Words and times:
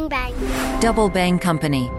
Bang 0.00 0.08
Bang. 0.08 0.32
Double 0.80 1.12
Bang 1.12 1.38
Company. 1.38 1.90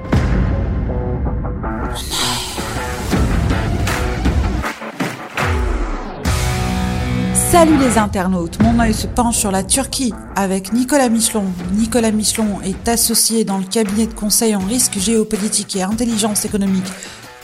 Salut 7.33 7.77
les 7.77 7.97
internautes, 7.97 8.61
mon 8.61 8.79
œil 8.79 8.93
se 8.93 9.07
penche 9.07 9.37
sur 9.37 9.51
la 9.51 9.63
Turquie 9.63 10.13
avec 10.35 10.73
Nicolas 10.73 11.09
Michelon. 11.09 11.45
Nicolas 11.73 12.11
Michelon 12.11 12.61
est 12.63 12.87
associé 12.87 13.43
dans 13.43 13.57
le 13.57 13.65
cabinet 13.65 14.07
de 14.07 14.13
conseil 14.13 14.55
en 14.55 14.65
risque 14.65 14.97
géopolitique 14.97 15.75
et 15.75 15.83
intelligence 15.83 16.45
économique 16.45 16.87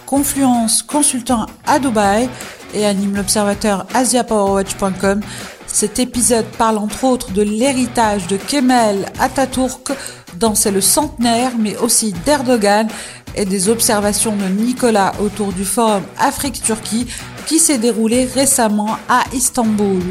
Confluence 0.06 0.82
consultant 0.84 1.46
à 1.66 1.80
Dubaï 1.80 2.30
et 2.74 2.86
anime 2.86 3.16
l'observateur 3.18 3.86
asiapowerwatch.com. 3.94 5.20
Cet 5.68 6.00
épisode 6.00 6.46
parle 6.58 6.78
entre 6.78 7.04
autres 7.04 7.34
de 7.34 7.42
l'héritage 7.42 8.26
de 8.28 8.38
Kemal 8.38 9.06
Atatürk 9.20 9.92
dans 10.40 10.54
le 10.72 10.82
centenaire 10.82 11.52
mais 11.58 11.78
aussi 11.78 12.14
d'Erdogan 12.26 12.88
et 13.36 13.46
des 13.46 13.70
observations 13.70 14.36
de 14.36 14.46
Nicolas 14.46 15.14
autour 15.22 15.54
du 15.54 15.66
forum 15.66 16.04
Afrique-Turquie 16.18 17.08
qui 17.46 17.60
s'est 17.60 17.78
déroulé 17.78 18.26
récemment 18.26 18.98
à 19.08 19.24
Istanbul. 19.34 20.02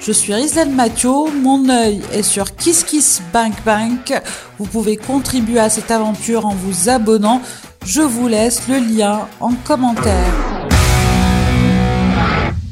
Je 0.00 0.12
suis 0.12 0.34
Rizal 0.34 0.68
Mathieu, 0.68 1.30
mon 1.40 1.68
œil 1.70 2.02
est 2.12 2.22
sur 2.22 2.54
Kiss 2.54 3.22
Bank 3.32 3.54
Bank. 3.64 4.12
Vous 4.58 4.66
pouvez 4.66 4.98
contribuer 4.98 5.60
à 5.60 5.70
cette 5.70 5.90
aventure 5.90 6.44
en 6.44 6.54
vous 6.54 6.90
abonnant. 6.90 7.40
Je 7.86 8.02
vous 8.02 8.28
laisse 8.28 8.68
le 8.68 8.78
lien 8.78 9.28
en 9.40 9.54
commentaire. 9.54 10.34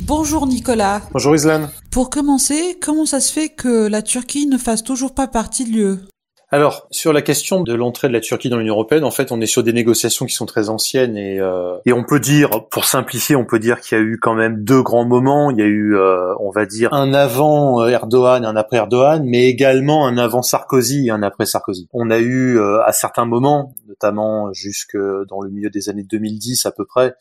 Bonjour 0.03 0.47
Nicolas. 0.47 1.00
Bonjour 1.12 1.34
Islan. 1.34 1.70
Pour 1.91 2.11
commencer, 2.11 2.78
comment 2.83 3.06
ça 3.06 3.20
se 3.20 3.33
fait 3.33 3.48
que 3.48 3.87
la 3.87 4.03
Turquie 4.03 4.47
ne 4.47 4.59
fasse 4.59 4.83
toujours 4.83 5.14
pas 5.14 5.27
partie 5.27 5.64
de 5.64 5.70
l'UE 5.70 6.12
alors, 6.55 6.87
sur 6.91 7.15
la 7.15 7.23
question 7.23 7.62
de 7.62 7.73
l'entrée 7.73 8.09
de 8.09 8.12
la 8.12 8.20
Turquie 8.20 8.51
dans 8.51 8.59
l'Union 8.59 8.74
européenne, 8.74 9.05
en 9.05 9.11
fait, 9.11 9.33
on 9.33 9.41
est 9.41 9.47
sur 9.47 9.62
des 9.62 9.73
négociations 9.73 10.27
qui 10.27 10.34
sont 10.34 10.45
très 10.45 10.69
anciennes 10.69 11.17
et, 11.17 11.41
euh, 11.41 11.78
et 11.86 11.95
on 11.95 12.05
peut 12.05 12.20
dire, 12.20 12.69
pour 12.69 12.84
simplifier, 12.84 13.36
on 13.36 13.47
peut 13.47 13.58
dire 13.58 13.81
qu'il 13.81 13.97
y 13.97 14.00
a 14.03 14.05
eu 14.05 14.19
quand 14.20 14.34
même 14.34 14.62
deux 14.62 14.83
grands 14.83 15.06
moments. 15.06 15.50
Il 15.50 15.56
y 15.56 15.62
a 15.62 15.67
eu, 15.67 15.97
euh, 15.97 16.34
on 16.41 16.50
va 16.50 16.67
dire, 16.67 16.92
un 16.92 17.14
avant 17.14 17.80
euh, 17.80 17.89
Erdogan 17.89 18.45
et 18.45 18.47
un 18.47 18.55
après 18.55 18.77
Erdogan, 18.77 19.25
mais 19.25 19.47
également 19.47 20.06
un 20.06 20.19
avant 20.19 20.42
Sarkozy 20.42 21.06
et 21.06 21.11
un 21.11 21.23
après 21.23 21.47
Sarkozy. 21.47 21.89
On 21.95 22.11
a 22.11 22.19
eu 22.19 22.61
à 22.61 22.92
certains 22.92 23.25
moments, 23.25 23.73
notamment 23.89 24.53
jusque 24.53 24.98
dans 25.30 25.41
le 25.41 25.48
milieu 25.48 25.70
des 25.70 25.89
années 25.89 26.05
2010 26.05 26.67
à 26.67 26.70
peu 26.70 26.84
près, 26.84 27.14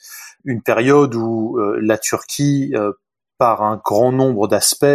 une 0.43 0.61
période 0.61 1.15
où 1.15 1.57
la 1.79 1.97
Turquie 1.97 2.73
par 3.41 3.63
un 3.63 3.81
grand 3.83 4.11
nombre 4.11 4.47
d'aspects 4.47 4.85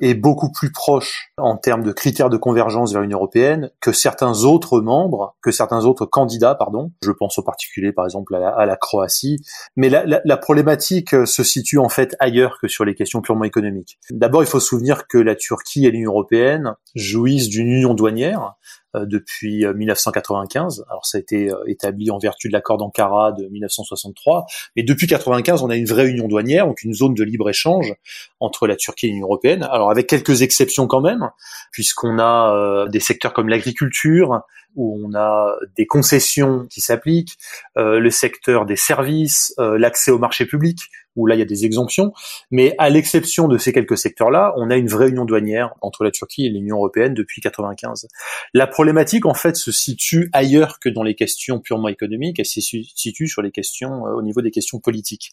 est 0.00 0.14
beaucoup 0.14 0.50
plus 0.50 0.72
proche 0.72 1.30
en 1.38 1.56
termes 1.56 1.84
de 1.84 1.92
critères 1.92 2.30
de 2.30 2.36
convergence 2.36 2.92
vers 2.92 3.00
l'Union 3.00 3.18
européenne 3.18 3.70
que 3.80 3.92
certains 3.92 4.42
autres 4.42 4.80
membres, 4.80 5.36
que 5.40 5.52
certains 5.52 5.84
autres 5.84 6.04
candidats, 6.04 6.56
pardon. 6.56 6.90
Je 7.04 7.12
pense 7.12 7.38
en 7.38 7.44
particulier, 7.44 7.92
par 7.92 8.04
exemple, 8.04 8.34
à 8.34 8.66
la, 8.66 8.76
Croatie. 8.76 9.38
Mais 9.76 9.88
la, 9.88 10.04
la, 10.04 10.36
problématique 10.36 11.10
se 11.10 11.44
situe 11.44 11.78
en 11.78 11.88
fait 11.88 12.16
ailleurs 12.18 12.58
que 12.60 12.66
sur 12.66 12.84
les 12.84 12.96
questions 12.96 13.20
purement 13.20 13.44
économiques. 13.44 14.00
D'abord, 14.10 14.42
il 14.42 14.46
faut 14.48 14.58
se 14.58 14.66
souvenir 14.66 15.06
que 15.06 15.18
la 15.18 15.36
Turquie 15.36 15.86
et 15.86 15.92
l'Union 15.92 16.10
européenne 16.10 16.74
jouissent 16.96 17.50
d'une 17.50 17.68
union 17.68 17.94
douanière 17.94 18.40
euh, 18.40 18.81
depuis 18.94 19.64
1995. 19.66 20.80
Euh, 20.80 20.84
Alors 20.90 21.06
ça 21.06 21.18
a 21.18 21.20
été 21.20 21.50
euh, 21.50 21.56
établi 21.66 22.10
en 22.10 22.18
vertu 22.18 22.48
de 22.48 22.52
l'accord 22.52 22.78
d'Ankara 22.78 23.32
de 23.32 23.46
1963, 23.48 24.46
mais 24.76 24.82
depuis 24.82 25.06
1995, 25.06 25.62
on 25.62 25.70
a 25.70 25.76
une 25.76 25.86
vraie 25.86 26.08
union 26.08 26.28
douanière, 26.28 26.66
donc 26.66 26.82
une 26.82 26.94
zone 26.94 27.14
de 27.14 27.24
libre-échange 27.24 27.94
entre 28.40 28.66
la 28.66 28.76
Turquie 28.76 29.06
et 29.06 29.10
l'Union 29.10 29.26
européenne. 29.26 29.62
Alors 29.70 29.90
avec 29.90 30.06
quelques 30.06 30.42
exceptions 30.42 30.86
quand 30.86 31.00
même, 31.00 31.30
puisqu'on 31.70 32.18
a 32.18 32.86
des 32.88 33.00
secteurs 33.00 33.32
comme 33.32 33.48
l'agriculture, 33.48 34.42
où 34.76 35.00
on 35.04 35.14
a 35.14 35.56
des 35.76 35.86
concessions 35.86 36.66
qui 36.70 36.80
s'appliquent, 36.80 37.38
euh, 37.76 37.98
le 37.98 38.10
secteur 38.10 38.66
des 38.66 38.76
services, 38.76 39.54
euh, 39.58 39.78
l'accès 39.78 40.10
au 40.10 40.18
marché 40.18 40.46
public, 40.46 40.80
où 41.16 41.26
là 41.26 41.34
il 41.34 41.38
y 41.38 41.42
a 41.42 41.46
des 41.46 41.64
exemptions, 41.64 42.12
mais 42.50 42.74
à 42.78 42.90
l'exception 42.90 43.48
de 43.48 43.58
ces 43.58 43.72
quelques 43.72 43.98
secteurs-là, 43.98 44.54
on 44.56 44.70
a 44.70 44.76
une 44.76 44.88
vraie 44.88 45.08
union 45.08 45.24
douanière 45.24 45.74
entre 45.80 46.04
la 46.04 46.10
Turquie 46.10 46.46
et 46.46 46.48
l'Union 46.48 46.76
européenne 46.76 47.14
depuis 47.14 47.40
95. 47.40 48.08
La 48.54 48.66
problématique 48.66 49.26
en 49.26 49.34
fait 49.34 49.56
se 49.56 49.72
situe 49.72 50.30
ailleurs 50.32 50.78
que 50.80 50.88
dans 50.88 51.02
les 51.02 51.14
questions 51.14 51.60
purement 51.60 51.88
économiques, 51.88 52.38
elle 52.38 52.46
se 52.46 52.60
situe 52.60 53.28
sur 53.28 53.42
les 53.42 53.50
questions 53.50 54.06
euh, 54.06 54.14
au 54.14 54.22
niveau 54.22 54.42
des 54.42 54.50
questions 54.50 54.78
politiques. 54.78 55.32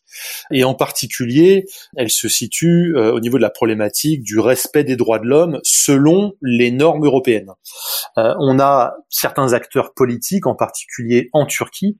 Et 0.52 0.64
en 0.64 0.74
particulier, 0.74 1.66
elle 1.96 2.09
se 2.09 2.28
situe 2.28 2.96
au 2.96 3.20
niveau 3.20 3.38
de 3.38 3.42
la 3.42 3.50
problématique 3.50 4.24
du 4.24 4.40
respect 4.40 4.84
des 4.84 4.96
droits 4.96 5.20
de 5.20 5.26
l'homme 5.26 5.59
selon 5.64 6.34
les 6.42 6.72
normes 6.72 7.06
européennes. 7.06 7.52
on 8.16 8.59
a 8.59 8.96
certains 9.09 9.53
acteurs 9.53 9.94
politiques, 9.94 10.48
en 10.48 10.56
particulier 10.56 11.30
en 11.34 11.46
Turquie, 11.46 11.98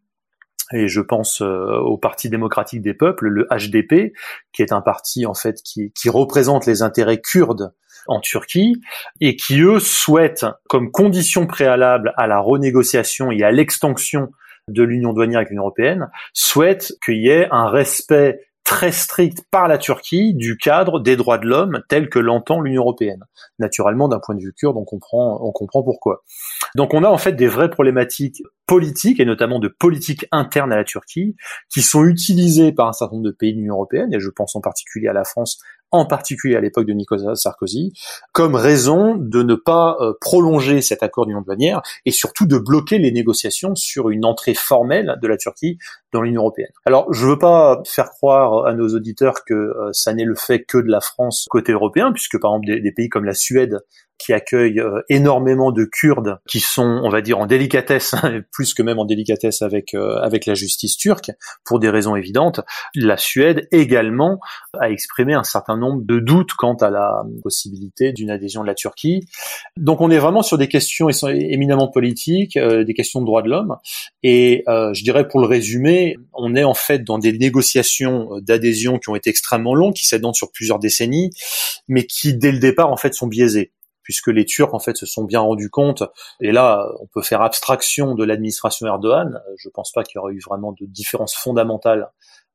et 0.74 0.88
je 0.88 1.02
pense 1.02 1.42
euh, 1.42 1.78
au 1.80 1.98
Parti 1.98 2.30
démocratique 2.30 2.82
des 2.82 2.94
peuples, 2.94 3.28
le 3.28 3.48
HDP, 3.52 4.14
qui 4.54 4.62
est 4.62 4.72
un 4.72 4.82
parti 4.82 5.26
en 5.26 5.34
fait 5.34 5.62
qui, 5.64 5.92
qui 5.94 6.10
représente 6.10 6.66
les 6.66 6.82
intérêts 6.82 7.22
kurdes 7.22 7.74
en 8.08 8.20
Turquie 8.20 8.76
et 9.22 9.36
qui 9.36 9.62
eux 9.62 9.80
souhaitent 9.80 10.46
comme 10.68 10.92
condition 10.92 11.48
préalable 11.48 12.14
à 12.18 12.28
la 12.28 12.40
renégociation 12.40 13.32
et 13.32 13.44
à 13.44 13.52
l'extension 13.52 14.30
de 14.68 14.84
l'union 14.84 15.14
douanière 15.14 15.40
avec 15.40 15.50
l'Union 15.50 15.64
européenne, 15.64 16.10
souhaitent 16.34 16.94
qu'il 17.04 17.18
y 17.18 17.30
ait 17.30 17.48
un 17.52 17.70
respect 17.70 18.49
très 18.70 18.92
strict 18.92 19.44
par 19.50 19.68
la 19.68 19.80
Turquie 19.80 20.36
du 20.36 20.56
cadre 20.56 21.00
des 21.00 21.16
droits 21.16 21.40
de 21.40 21.48
l'homme 21.48 21.82
tel 21.90 22.08
que 22.08 22.20
l'entend 22.20 22.62
l'Union 22.62 22.84
européenne. 22.84 23.24
Naturellement, 23.58 24.08
d'un 24.08 24.20
point 24.20 24.36
de 24.36 24.42
vue 24.42 24.54
kurde, 24.54 24.78
on 24.78 24.86
on 25.12 25.52
comprend 25.52 25.82
pourquoi. 25.82 26.24
Donc 26.76 26.94
on 26.94 27.04
a 27.04 27.10
en 27.10 27.18
fait 27.18 27.32
des 27.32 27.48
vraies 27.48 27.72
problématiques 27.72 28.44
politiques 28.68 29.20
et 29.20 29.26
notamment 29.26 29.58
de 29.58 29.70
politique 29.70 30.28
interne 30.32 30.72
à 30.72 30.76
la 30.76 30.84
Turquie 30.84 31.36
qui 31.68 31.82
sont 31.82 32.06
utilisées 32.06 32.72
par 32.72 32.88
un 32.88 32.94
certain 32.94 33.16
nombre 33.16 33.26
de 33.26 33.32
pays 33.32 33.54
de 33.54 33.58
l'Union 33.58 33.74
européenne 33.74 34.14
et 34.14 34.20
je 34.20 34.30
pense 34.30 34.56
en 34.56 34.62
particulier 34.62 35.08
à 35.08 35.14
la 35.14 35.24
France 35.24 35.60
en 35.92 36.06
particulier 36.06 36.56
à 36.56 36.62
l'époque 36.62 36.86
de 36.86 36.94
Nicolas 36.94 37.36
Sarkozy, 37.36 37.94
comme 38.32 38.56
raison 38.56 39.16
de 39.18 39.44
ne 39.44 39.56
pas 39.56 39.98
euh, 40.02 40.14
prolonger 40.22 40.82
cet 40.82 41.04
accord 41.04 41.26
d'union 41.26 41.42
douanière 41.42 41.82
et 42.06 42.12
surtout 42.12 42.46
de 42.46 42.58
bloquer 42.58 43.00
les 43.00 43.12
négociations 43.12 43.76
sur 43.76 44.10
une 44.10 44.26
entrée 44.26 44.54
formelle 44.54 45.18
de 45.22 45.28
la 45.28 45.38
Turquie 45.38 45.78
dans 46.12 46.22
l'Union 46.22 46.42
européenne. 46.42 46.72
Alors, 46.86 47.12
je 47.14 47.26
veux 47.26 47.40
pas 47.40 47.82
faire 47.86 48.10
croire 48.10 48.66
à 48.66 48.74
nos 48.74 48.90
auditeurs 48.90 49.44
que 49.46 49.54
euh, 49.54 49.90
ça 49.94 50.14
n'est 50.14 50.26
le 50.26 50.36
fait 50.36 50.64
que 50.64 50.78
de 50.78 50.90
la 50.90 51.02
France 51.02 51.48
côté 51.50 51.72
européen, 51.72 52.12
puisque 52.12 52.40
par 52.40 52.52
exemple 52.52 52.82
des 52.82 52.92
pays 52.92 53.10
comme 53.10 53.26
la 53.26 53.34
Suède 53.34 53.80
qui 54.20 54.34
accueille 54.34 54.80
euh, 54.80 55.02
énormément 55.10 55.72
de 55.72 55.86
Kurdes 55.86 56.40
qui 56.48 56.60
sont, 56.60 57.02
on 57.04 57.10
va 57.10 57.22
dire, 57.22 57.40
en 57.40 57.48
délicatesse, 57.48 58.14
plus 58.52 58.74
que 58.74 58.84
même 58.84 59.00
en 59.00 59.06
délicatesse 59.06 59.62
avec 59.62 59.94
euh, 59.94 60.18
avec 60.22 60.46
la 60.46 60.54
justice 60.54 60.98
turque, 60.98 61.32
pour 61.66 61.80
des 61.80 61.90
raisons 61.90 62.16
évidentes. 62.16 62.60
La 62.94 63.18
Suède 63.18 63.68
également 63.72 64.40
a 64.80 64.92
exprimé 64.92 65.34
un 65.34 65.44
certain 65.44 65.78
nombre 65.78 66.02
de 66.04 66.20
doutes 66.20 66.54
quant 66.54 66.76
à 66.76 66.90
la 66.90 67.24
possibilité 67.42 68.12
d'une 68.12 68.30
adhésion 68.30 68.62
de 68.62 68.68
la 68.68 68.76
Turquie. 68.76 69.26
Donc 69.78 70.02
on 70.02 70.12
est 70.12 70.20
vraiment 70.20 70.44
sur 70.44 70.58
des 70.58 70.68
questions 70.68 71.10
éminemment 71.10 71.88
politiques, 71.88 72.58
euh, 72.58 72.84
des 72.84 72.94
questions 72.94 73.22
de 73.22 73.26
droits 73.26 73.42
de 73.42 73.50
l'homme. 73.50 73.78
Et 74.22 74.64
je 74.68 75.04
dirais 75.04 75.28
pour 75.28 75.40
le 75.40 75.48
résumer, 75.48 76.18
on 76.34 76.56
est 76.56 76.64
en 76.64 76.74
fait 76.74 77.04
dans 77.04 77.18
des 77.18 77.38
négociations 77.38 78.30
d'adhésion 78.42 79.00
qui 79.00 79.10
ont 79.10 79.16
été 79.16 79.30
extrêmement 79.30 79.74
longues, 79.74 79.94
qui 79.94 80.06
s'étendent 80.06 80.36
sur 80.36 80.52
plusieurs 80.52 80.80
décennies, 80.80 81.30
mais 81.88 82.06
qui 82.06 82.34
dès 82.34 82.52
le 82.52 82.60
départ 82.60 82.92
en 82.92 82.98
fait 82.98 83.14
sont 83.14 83.28
biaisées 83.28 83.72
puisque 84.10 84.30
les 84.30 84.44
Turcs 84.44 84.74
en 84.74 84.80
fait 84.80 84.98
se 84.98 85.06
sont 85.06 85.24
bien 85.24 85.40
rendus 85.40 85.70
compte. 85.70 86.02
Et 86.42 86.52
là, 86.52 86.84
on 87.00 87.06
peut 87.06 87.22
faire 87.22 87.44
abstraction 87.44 88.16
de 88.16 88.24
l'administration 88.24 88.88
Erdogan. 88.88 89.40
Je 89.60 89.70
pense 89.70 89.92
pas 89.92 90.02
qu'il 90.02 90.16
y 90.16 90.18
aurait 90.18 90.34
eu 90.34 90.42
vraiment 90.44 90.72
de 90.72 90.88
différence 90.88 91.36
fondamentale 91.36 92.10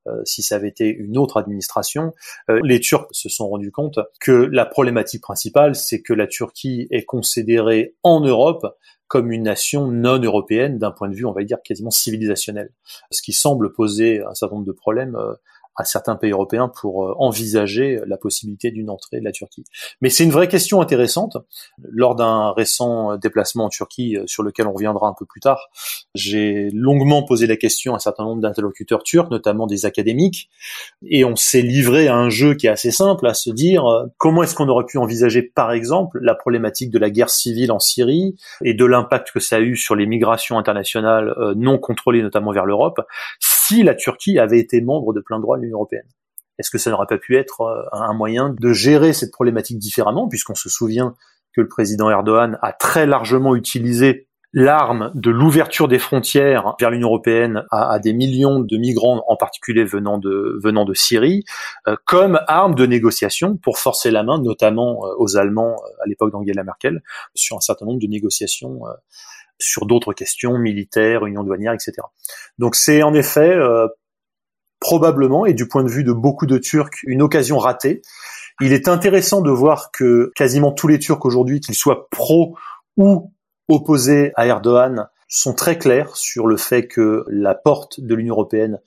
euh, 0.09 0.20
si 0.25 0.42
ça 0.42 0.56
avait 0.56 0.69
été 0.69 0.88
une 0.88 1.16
autre 1.16 1.37
administration, 1.37 2.12
euh, 2.50 2.60
les 2.65 2.81
Turcs 2.81 3.06
se 3.12 3.28
sont 3.28 3.48
rendus 3.48 3.70
compte 3.70 4.00
que 4.20 4.32
la 4.32 4.66
problématique 4.66 5.22
principale, 5.22 5.76
c'est 5.76 6.03
que 6.03 6.12
la 6.12 6.26
Turquie 6.26 6.88
est 6.91 7.04
considérée 7.04 7.94
en 8.03 8.21
Europe 8.21 8.66
comme 9.06 9.31
une 9.31 9.44
nation 9.44 9.92
non 9.92 10.19
européenne 10.19 10.78
d'un 10.78 10.91
point 10.91 11.09
de 11.09 11.15
vue, 11.15 11.24
on 11.24 11.33
va 11.33 11.45
dire, 11.45 11.59
quasiment 11.62 11.91
civilisationnel. 11.91 12.72
Ce 13.12 13.22
qui 13.22 13.33
semble 13.33 13.72
poser 13.72 14.22
un 14.24 14.34
certain 14.34 14.56
nombre 14.56 14.66
de 14.66 14.72
problèmes 14.72 15.15
euh, 15.15 15.34
à 15.76 15.84
certains 15.84 16.16
pays 16.16 16.30
européens 16.30 16.68
pour 16.68 17.06
euh, 17.06 17.15
envisager 17.18 18.00
la 18.06 18.16
possibilité 18.16 18.71
d'une 18.71 18.91
entrée 18.91 19.21
de 19.21 19.24
la 19.24 19.32
Turquie. 19.32 19.65
Mais 20.00 20.09
c'est 20.09 20.24
une 20.24 20.30
vraie 20.30 20.48
question 20.48 20.80
intéressante. 20.80 21.36
Lors 21.82 22.15
d'un 22.15 22.53
récent 22.53 23.16
déplacement 23.16 23.65
en 23.65 23.68
Turquie, 23.68 24.16
euh, 24.16 24.24
sur 24.26 24.42
lequel 24.42 24.66
on 24.66 24.72
reviendra 24.72 25.09
un 25.09 25.15
peu 25.18 25.26
plus 25.26 25.41
tard, 25.41 25.68
j'ai 26.15 26.71
longuement 26.72 27.24
posé 27.24 27.47
la 27.47 27.56
question 27.56 27.94
à 27.94 27.97
un 27.97 28.00
certain 28.00 28.24
nombre 28.24 28.41
d'interlocuteurs 28.41 29.03
turcs, 29.03 29.30
notamment 29.30 29.66
des 29.66 29.86
académiques, 29.86 30.48
et 31.06 31.24
on 31.24 31.36
s'est 31.36 31.62
livré 31.62 32.09
à 32.09 32.16
un 32.16 32.30
jeu 32.30 32.54
qui 32.54 32.66
est 32.66 32.70
assez 32.70 32.91
simple, 32.91 33.27
à 33.27 33.34
se 33.34 33.50
dire 33.50 33.86
euh, 33.86 34.06
comment 34.18 34.42
est-ce 34.42 34.54
qu'on 34.54 34.68
aurait 34.68 34.86
pu 34.86 34.98
envisager, 34.98 35.42
par 35.42 35.72
exemple, 35.72 36.18
la 36.20 36.34
problématique 36.34 36.91
de 36.91 36.98
la 36.98 37.10
guerre 37.10 37.30
civile 37.30 37.72
en 37.72 37.80
Syrie 37.80 38.36
et 38.62 38.74
de 38.74 38.84
l'impact 38.84 39.32
que 39.32 39.41
ça 39.41 39.56
a 39.56 39.60
eu 39.60 39.77
sur 39.77 39.97
les 39.97 40.06
migrations 40.06 40.59
internationales 40.59 41.34
non 41.56 41.78
contrôlées, 41.78 42.22
notamment 42.22 42.53
vers 42.53 42.66
l'Europe, 42.66 43.00
si 43.66 43.83
la 43.83 43.95
Turquie 43.95 44.39
avait 44.39 44.59
été 44.59 44.81
membre 44.81 45.13
de 45.13 45.21
plein 45.21 45.41
droit 45.41 45.57
de 45.57 45.63
l'Union 45.63 45.78
européenne. 45.78 46.09
Est-ce 46.59 46.71
que 46.71 46.78
ça 46.78 46.91
n'aurait 46.91 47.07
pas 47.07 47.19
pu 47.19 47.37
être 47.37 47.63
euh, 47.63 47.83
un 47.93 48.15
moyen 48.15 48.55
de 48.59 48.72
gérer 48.72 49.13
cette 49.13 49.33
problématique 49.33 49.78
différemment, 49.78 50.28
puisqu'on 50.28 50.55
se 50.55 50.69
souvient 50.69 51.15
que 51.55 51.61
le 51.61 51.69
président 51.69 52.11
Erdogan 52.11 52.59
a 52.63 52.72
très 52.72 53.07
largement 53.07 53.57
utilisé 53.57 54.28
l'arme 54.53 55.11
de 55.15 55.31
l'ouverture 55.31 55.89
des 55.89 55.99
frontières 55.99 56.77
vers 56.78 56.91
l'Union 56.91 57.09
européenne 57.09 57.65
à, 57.72 57.99
des 57.99 58.13
millions 58.13 58.61
de 58.61 58.77
migrants, 58.77 59.25
en 59.27 59.37
particulier 59.37 59.84
venant 59.84 60.16
de 60.16 60.61
venant 60.63 60.84
de 60.84 60.95
Syrie, 60.95 61.43
euh, 61.89 61.97
comme 62.05 62.41
arme 62.47 62.77
de 62.77 62.87
négociation 62.87 63.57
pour 63.57 63.78
forcer 63.78 64.13
la 64.13 64.22
main, 64.22 64.41
notamment 64.41 65.07
euh, 65.07 65.15
aux 65.19 65.37
Allemands 65.37 65.77
à 66.05 66.07
l'époque 66.07 66.31
d'Angela 66.31 66.63
Merkel, 66.63 67.03
sur 67.34 67.57
un 67.57 67.61
certain 67.61 67.87
nombre 67.87 68.01
de 68.01 68.07
négociations 68.07 68.83
sur 69.59 69.86
d'autres 69.86 70.12
questions 70.12 70.59
militaires, 70.59 71.27
union 71.27 71.45
douanière, 71.45 71.72
etc. 71.72 71.92
Donc 72.59 72.74
c'est 72.74 73.03
en 73.03 73.15
effet 73.15 73.56
probablement, 74.80 75.47
et 75.47 75.54
du 75.54 75.66
point 75.66 75.83
de 75.83 75.89
vue 75.89 76.04
de 76.04 76.12
beaucoup 76.12 76.47
de 76.47 76.59
Turcs, 76.59 77.03
une 77.04 77.22
occasion 77.22 77.59
ratée. 77.59 78.03
Il 78.60 78.72
est 78.72 78.86
intéressant 78.86 79.41
de 79.41 79.51
voir 79.51 79.91
que 79.91 80.30
quasiment 80.36 80.72
tous 80.72 80.89
les 80.89 80.98
Turcs 80.98 81.24
aujourd'hui, 81.24 81.60
qu'ils 81.60 81.74
soient 81.74 82.09
pro 82.10 82.56
ou 82.97 83.33
opposés 83.68 84.33
à 84.36 84.47
Erdogan, 84.47 85.09
sont 85.27 85.54
très 85.54 85.78
clairs 85.78 86.16
sur 86.16 86.47
le 86.47 86.56
fait 86.56 86.86
que 86.86 87.24
la 87.28 87.54
porte 87.54 88.01
de 88.01 88.15
l'Union 88.15 88.34
européenne 88.34 88.78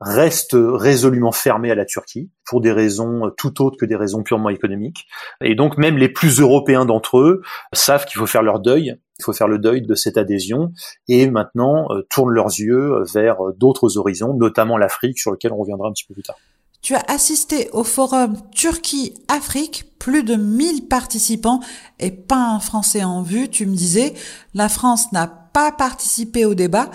reste 0.00 0.54
résolument 0.54 1.32
fermée 1.32 1.70
à 1.70 1.74
la 1.74 1.84
Turquie 1.84 2.30
pour 2.44 2.60
des 2.60 2.72
raisons 2.72 3.30
tout 3.36 3.62
autres 3.62 3.76
que 3.78 3.86
des 3.86 3.96
raisons 3.96 4.22
purement 4.22 4.50
économiques. 4.50 5.06
Et 5.40 5.54
donc 5.54 5.78
même 5.78 5.96
les 5.96 6.08
plus 6.08 6.40
européens 6.40 6.84
d'entre 6.84 7.18
eux 7.18 7.42
savent 7.72 8.04
qu'il 8.04 8.18
faut 8.18 8.26
faire 8.26 8.42
leur 8.42 8.60
deuil 8.60 8.98
il 9.18 9.24
faut 9.24 9.32
faire 9.32 9.48
le 9.48 9.58
deuil 9.58 9.82
de 9.82 9.94
cette 9.94 10.18
adhésion 10.18 10.72
et 11.08 11.30
maintenant 11.30 11.86
euh, 11.90 12.02
tournent 12.10 12.32
leurs 12.32 12.48
yeux 12.48 13.02
vers 13.14 13.36
d'autres 13.56 13.96
horizons, 13.96 14.34
notamment 14.34 14.76
l'Afrique, 14.76 15.18
sur 15.18 15.30
lequel 15.30 15.52
on 15.52 15.56
reviendra 15.56 15.88
un 15.88 15.92
petit 15.92 16.04
peu 16.04 16.14
plus 16.14 16.22
tard. 16.22 16.36
Tu 16.82 16.94
as 16.94 17.04
assisté 17.08 17.68
au 17.72 17.82
forum 17.82 18.36
Turquie-Afrique, 18.52 19.98
plus 19.98 20.22
de 20.22 20.36
1000 20.36 20.86
participants 20.86 21.60
et 21.98 22.10
pas 22.10 22.36
un 22.36 22.60
Français 22.60 23.02
en 23.02 23.22
vue. 23.22 23.48
Tu 23.48 23.66
me 23.66 23.74
disais, 23.74 24.14
la 24.54 24.68
France 24.68 25.10
n'a 25.12 25.26
pas 25.26 25.72
participé 25.72 26.44
au 26.44 26.54
débat. 26.54 26.90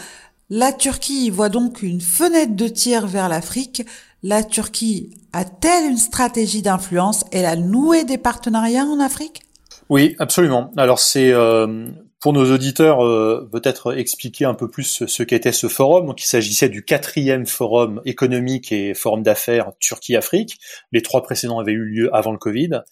La 0.54 0.74
Turquie 0.74 1.30
voit 1.30 1.48
donc 1.48 1.82
une 1.82 2.02
fenêtre 2.02 2.58
de 2.58 2.68
tir 2.68 3.08
vers 3.08 3.30
l'Afrique. 3.30 3.86
La 4.22 4.44
Turquie 4.44 5.18
a-t-elle 5.32 5.90
une 5.90 5.98
stratégie 5.98 6.62
d'influence? 6.62 7.24
Elle 7.32 7.46
a 7.46 7.56
noué 7.56 8.04
des 8.04 8.18
partenariats 8.18 8.84
en 8.84 9.00
Afrique? 9.00 9.44
Oui, 9.88 10.14
absolument. 10.20 10.70
Alors 10.76 11.00
c'est 11.00 11.32
euh, 11.32 11.88
pour 12.22 12.34
nos 12.34 12.54
auditeurs, 12.54 13.04
euh, 13.04 13.50
peut-être 13.52 13.98
expliquer 13.98 14.46
un 14.46 14.54
peu 14.54 14.70
plus 14.70 15.06
ce 15.08 15.24
qu'était 15.24 15.52
ce 15.52 15.68
forum. 15.68 16.06
Donc, 16.06 16.22
il 16.22 16.28
s'agissait 16.28 16.70
du 16.70 16.86
quatrième 16.86 17.48
forum 17.48 18.00
économique 18.06 18.72
et 18.72 18.94
forum 18.94 19.24
d'affaires 19.24 19.72
Turquie-Afrique. 19.80 20.60
Les 20.92 21.02
trois 21.02 21.24
précédents 21.24 21.58
avaient 21.58 21.72
eu 21.72 21.84
lieu 21.84 22.16
avant 22.16 22.32
le 22.32 22.38
Covid. 22.38 22.84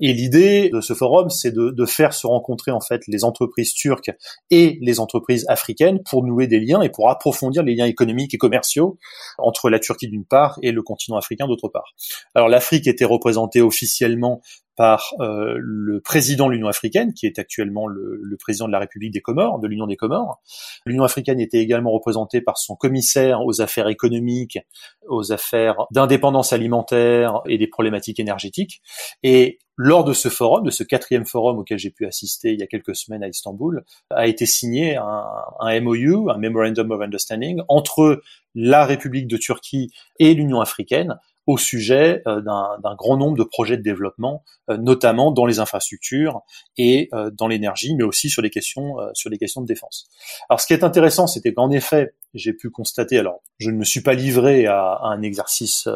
Et 0.00 0.14
l'idée 0.14 0.70
de 0.72 0.80
ce 0.80 0.94
forum, 0.94 1.28
c'est 1.28 1.52
de, 1.52 1.68
de, 1.68 1.86
faire 1.86 2.14
se 2.14 2.26
rencontrer 2.26 2.70
en 2.70 2.80
fait 2.80 3.02
les 3.08 3.24
entreprises 3.24 3.74
turques 3.74 4.10
et 4.50 4.78
les 4.80 5.00
entreprises 5.00 5.44
africaines 5.48 6.02
pour 6.08 6.24
nouer 6.24 6.46
des 6.46 6.58
liens 6.58 6.80
et 6.80 6.88
pour 6.88 7.10
approfondir 7.10 7.62
les 7.62 7.74
liens 7.74 7.86
économiques 7.86 8.32
et 8.32 8.38
commerciaux 8.38 8.98
entre 9.36 9.68
la 9.68 9.78
Turquie 9.78 10.08
d'une 10.08 10.24
part 10.24 10.58
et 10.62 10.72
le 10.72 10.80
continent 10.80 11.18
africain 11.18 11.46
d'autre 11.46 11.68
part. 11.68 11.92
Alors, 12.34 12.48
l'Afrique 12.48 12.86
était 12.86 13.04
représentée 13.04 13.60
officiellement 13.60 14.40
par 14.78 15.12
euh, 15.18 15.56
le 15.58 16.00
président 16.00 16.46
de 16.46 16.52
l'Union 16.52 16.68
africaine, 16.68 17.12
qui 17.12 17.26
est 17.26 17.40
actuellement 17.40 17.88
le, 17.88 18.20
le, 18.22 18.36
président 18.36 18.68
de 18.68 18.72
la 18.72 18.78
République 18.78 19.12
des 19.12 19.20
Comores, 19.20 19.58
de 19.58 19.66
l'Union 19.66 19.88
des 19.88 19.96
Comores. 19.96 20.40
L'Union 20.86 21.02
africaine 21.02 21.40
était 21.40 21.58
également 21.58 21.90
représentée 21.90 22.40
par 22.40 22.58
son 22.58 22.76
commissaire 22.76 23.44
aux 23.44 23.60
affaires 23.60 23.88
économiques, 23.88 24.60
aux 25.08 25.32
affaires 25.32 25.86
d'indépendance 25.90 26.52
alimentaire 26.52 27.40
et 27.48 27.58
des 27.58 27.66
problématiques 27.66 28.20
énergétiques. 28.20 28.80
Et 29.24 29.58
lors 29.76 30.04
de 30.04 30.12
ce 30.12 30.28
forum, 30.28 30.64
de 30.64 30.70
ce 30.70 30.84
quatrième 30.84 31.26
forum 31.26 31.58
auquel 31.58 31.78
j'ai 31.80 31.90
pu 31.90 32.06
assister 32.06 32.52
il 32.52 32.60
y 32.60 32.62
a 32.62 32.68
quelques 32.68 32.94
semaines 32.94 33.24
à 33.24 33.28
Istanbul, 33.28 33.84
a 34.10 34.28
été 34.28 34.46
signé 34.46 34.94
un, 34.94 35.24
un 35.58 35.80
MOU, 35.80 36.30
un 36.30 36.38
Memorandum 36.38 36.92
of 36.92 37.00
Understanding, 37.00 37.62
entre 37.66 38.22
la 38.54 38.86
République 38.86 39.26
de 39.26 39.38
Turquie 39.38 39.90
et 40.20 40.34
l'Union 40.34 40.60
africaine 40.60 41.16
au 41.48 41.56
sujet 41.56 42.20
euh, 42.26 42.42
d'un 42.42 42.94
grand 42.94 43.16
nombre 43.16 43.38
de 43.38 43.42
projets 43.42 43.78
de 43.78 43.82
développement, 43.82 44.44
euh, 44.68 44.76
notamment 44.76 45.32
dans 45.32 45.46
les 45.46 45.60
infrastructures 45.60 46.42
et 46.76 47.08
euh, 47.14 47.30
dans 47.32 47.48
l'énergie, 47.48 47.96
mais 47.96 48.04
aussi 48.04 48.28
sur 48.28 48.42
les 48.42 48.50
questions 48.50 48.96
sur 49.14 49.30
les 49.30 49.38
questions 49.38 49.62
de 49.62 49.66
défense. 49.66 50.08
Alors, 50.50 50.60
ce 50.60 50.66
qui 50.66 50.74
est 50.74 50.84
intéressant, 50.84 51.26
c'était 51.26 51.54
qu'en 51.54 51.70
effet, 51.70 52.12
j'ai 52.34 52.52
pu 52.52 52.68
constater. 52.68 53.18
Alors, 53.18 53.42
je 53.56 53.70
ne 53.70 53.76
me 53.76 53.84
suis 53.84 54.02
pas 54.02 54.12
livré 54.12 54.66
à, 54.66 54.98
un 55.02 55.22
exercice 55.22 55.88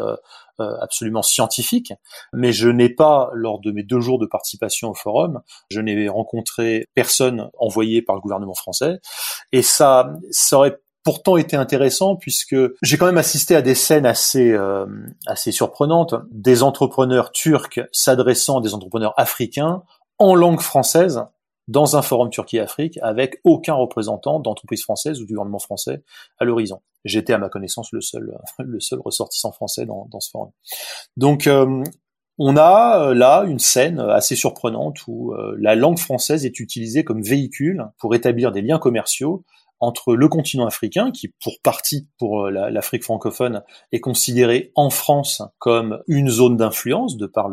absolument 0.59 1.23
scientifique, 1.23 1.93
mais 2.33 2.53
je 2.53 2.69
n'ai 2.69 2.89
pas, 2.89 3.31
lors 3.35 3.61
de 3.61 3.73
mes 3.73 3.83
deux 3.83 4.01
jours 4.01 4.19
de 4.19 4.27
participation 4.27 4.91
au 4.91 4.95
forum, 4.95 5.43
je 5.71 5.81
n'ai 5.81 6.09
rencontré 6.09 6.87
personne 6.95 7.51
envoyé 7.59 8.01
par 8.01 8.15
le 8.15 8.23
gouvernement 8.23 8.55
français, 8.55 9.01
et 9.51 9.63
ça, 9.63 10.13
ça 10.31 10.57
aurait 10.57 10.79
pourtant 11.05 11.37
été 11.37 11.57
intéressant 11.57 12.17
puisque 12.17 12.57
j'ai 12.83 12.97
quand 12.97 13.07
même 13.07 13.19
assisté 13.19 13.57
à 13.57 13.63
des 13.63 13.75
scènes 13.75 14.07
assez 14.07 14.53
euh, 14.53 14.87
assez 15.27 15.53
surprenantes, 15.53 16.15
des 16.31 16.63
entrepreneurs 16.63 17.33
turcs 17.33 17.81
s'adressant 17.93 18.59
à 18.59 18.61
des 18.61 18.75
entrepreneurs 18.75 19.15
africains 19.17 19.83
en 20.19 20.35
langue 20.35 20.61
française 20.61 21.25
dans 21.69 21.97
un 21.97 22.03
forum 22.03 22.31
Turquie-Afrique 22.31 22.99
avec 23.03 23.41
aucun 23.45 23.75
représentant 23.75 24.41
d'entreprise 24.41 24.83
française 24.83 25.21
ou 25.21 25.27
du 25.27 25.35
gouvernement 25.35 25.59
français 25.59 26.03
à 26.39 26.45
l'horizon. 26.45 26.81
J'étais 27.05 27.33
à 27.33 27.39
ma 27.39 27.49
connaissance 27.49 27.91
le 27.93 28.01
seul 28.01 28.39
le 28.59 28.81
seul 28.81 29.01
ressortissant 29.01 29.53
français 29.53 29.87
dans, 29.87 30.07
dans 30.11 30.21
ce 30.21 30.31
forum. 30.31 30.51
Donc 31.17 31.49
euh, 31.49 31.83
on 32.39 32.57
a 32.57 33.09
euh, 33.09 33.15
là 33.15 33.45
une 33.45 33.59
scène 33.59 33.99
assez 33.99 34.37
surprenante 34.37 35.07
où 35.09 35.35
la 35.59 35.75
langue 35.75 35.99
française 35.99 36.47
est 36.47 36.61
utilisée 36.61 37.03
comme 37.03 37.23
véhicule 37.23 37.89
pour 37.99 38.15
établir 38.15 38.53
des 38.53 38.63
liens 38.63 38.79
commerciaux 38.79 39.45
entre 39.83 40.15
le 40.15 40.29
continent 40.29 40.65
africain, 40.65 41.11
qui 41.11 41.29
pour 41.43 41.55
partie, 41.63 42.09
pour 42.17 42.47
euh, 42.47 42.51
l'Afrique 42.71 43.03
francophone, 43.03 43.63
est 43.91 44.01
considéré 44.01 44.71
en 44.77 44.91
France 44.91 45.43
comme 45.59 46.01
une 46.07 46.31
zone 46.31 46.57
d'influence 46.57 47.17
de 47.17 47.27
par 47.27 47.51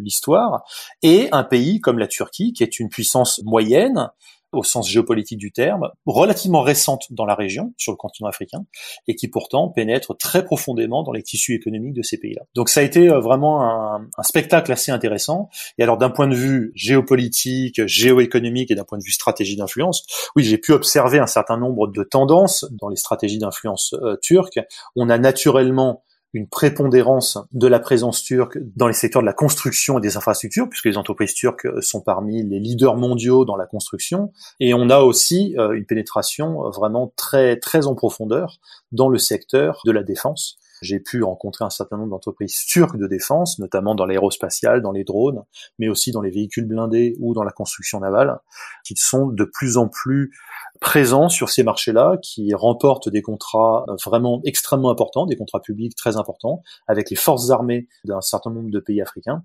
l'histoire, 0.00 0.64
et 1.02 1.28
un 1.30 1.44
pays 1.44 1.80
comme 1.80 1.98
la 1.98 2.08
Turquie, 2.08 2.52
qui 2.52 2.64
est 2.64 2.80
une 2.80 2.88
puissance 2.88 3.40
moyenne, 3.44 4.10
au 4.52 4.62
sens 4.62 4.88
géopolitique 4.88 5.38
du 5.38 5.52
terme, 5.52 5.90
relativement 6.06 6.62
récente 6.62 7.06
dans 7.10 7.24
la 7.24 7.34
région, 7.34 7.72
sur 7.76 7.92
le 7.92 7.96
continent 7.96 8.28
africain, 8.28 8.64
et 9.06 9.14
qui 9.14 9.28
pourtant 9.28 9.68
pénètre 9.68 10.16
très 10.16 10.44
profondément 10.44 11.02
dans 11.02 11.12
les 11.12 11.22
tissus 11.22 11.54
économiques 11.54 11.94
de 11.94 12.02
ces 12.02 12.18
pays-là. 12.18 12.42
Donc 12.54 12.68
ça 12.68 12.80
a 12.80 12.82
été 12.82 13.08
euh, 13.08 13.20
vraiment 13.20 13.62
un, 13.62 14.08
spectacle 14.22 14.70
assez 14.72 14.92
intéressant. 14.92 15.48
Et 15.78 15.82
alors 15.82 15.96
d'un 15.96 16.10
point 16.10 16.28
de 16.28 16.34
vue 16.34 16.72
géopolitique, 16.74 17.84
géoéconomique 17.86 18.70
et 18.70 18.74
d'un 18.74 18.84
point 18.84 18.98
de 18.98 19.04
vue 19.04 19.12
stratégie 19.12 19.56
d'influence, 19.56 20.04
oui, 20.36 20.44
j'ai 20.44 20.58
pu 20.58 20.72
observer 20.72 21.18
un 21.18 21.26
certain 21.26 21.56
nombre 21.56 21.88
de 21.88 22.02
tendances 22.02 22.64
dans 22.80 22.88
les 22.88 22.96
stratégies 22.96 23.38
d'influence 23.38 23.94
euh, 23.94 24.16
turques. 24.20 24.60
On 24.96 25.08
a 25.08 25.18
naturellement 25.18 26.04
une 26.32 26.48
prépondérance 26.48 27.38
de 27.52 27.66
la 27.66 27.80
présence 27.80 28.22
turque 28.22 28.58
dans 28.76 28.86
les 28.86 28.92
secteurs 28.92 29.22
de 29.22 29.26
la 29.26 29.32
construction 29.32 29.98
et 29.98 30.00
des 30.00 30.16
infrastructures, 30.16 30.68
puisque 30.68 30.86
les 30.86 30.96
entreprises 30.96 31.34
turques 31.34 31.66
sont 31.82 32.00
parmi 32.00 32.42
les 32.42 32.60
leaders 32.60 32.96
mondiaux 32.96 33.44
dans 33.44 33.56
la 33.56 33.66
construction, 33.66 34.32
et 34.60 34.74
on 34.74 34.90
a 34.90 35.00
aussi 35.00 35.54
euh, 35.58 35.72
une 35.72 35.86
pénétration 35.86 36.70
vraiment 36.70 37.12
très 37.16 37.58
très 37.58 37.86
en 37.86 37.94
profondeur 37.94 38.58
dans 38.92 39.08
le 39.08 39.18
secteur 39.18 39.80
de 39.84 39.92
la 39.92 40.02
défense. 40.02 40.58
J'ai 40.82 41.00
pu 41.00 41.22
rencontrer 41.22 41.64
un 41.64 41.70
certain 41.70 41.96
nombre 41.96 42.10
d'entreprises 42.10 42.64
turques 42.66 42.96
de 42.96 43.06
défense, 43.06 43.58
notamment 43.58 43.94
dans 43.94 44.06
l'aérospatial, 44.06 44.82
dans 44.82 44.92
les 44.92 45.04
drones, 45.04 45.42
mais 45.78 45.88
aussi 45.88 46.10
dans 46.12 46.20
les 46.20 46.30
véhicules 46.30 46.66
blindés 46.66 47.16
ou 47.18 47.34
dans 47.34 47.42
la 47.42 47.52
construction 47.52 48.00
navale, 48.00 48.38
qui 48.84 48.94
sont 48.96 49.26
de 49.26 49.44
plus 49.44 49.76
en 49.76 49.88
plus 49.88 50.32
présents 50.80 51.28
sur 51.28 51.50
ces 51.50 51.62
marchés-là, 51.62 52.16
qui 52.22 52.54
remportent 52.54 53.08
des 53.08 53.22
contrats 53.22 53.84
vraiment 54.04 54.40
extrêmement 54.44 54.90
importants, 54.90 55.26
des 55.26 55.36
contrats 55.36 55.60
publics 55.60 55.94
très 55.94 56.16
importants, 56.16 56.62
avec 56.86 57.10
les 57.10 57.16
forces 57.16 57.50
armées 57.50 57.88
d'un 58.04 58.20
certain 58.20 58.50
nombre 58.50 58.70
de 58.70 58.80
pays 58.80 59.02
africains. 59.02 59.42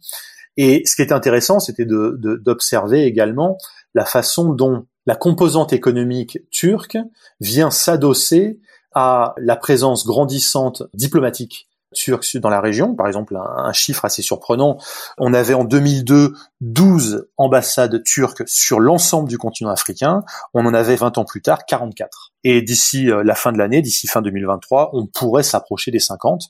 Et 0.58 0.84
ce 0.86 0.96
qui 0.96 1.02
était 1.02 1.14
intéressant, 1.14 1.60
c'était 1.60 1.86
d'observer 1.86 3.04
également 3.04 3.58
la 3.94 4.06
façon 4.06 4.54
dont 4.54 4.86
la 5.06 5.16
composante 5.16 5.74
économique 5.74 6.40
turque 6.50 6.98
vient 7.40 7.70
s'adosser 7.70 8.60
à 8.96 9.36
la 9.38 9.56
présence 9.56 10.06
grandissante 10.06 10.84
diplomatique 10.94 11.68
turque 11.94 12.38
dans 12.38 12.50
la 12.50 12.62
région. 12.62 12.96
Par 12.96 13.08
exemple, 13.08 13.38
un, 13.38 13.74
chiffre 13.74 14.06
assez 14.06 14.22
surprenant, 14.22 14.78
on 15.18 15.34
avait 15.34 15.54
en 15.54 15.64
2002 15.64 16.34
12 16.62 17.28
ambassades 17.38 18.04
turques 18.04 18.44
sur 18.48 18.80
l'ensemble 18.80 19.30
du 19.30 19.38
continent 19.38 19.70
africain, 19.70 20.24
on 20.54 20.66
en 20.66 20.74
avait 20.74 20.96
20 20.96 21.18
ans 21.18 21.26
plus 21.26 21.42
tard 21.42 21.66
44. 21.66 22.34
Et 22.48 22.62
d'ici 22.62 23.10
euh, 23.10 23.24
la 23.24 23.34
fin 23.34 23.52
de 23.52 23.58
l'année, 23.58 23.82
d'ici 23.82 24.06
fin 24.06 24.22
2023, 24.22 24.92
on 24.94 25.08
pourrait 25.08 25.42
s'approcher 25.42 25.90
des 25.90 26.00
50. 26.00 26.44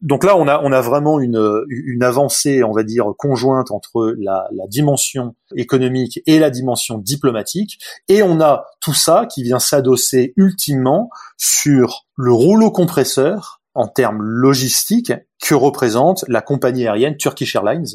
Donc 0.00 0.22
là, 0.22 0.36
on 0.36 0.46
a, 0.46 0.60
on 0.62 0.70
a 0.70 0.80
vraiment 0.80 1.18
une, 1.18 1.64
une 1.68 2.04
avancée, 2.04 2.62
on 2.62 2.70
va 2.70 2.84
dire, 2.84 3.06
conjointe 3.18 3.72
entre 3.72 4.14
la, 4.18 4.46
la 4.52 4.68
dimension 4.68 5.34
économique 5.56 6.20
et 6.26 6.38
la 6.38 6.48
dimension 6.48 6.96
diplomatique, 6.96 7.80
et 8.08 8.22
on 8.22 8.40
a 8.40 8.66
tout 8.80 8.94
ça 8.94 9.26
qui 9.26 9.42
vient 9.42 9.58
s'adosser 9.58 10.32
ultimement 10.36 11.10
sur 11.36 12.06
le 12.14 12.32
rouleau 12.32 12.70
compresseur 12.70 13.62
en 13.74 13.88
termes 13.88 14.22
logistiques 14.22 15.12
que 15.42 15.54
représente 15.54 16.24
la 16.28 16.42
compagnie 16.42 16.86
aérienne 16.86 17.16
Turkish 17.16 17.56
Airlines. 17.56 17.86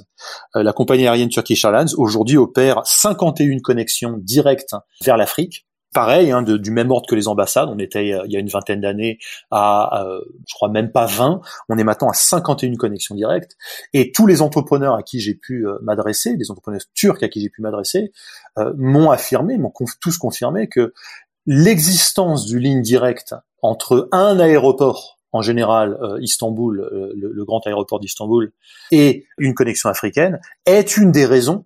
Euh, 0.56 0.64
la 0.64 0.74
compagnie 0.74 1.08
aérienne 1.08 1.30
Turkish 1.30 1.64
Airlines 1.64 1.94
aujourd'hui 1.98 2.38
opère 2.38 2.82
51 2.86 3.60
connexions 3.60 4.16
directes 4.18 4.76
vers 5.04 5.18
l'Afrique 5.18 5.67
pareil, 5.98 6.32
hein, 6.32 6.44
du 6.44 6.70
même 6.70 6.92
ordre 6.92 7.08
que 7.08 7.16
les 7.16 7.28
ambassades. 7.28 7.70
On 7.70 7.80
était 7.80 8.08
il 8.08 8.32
y 8.32 8.38
a 8.38 8.40
une 8.40 8.50
vingtaine 8.50 8.82
d'années 8.82 9.18
à, 9.50 10.06
je 10.48 10.54
crois 10.54 10.70
même 10.70 10.92
pas 10.92 11.08
20. 11.08 11.42
On 11.70 11.78
est 11.78 11.84
maintenant 11.84 12.10
à 12.10 12.14
51 12.14 12.76
connexions 12.76 13.16
directes. 13.16 13.58
Et 13.94 14.12
tous 14.12 14.28
les 14.28 14.44
entrepreneurs 14.44 14.94
à 14.94 15.02
qui 15.02 15.20
j'ai 15.20 15.34
pu 15.34 15.66
m'adresser, 15.82 16.38
des 16.38 16.52
entrepreneurs 16.52 16.82
turcs 16.94 17.24
à 17.24 17.30
qui 17.30 17.42
j'ai 17.42 17.50
pu 17.50 17.62
m'adresser, 17.62 18.12
m'ont 18.76 19.10
affirmé, 19.10 19.58
m'ont 19.58 19.74
tous 20.00 20.18
confirmé 20.20 20.68
que 20.68 20.94
l'existence 21.48 22.46
du 22.46 22.60
ligne 22.60 22.84
directe 22.84 23.34
entre 23.64 24.08
un 24.12 24.40
aéroport 24.40 25.18
en 25.32 25.42
général 25.42 25.98
euh, 26.02 26.20
Istanbul, 26.22 26.80
euh, 26.80 27.14
le, 27.16 27.46
grand 27.46 27.66
aéroport 27.66 28.00
d'Istanbul, 28.00 28.52
et 28.92 29.26
une 29.38 29.54
connexion 29.54 29.90
africaine, 29.90 30.40
est 30.66 30.98
une 30.98 31.12
des 31.12 31.26
raisons 31.26 31.66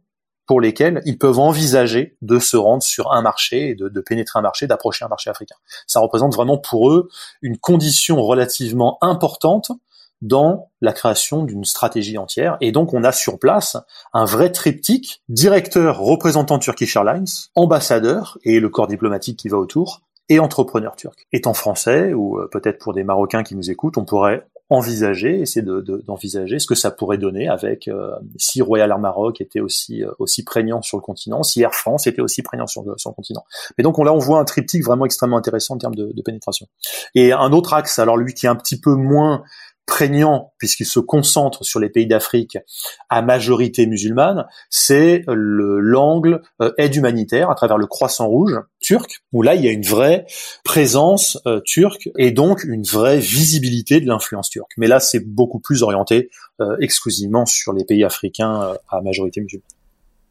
pour 0.51 0.59
lesquelles 0.59 1.01
ils 1.05 1.17
peuvent 1.17 1.39
envisager 1.39 2.17
de 2.21 2.37
se 2.37 2.57
rendre 2.57 2.83
sur 2.83 3.13
un 3.13 3.21
marché, 3.21 3.73
de, 3.73 3.87
de 3.87 4.01
pénétrer 4.01 4.37
un 4.37 4.41
marché, 4.41 4.67
d'approcher 4.67 5.05
un 5.05 5.07
marché 5.07 5.29
africain. 5.29 5.55
Ça 5.87 6.01
représente 6.01 6.35
vraiment 6.35 6.57
pour 6.57 6.91
eux 6.91 7.07
une 7.41 7.57
condition 7.57 8.21
relativement 8.21 8.97
importante 8.99 9.71
dans 10.21 10.69
la 10.81 10.91
création 10.91 11.43
d'une 11.43 11.63
stratégie 11.63 12.17
entière. 12.17 12.57
Et 12.59 12.73
donc, 12.73 12.93
on 12.93 13.05
a 13.05 13.13
sur 13.13 13.39
place 13.39 13.77
un 14.11 14.25
vrai 14.25 14.51
triptyque, 14.51 15.23
directeur, 15.29 16.01
représentant 16.01 16.59
Turkish 16.59 16.97
Airlines, 16.97 17.23
ambassadeur 17.55 18.37
et 18.43 18.59
le 18.59 18.67
corps 18.67 18.87
diplomatique 18.87 19.39
qui 19.39 19.47
va 19.47 19.57
autour, 19.57 20.01
et 20.27 20.39
entrepreneur 20.39 20.97
turc. 20.97 21.27
Étant 21.31 21.53
français, 21.53 22.11
ou 22.11 22.37
euh, 22.37 22.49
peut-être 22.51 22.77
pour 22.77 22.91
des 22.93 23.05
Marocains 23.05 23.43
qui 23.43 23.55
nous 23.55 23.71
écoutent, 23.71 23.97
on 23.97 24.03
pourrait 24.03 24.45
envisager, 24.71 25.41
essayer 25.41 25.65
d'envisager 26.07 26.57
ce 26.57 26.65
que 26.65 26.75
ça 26.75 26.91
pourrait 26.91 27.17
donner 27.17 27.49
avec 27.49 27.89
euh, 27.89 28.15
si 28.37 28.61
Royal 28.61 28.89
Air 28.89 28.99
Maroc 28.99 29.41
était 29.41 29.59
aussi 29.59 30.01
euh, 30.01 30.11
aussi 30.17 30.45
prégnant 30.45 30.81
sur 30.81 30.97
le 30.97 31.01
continent, 31.01 31.43
si 31.43 31.61
Air 31.61 31.73
France 31.73 32.07
était 32.07 32.21
aussi 32.21 32.41
prégnant 32.41 32.67
sur 32.67 32.81
le, 32.83 32.93
sur 32.97 33.09
le 33.09 33.15
continent. 33.15 33.43
Mais 33.77 33.83
donc 33.83 33.99
on, 33.99 34.05
là 34.05 34.13
on 34.13 34.17
voit 34.17 34.39
un 34.39 34.45
triptyque 34.45 34.85
vraiment 34.85 35.05
extrêmement 35.05 35.35
intéressant 35.35 35.75
en 35.75 35.77
termes 35.77 35.95
de, 35.95 36.13
de 36.13 36.21
pénétration. 36.21 36.67
Et 37.15 37.33
un 37.33 37.51
autre 37.51 37.73
axe, 37.73 37.99
alors 37.99 38.15
lui 38.15 38.33
qui 38.33 38.45
est 38.45 38.49
un 38.49 38.55
petit 38.55 38.79
peu 38.79 38.95
moins 38.95 39.43
prégnant, 39.91 40.53
puisqu'il 40.57 40.85
se 40.85 41.01
concentre 41.01 41.65
sur 41.65 41.77
les 41.77 41.89
pays 41.89 42.07
d'Afrique 42.07 42.57
à 43.09 43.21
majorité 43.21 43.85
musulmane, 43.87 44.45
c'est 44.69 45.25
l'angle 45.27 46.41
euh, 46.61 46.71
aide 46.77 46.95
humanitaire 46.95 47.49
à 47.49 47.55
travers 47.55 47.77
le 47.77 47.87
croissant 47.87 48.27
rouge 48.27 48.57
turc, 48.79 49.21
où 49.33 49.41
là 49.41 49.53
il 49.53 49.65
y 49.65 49.67
a 49.67 49.71
une 49.71 49.85
vraie 49.85 50.25
présence 50.63 51.37
euh, 51.45 51.59
turque 51.65 52.09
et 52.17 52.31
donc 52.31 52.63
une 52.63 52.83
vraie 52.83 53.19
visibilité 53.19 53.99
de 53.99 54.07
l'influence 54.07 54.49
turque. 54.49 54.71
Mais 54.77 54.87
là 54.87 55.01
c'est 55.01 55.19
beaucoup 55.19 55.59
plus 55.59 55.83
orienté 55.83 56.29
euh, 56.61 56.77
exclusivement 56.79 57.45
sur 57.45 57.73
les 57.73 57.83
pays 57.83 58.05
africains 58.05 58.77
à 58.87 59.01
majorité 59.01 59.41
musulmane. 59.41 59.67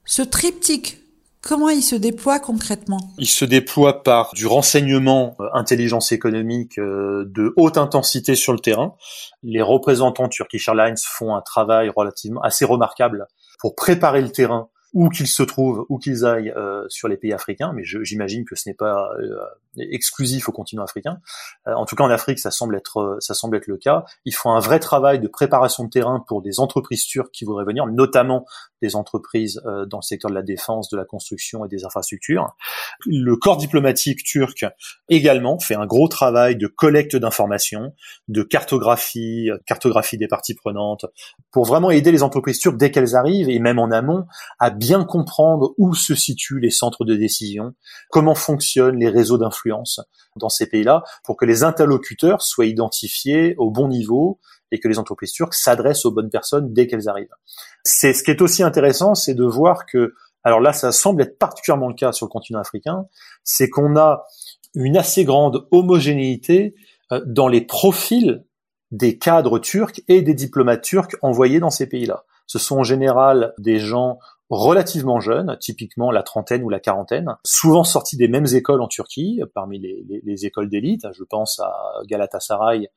Ce 0.06 0.22
triptyque 0.22 1.02
Comment 1.42 1.70
il 1.70 1.82
se 1.82 1.96
déploie 1.96 2.38
concrètement? 2.38 3.00
Il 3.16 3.26
se 3.26 3.46
déploie 3.46 4.02
par 4.02 4.34
du 4.34 4.46
renseignement 4.46 5.36
euh, 5.40 5.48
intelligence 5.54 6.12
économique 6.12 6.78
euh, 6.78 7.24
de 7.28 7.54
haute 7.56 7.78
intensité 7.78 8.34
sur 8.34 8.52
le 8.52 8.58
terrain. 8.58 8.94
Les 9.42 9.62
représentants 9.62 10.28
Turkish 10.28 10.68
Airlines 10.68 10.98
font 11.02 11.34
un 11.34 11.40
travail 11.40 11.90
relativement 11.96 12.42
assez 12.42 12.66
remarquable 12.66 13.26
pour 13.58 13.74
préparer 13.74 14.20
le 14.20 14.30
terrain 14.30 14.68
où 14.92 15.08
qu'ils 15.08 15.28
se 15.28 15.42
trouvent, 15.42 15.86
où 15.88 15.98
qu'ils 15.98 16.26
aillent 16.26 16.52
euh, 16.56 16.84
sur 16.88 17.08
les 17.08 17.16
pays 17.16 17.32
africains, 17.32 17.72
mais 17.74 17.84
j'imagine 17.84 18.44
que 18.44 18.56
ce 18.56 18.68
n'est 18.68 18.74
pas 18.74 19.08
exclusif 19.78 20.48
au 20.48 20.52
continent 20.52 20.82
africain. 20.82 21.20
En 21.64 21.86
tout 21.86 21.94
cas, 21.94 22.02
en 22.02 22.10
Afrique, 22.10 22.40
ça 22.40 22.50
semble 22.50 22.74
être 22.74 23.18
ça 23.20 23.34
semble 23.34 23.56
être 23.56 23.68
le 23.68 23.76
cas. 23.76 24.04
Il 24.24 24.34
faut 24.34 24.50
un 24.50 24.58
vrai 24.58 24.80
travail 24.80 25.20
de 25.20 25.28
préparation 25.28 25.84
de 25.84 25.90
terrain 25.90 26.24
pour 26.26 26.42
des 26.42 26.58
entreprises 26.58 27.06
turques 27.06 27.30
qui 27.30 27.44
voudraient 27.44 27.64
venir, 27.64 27.86
notamment 27.86 28.44
des 28.82 28.96
entreprises 28.96 29.60
dans 29.88 29.98
le 29.98 30.02
secteur 30.02 30.30
de 30.30 30.34
la 30.34 30.42
défense, 30.42 30.88
de 30.90 30.96
la 30.96 31.04
construction 31.04 31.64
et 31.64 31.68
des 31.68 31.84
infrastructures. 31.84 32.46
Le 33.06 33.36
corps 33.36 33.56
diplomatique 33.56 34.24
turc 34.24 34.64
également 35.08 35.58
fait 35.58 35.74
un 35.74 35.86
gros 35.86 36.08
travail 36.08 36.56
de 36.56 36.66
collecte 36.66 37.16
d'informations, 37.16 37.94
de 38.28 38.42
cartographie, 38.42 39.50
cartographie 39.66 40.16
des 40.16 40.28
parties 40.28 40.54
prenantes, 40.54 41.06
pour 41.50 41.64
vraiment 41.64 41.90
aider 41.90 42.12
les 42.12 42.22
entreprises 42.22 42.58
turques 42.58 42.76
dès 42.76 42.90
qu'elles 42.90 43.16
arrivent 43.16 43.48
et 43.48 43.58
même 43.58 43.78
en 43.78 43.90
amont 43.90 44.26
à 44.58 44.70
bien 44.70 45.04
comprendre 45.04 45.74
où 45.78 45.94
se 45.94 46.14
situent 46.14 46.60
les 46.60 46.70
centres 46.70 47.04
de 47.04 47.14
décision, 47.14 47.74
comment 48.10 48.34
fonctionnent 48.34 48.98
les 48.98 49.08
réseaux 49.08 49.38
d'influence 49.38 50.00
dans 50.36 50.48
ces 50.48 50.66
pays-là, 50.66 51.02
pour 51.24 51.36
que 51.36 51.44
les 51.44 51.64
interlocuteurs 51.64 52.42
soient 52.42 52.66
identifiés 52.66 53.54
au 53.58 53.70
bon 53.70 53.88
niveau 53.88 54.38
et 54.72 54.80
que 54.80 54.88
les 54.88 54.98
entreprises 54.98 55.32
turques 55.32 55.54
s'adressent 55.54 56.04
aux 56.04 56.12
bonnes 56.12 56.30
personnes 56.30 56.72
dès 56.72 56.86
qu'elles 56.86 57.08
arrivent. 57.08 57.34
C'est 57.84 58.12
ce 58.12 58.22
qui 58.22 58.30
est 58.30 58.42
aussi 58.42 58.62
intéressant, 58.62 59.14
c'est 59.14 59.34
de 59.34 59.44
voir 59.44 59.86
que, 59.86 60.14
alors 60.44 60.60
là, 60.60 60.72
ça 60.72 60.92
semble 60.92 61.22
être 61.22 61.38
particulièrement 61.38 61.88
le 61.88 61.94
cas 61.94 62.12
sur 62.12 62.26
le 62.26 62.30
continent 62.30 62.60
africain, 62.60 63.06
c'est 63.44 63.68
qu'on 63.68 63.96
a 63.96 64.24
une 64.74 64.96
assez 64.96 65.24
grande 65.24 65.66
homogénéité 65.70 66.74
euh, 67.12 67.20
dans 67.26 67.48
les 67.48 67.62
profils 67.62 68.44
des 68.90 69.18
cadres 69.18 69.58
turcs 69.58 70.00
et 70.08 70.22
des 70.22 70.34
diplomates 70.34 70.82
turcs 70.82 71.16
envoyés 71.22 71.60
dans 71.60 71.70
ces 71.70 71.88
pays-là. 71.88 72.24
Ce 72.46 72.58
sont 72.58 72.78
en 72.78 72.82
général 72.82 73.54
des 73.58 73.78
gens 73.78 74.18
relativement 74.48 75.20
jeunes, 75.20 75.56
typiquement 75.60 76.10
la 76.10 76.24
trentaine 76.24 76.64
ou 76.64 76.68
la 76.68 76.80
quarantaine, 76.80 77.36
souvent 77.44 77.84
sortis 77.84 78.16
des 78.16 78.26
mêmes 78.26 78.48
écoles 78.52 78.82
en 78.82 78.88
Turquie, 78.88 79.40
parmi 79.54 79.78
les, 79.78 80.44
écoles 80.46 80.68
d'élite. 80.68 81.06
Je 81.16 81.22
pense 81.22 81.60
à 81.60 81.72
Galatasaray 82.06 82.88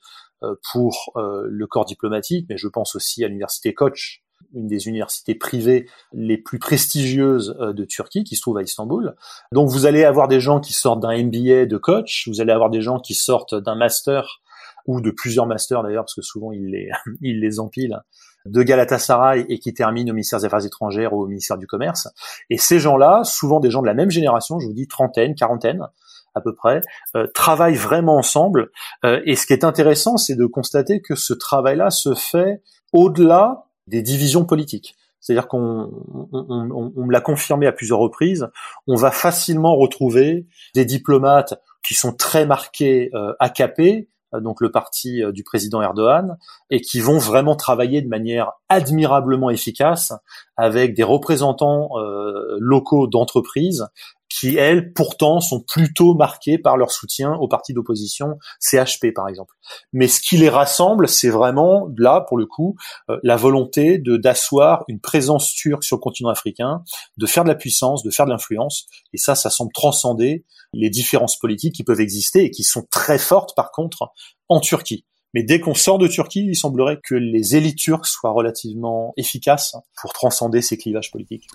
pour 0.72 1.12
euh, 1.16 1.44
le 1.50 1.68
corps 1.68 1.86
diplomatique, 1.86 2.46
mais 2.50 2.58
je 2.58 2.68
pense 2.68 2.96
aussi 2.96 3.24
à 3.24 3.28
l'université 3.28 3.74
Koç, 3.74 4.24
une 4.54 4.68
des 4.68 4.88
universités 4.88 5.36
privées 5.36 5.88
les 6.12 6.38
plus 6.38 6.60
prestigieuses 6.60 7.56
euh, 7.60 7.74
de 7.74 7.86
Turquie, 7.86 8.24
qui 8.24 8.36
se 8.36 8.42
trouve 8.42 8.58
à 8.58 8.62
Istanbul. 8.62 9.16
Donc 9.52 9.70
vous 9.70 9.86
allez 9.86 10.04
avoir 10.04 10.28
des 10.28 10.40
gens 10.40 10.60
qui 10.60 10.74
sortent 10.74 11.02
d'un 11.02 11.18
MBA 11.24 11.66
de 11.66 11.78
Koç, 11.78 12.28
vous 12.28 12.42
allez 12.42 12.52
avoir 12.52 12.70
des 12.70 12.82
gens 12.82 13.00
qui 13.00 13.14
sortent 13.14 13.56
d'un 13.56 13.76
master 13.76 14.42
ou 14.86 15.02
de 15.02 15.12
plusieurs 15.12 15.46
masters 15.48 15.82
d'ailleurs, 15.82 16.04
parce 16.04 16.16
que 16.16 16.22
souvent 16.22 16.52
ils 16.52 16.70
les, 16.70 16.90
ils 17.22 17.40
les 17.40 17.60
empilent 17.60 18.00
de 18.46 18.62
Galatasaray 18.62 19.46
et 19.48 19.60
qui 19.60 19.74
termine 19.74 20.10
au 20.12 20.14
ministère 20.14 20.40
des 20.40 20.46
Affaires 20.46 20.66
étrangères 20.66 21.14
ou 21.14 21.24
au 21.24 21.28
ministère 21.28 21.58
du 21.58 21.66
Commerce. 21.66 22.10
Et 22.50 22.58
ces 22.58 22.80
gens-là, 22.80 23.24
souvent 23.24 23.62
des 23.62 23.72
gens 23.72 23.82
de 23.82 23.88
la 23.88 23.94
même 23.94 24.10
génération, 24.10 24.60
je 24.60 24.68
vous 24.68 24.74
dis 24.74 24.88
trentaine, 24.88 25.34
quarantaine 25.34 25.88
à 26.36 26.42
peu 26.42 26.54
près, 26.56 26.82
euh, 27.16 27.28
travaillent 27.34 27.76
vraiment 27.76 28.18
ensemble. 28.18 28.72
Euh, 29.06 29.22
et 29.26 29.36
ce 29.36 29.46
qui 29.46 29.54
est 29.54 29.64
intéressant, 29.64 30.18
c'est 30.18 30.36
de 30.36 30.46
constater 30.46 31.02
que 31.02 31.16
ce 31.16 31.34
travail-là 31.34 31.90
se 31.90 32.14
fait 32.14 32.62
au-delà 32.92 33.66
des 33.88 34.02
divisions 34.02 34.46
politiques. 34.46 34.96
C'est-à-dire 35.20 35.48
qu'on 35.48 35.90
on, 36.34 37.06
me 37.06 37.12
l'a 37.12 37.22
confirmé 37.22 37.66
à 37.66 37.72
plusieurs 37.72 38.00
reprises, 38.00 38.50
on 38.88 38.96
va 38.96 39.10
facilement 39.10 39.76
retrouver 39.78 40.48
des 40.76 40.84
diplomates 40.84 41.62
qui 41.82 41.94
sont 41.94 42.14
très 42.14 42.46
marqués 42.46 43.10
euh, 43.14 43.34
AKP, 43.40 44.10
euh, 44.34 44.40
donc 44.42 44.60
le 44.60 44.70
parti 44.70 45.24
euh, 45.24 45.32
du 45.32 45.44
président 45.44 45.82
Erdogan, 45.82 46.38
et 46.70 46.82
qui 46.82 47.00
vont 47.00 47.20
vraiment 47.20 47.56
travailler 47.56 48.02
de 48.02 48.10
manière 48.10 48.52
admirablement 48.68 49.50
efficace 49.50 50.14
avec 50.58 50.94
des 50.94 51.04
représentants 51.04 51.90
euh, 51.98 52.58
locaux 52.60 53.08
d'entreprises 53.08 53.88
qui, 54.30 54.56
elles, 54.58 54.94
pourtant, 54.94 55.42
sont 55.42 55.62
plutôt 55.62 56.16
marquées 56.16 56.58
par 56.58 56.76
leur 56.76 56.92
soutien 56.92 57.36
au 57.36 57.48
parti 57.48 57.74
d'opposition, 57.74 58.40
CHP 58.60 59.14
par 59.14 59.28
exemple. 59.28 59.54
Mais 59.92 60.08
ce 60.08 60.20
qui 60.20 60.38
les 60.38 60.50
rassemble, 60.50 61.08
c'est 61.08 61.30
vraiment, 61.30 61.88
là, 61.98 62.26
pour 62.28 62.38
le 62.38 62.48
coup, 62.48 62.76
la 63.22 63.36
volonté 63.36 64.00
de 64.00 64.18
d'asseoir 64.18 64.86
une 64.88 65.00
présence 65.00 65.54
turque 65.54 65.84
sur 65.84 65.98
le 65.98 66.02
continent 66.02 66.30
africain, 66.30 66.84
de 67.18 67.28
faire 67.28 67.44
de 67.44 67.50
la 67.50 67.56
puissance, 67.56 68.02
de 68.02 68.10
faire 68.10 68.26
de 68.26 68.32
l'influence, 68.32 68.88
et 69.14 69.18
ça, 69.18 69.36
ça 69.36 69.52
semble 69.52 69.72
transcender 69.72 70.46
les 70.74 70.90
différences 70.90 71.38
politiques 71.38 71.76
qui 71.76 71.84
peuvent 71.84 72.02
exister 72.02 72.46
et 72.46 72.52
qui 72.52 72.64
sont 72.64 72.88
très 72.90 73.20
fortes 73.20 73.56
par 73.56 73.72
contre 73.72 74.12
en 74.50 74.60
Turquie. 74.60 75.06
Mais 75.34 75.44
dès 75.44 75.60
qu'on 75.60 75.74
sort 75.74 75.98
de 75.98 76.08
Turquie, 76.08 76.46
il 76.48 76.56
semblerait 76.56 77.00
que 77.04 77.16
les 77.16 77.56
élites 77.56 77.78
turques 77.78 78.06
soient 78.06 78.32
relativement 78.32 79.14
efficaces 79.18 79.76
pour 80.00 80.14
transcender 80.14 80.62
ces 80.62 80.78
clivages 80.78 81.12
politiques. 81.12 81.48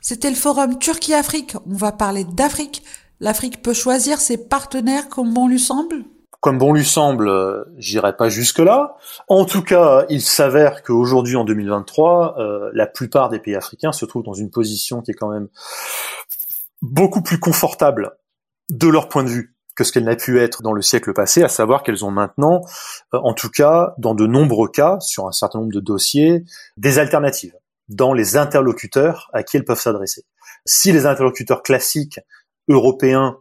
C'était 0.00 0.30
le 0.30 0.36
forum 0.36 0.78
Turquie-Afrique. 0.78 1.56
On 1.66 1.76
va 1.76 1.92
parler 1.92 2.24
d'Afrique. 2.24 2.82
L'Afrique 3.20 3.62
peut 3.62 3.74
choisir 3.74 4.18
ses 4.18 4.38
partenaires 4.38 5.08
comme 5.08 5.34
bon 5.34 5.48
lui 5.48 5.60
semble 5.60 6.04
comme 6.40 6.56
bon 6.56 6.72
lui 6.72 6.86
semble, 6.86 7.28
euh, 7.28 7.64
j'irai 7.76 8.16
pas 8.16 8.30
jusque-là. 8.30 8.96
En 9.28 9.44
tout 9.44 9.62
cas, 9.62 10.06
il 10.08 10.22
s'avère 10.22 10.82
qu'aujourd'hui, 10.82 11.36
en 11.36 11.44
2023, 11.44 12.36
euh, 12.38 12.70
la 12.72 12.86
plupart 12.86 13.28
des 13.28 13.38
pays 13.38 13.54
africains 13.54 13.92
se 13.92 14.06
trouvent 14.06 14.22
dans 14.22 14.32
une 14.32 14.50
position 14.50 15.02
qui 15.02 15.10
est 15.10 15.14
quand 15.14 15.28
même 15.28 15.48
beaucoup 16.80 17.20
plus 17.20 17.38
confortable 17.38 18.16
de 18.70 18.88
leur 18.88 19.08
point 19.08 19.22
de 19.22 19.28
vue 19.28 19.54
que 19.80 19.84
ce 19.84 19.92
qu'elle 19.92 20.04
n'a 20.04 20.14
pu 20.14 20.38
être 20.38 20.60
dans 20.60 20.74
le 20.74 20.82
siècle 20.82 21.14
passé, 21.14 21.42
à 21.42 21.48
savoir 21.48 21.82
qu'elles 21.82 22.04
ont 22.04 22.10
maintenant, 22.10 22.60
euh, 23.14 23.18
en 23.22 23.32
tout 23.32 23.48
cas, 23.48 23.94
dans 23.96 24.14
de 24.14 24.26
nombreux 24.26 24.68
cas, 24.68 25.00
sur 25.00 25.26
un 25.26 25.32
certain 25.32 25.60
nombre 25.60 25.72
de 25.72 25.80
dossiers, 25.80 26.44
des 26.76 26.98
alternatives 26.98 27.54
dans 27.88 28.12
les 28.12 28.36
interlocuteurs 28.36 29.30
à 29.32 29.42
qui 29.42 29.56
elles 29.56 29.64
peuvent 29.64 29.80
s'adresser. 29.80 30.24
Si 30.66 30.92
les 30.92 31.06
interlocuteurs 31.06 31.62
classiques 31.62 32.20
européens 32.68 33.38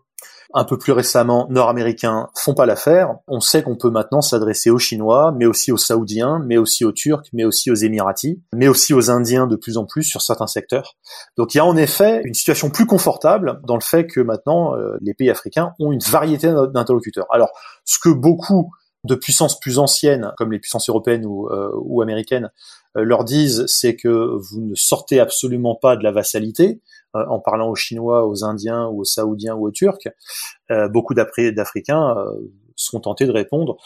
un 0.53 0.63
peu 0.63 0.77
plus 0.77 0.91
récemment 0.91 1.47
nord-américains 1.49 2.29
font 2.35 2.53
pas 2.53 2.65
l'affaire, 2.65 3.15
on 3.27 3.39
sait 3.39 3.61
qu'on 3.61 3.75
peut 3.75 3.91
maintenant 3.91 4.21
s'adresser 4.21 4.69
aux 4.69 4.79
Chinois, 4.79 5.33
mais 5.37 5.45
aussi 5.45 5.71
aux 5.71 5.77
Saoudiens, 5.77 6.41
mais 6.45 6.57
aussi 6.57 6.85
aux 6.85 6.91
Turcs, 6.91 7.25
mais 7.33 7.45
aussi 7.45 7.69
aux 7.69 7.75
Émiratis, 7.75 8.39
mais 8.53 8.67
aussi 8.67 8.93
aux 8.93 9.11
Indiens 9.11 9.45
de 9.45 9.55
plus 9.55 9.77
en 9.77 9.85
plus 9.85 10.03
sur 10.03 10.21
certains 10.21 10.47
secteurs. 10.47 10.95
Donc 11.37 11.53
il 11.53 11.57
y 11.57 11.61
a 11.61 11.65
en 11.65 11.77
effet 11.77 12.21
une 12.25 12.33
situation 12.33 12.69
plus 12.69 12.87
confortable 12.87 13.61
dans 13.65 13.75
le 13.75 13.81
fait 13.81 14.07
que 14.07 14.19
maintenant 14.21 14.75
euh, 14.75 14.97
les 15.01 15.13
pays 15.13 15.29
africains 15.29 15.73
ont 15.79 15.91
une 15.91 16.01
variété 16.01 16.51
d'interlocuteurs. 16.73 17.27
Alors 17.31 17.49
ce 17.85 17.99
que 17.99 18.09
beaucoup 18.09 18.71
de 19.05 19.15
puissances 19.15 19.59
plus 19.59 19.79
anciennes, 19.79 20.33
comme 20.37 20.51
les 20.51 20.59
puissances 20.59 20.89
européennes 20.89 21.25
ou, 21.25 21.47
euh, 21.47 21.71
ou 21.75 22.01
américaines, 22.01 22.51
euh, 22.97 23.03
leur 23.03 23.23
disent, 23.23 23.65
c'est 23.67 23.95
que 23.95 24.07
vous 24.07 24.61
ne 24.61 24.75
sortez 24.75 25.19
absolument 25.19 25.75
pas 25.75 25.95
de 25.95 26.03
la 26.03 26.11
vassalité, 26.11 26.81
en 27.13 27.39
parlant 27.39 27.69
aux 27.69 27.75
Chinois, 27.75 28.27
aux 28.27 28.43
Indiens 28.43 28.87
ou 28.87 29.01
aux 29.01 29.05
Saoudiens 29.05 29.55
ou 29.55 29.67
aux 29.67 29.71
Turcs. 29.71 30.07
beaucoup 30.91 31.13
d'Africains 31.13 32.15
sont 32.75 32.99
tentés 33.01 33.25
de 33.25 33.31
répondre, 33.31 33.77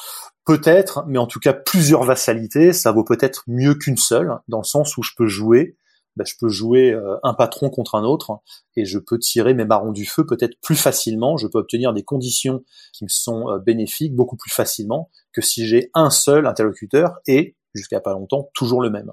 peut-être, 0.46 1.04
mais 1.08 1.18
en 1.18 1.28
tout 1.28 1.40
cas 1.40 1.54
plusieurs 1.54 2.04
vassalités, 2.04 2.74
ça 2.74 2.92
vaut 2.92 3.04
peut-être 3.04 3.44
mieux 3.48 3.76
qu'une 3.76 3.98
seule, 3.98 4.40
dans 4.48 4.60
le 4.60 4.66
sens 4.66 4.98
où 4.98 5.04
je 5.04 5.12
peux 5.18 5.28
jouer 5.28 5.78
ben, 6.16 6.26
je 6.26 6.36
peux 6.40 6.50
jouer 6.50 6.92
euh, 6.92 7.18
un 7.24 7.34
patron 7.34 7.70
contre 7.70 7.96
un 7.96 8.04
autre 8.04 8.40
et 8.76 8.86
je 8.86 9.00
peux 9.00 9.18
tirer 9.18 9.54
mes 9.54 9.66
marrons 9.66 9.92
du 9.92 10.06
feu 10.06 10.26
peut-être 10.26 10.60
plus 10.62 10.76
facilement. 10.76 11.38
Je 11.38 11.48
peux 11.48 11.58
obtenir 11.58 11.94
des 11.94 12.04
conditions 12.04 12.64
qui 12.92 13.04
me 13.04 13.10
sont 13.10 13.50
euh, 13.50 13.58
bénéfiques 13.58 14.16
beaucoup 14.16 14.38
plus 14.38 14.52
facilement 14.52 15.10
que 15.32 15.42
si 15.42 15.66
j'ai 15.68 15.90
un 15.96 16.12
seul 16.12 16.46
interlocuteur 16.46 17.14
et 17.26 17.56
jusqu'à 17.74 18.00
pas 18.00 18.12
longtemps 18.12 18.50
toujours 18.54 18.82
le 18.82 18.90
même. 18.90 19.12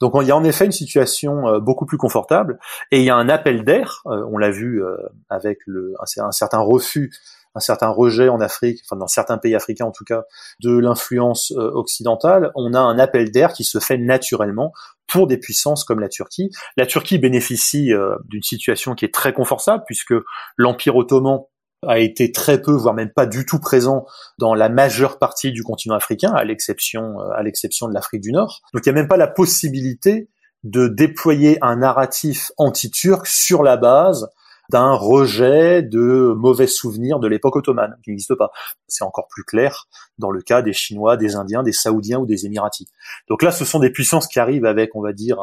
Donc 0.00 0.12
il 0.20 0.26
y 0.26 0.30
a 0.30 0.36
en 0.36 0.44
effet 0.44 0.64
une 0.66 0.72
situation 0.72 1.48
euh, 1.48 1.60
beaucoup 1.60 1.86
plus 1.86 1.98
confortable 1.98 2.58
et 2.90 2.98
il 2.98 3.04
y 3.04 3.10
a 3.10 3.16
un 3.16 3.28
appel 3.28 3.64
d'air. 3.64 4.02
on 4.04 4.38
l'a 4.38 4.50
vu 4.50 4.82
avec 5.28 5.58
le, 5.66 5.94
un 5.98 6.32
certain 6.32 6.60
refus 6.60 7.12
un 7.54 7.60
certain 7.60 7.88
rejet 7.88 8.28
en 8.28 8.40
Afrique, 8.40 8.80
enfin 8.84 8.96
dans 8.96 9.06
certains 9.06 9.38
pays 9.38 9.54
africains 9.54 9.86
en 9.86 9.90
tout 9.90 10.04
cas, 10.04 10.24
de 10.62 10.76
l'influence 10.76 11.52
euh, 11.52 11.70
occidentale, 11.72 12.52
on 12.54 12.74
a 12.74 12.80
un 12.80 12.98
appel 12.98 13.30
d'air 13.30 13.52
qui 13.52 13.64
se 13.64 13.78
fait 13.78 13.98
naturellement 13.98 14.72
pour 15.08 15.26
des 15.26 15.38
puissances 15.38 15.82
comme 15.82 15.98
la 15.98 16.08
Turquie. 16.08 16.50
La 16.76 16.86
Turquie 16.86 17.18
bénéficie 17.18 17.92
euh, 17.92 18.14
d'une 18.26 18.42
situation 18.42 18.94
qui 18.94 19.04
est 19.04 19.14
très 19.14 19.32
confortable 19.32 19.82
puisque 19.86 20.14
l'Empire 20.56 20.94
ottoman 20.96 21.40
a 21.86 21.98
été 21.98 22.30
très 22.30 22.60
peu, 22.60 22.72
voire 22.72 22.94
même 22.94 23.10
pas 23.10 23.26
du 23.26 23.46
tout 23.46 23.58
présent 23.58 24.04
dans 24.38 24.54
la 24.54 24.68
majeure 24.68 25.18
partie 25.18 25.50
du 25.52 25.62
continent 25.62 25.94
africain, 25.94 26.32
à 26.32 26.44
l'exception, 26.44 27.20
euh, 27.20 27.30
à 27.34 27.42
l'exception 27.42 27.88
de 27.88 27.94
l'Afrique 27.94 28.20
du 28.20 28.32
Nord. 28.32 28.60
Donc 28.74 28.84
il 28.84 28.92
n'y 28.92 28.98
a 28.98 29.00
même 29.00 29.08
pas 29.08 29.16
la 29.16 29.28
possibilité 29.28 30.28
de 30.62 30.88
déployer 30.88 31.58
un 31.62 31.76
narratif 31.76 32.52
anti-turc 32.58 33.26
sur 33.26 33.62
la 33.62 33.78
base 33.78 34.28
d'un 34.70 34.92
rejet 34.92 35.82
de 35.82 36.32
mauvais 36.36 36.68
souvenirs 36.68 37.18
de 37.18 37.26
l'époque 37.26 37.56
ottomane, 37.56 37.96
qui 38.04 38.10
n'existe 38.10 38.36
pas. 38.36 38.50
C'est 38.86 39.02
encore 39.02 39.26
plus 39.28 39.42
clair 39.42 39.88
dans 40.18 40.30
le 40.30 40.42
cas 40.42 40.62
des 40.62 40.72
Chinois, 40.72 41.16
des 41.16 41.34
Indiens, 41.34 41.62
des 41.62 41.72
Saoudiens 41.72 42.20
ou 42.20 42.26
des 42.26 42.46
Émiratis. 42.46 42.86
Donc 43.28 43.42
là, 43.42 43.50
ce 43.50 43.64
sont 43.64 43.80
des 43.80 43.90
puissances 43.90 44.28
qui 44.28 44.38
arrivent 44.38 44.66
avec, 44.66 44.94
on 44.94 45.02
va 45.02 45.12
dire, 45.12 45.38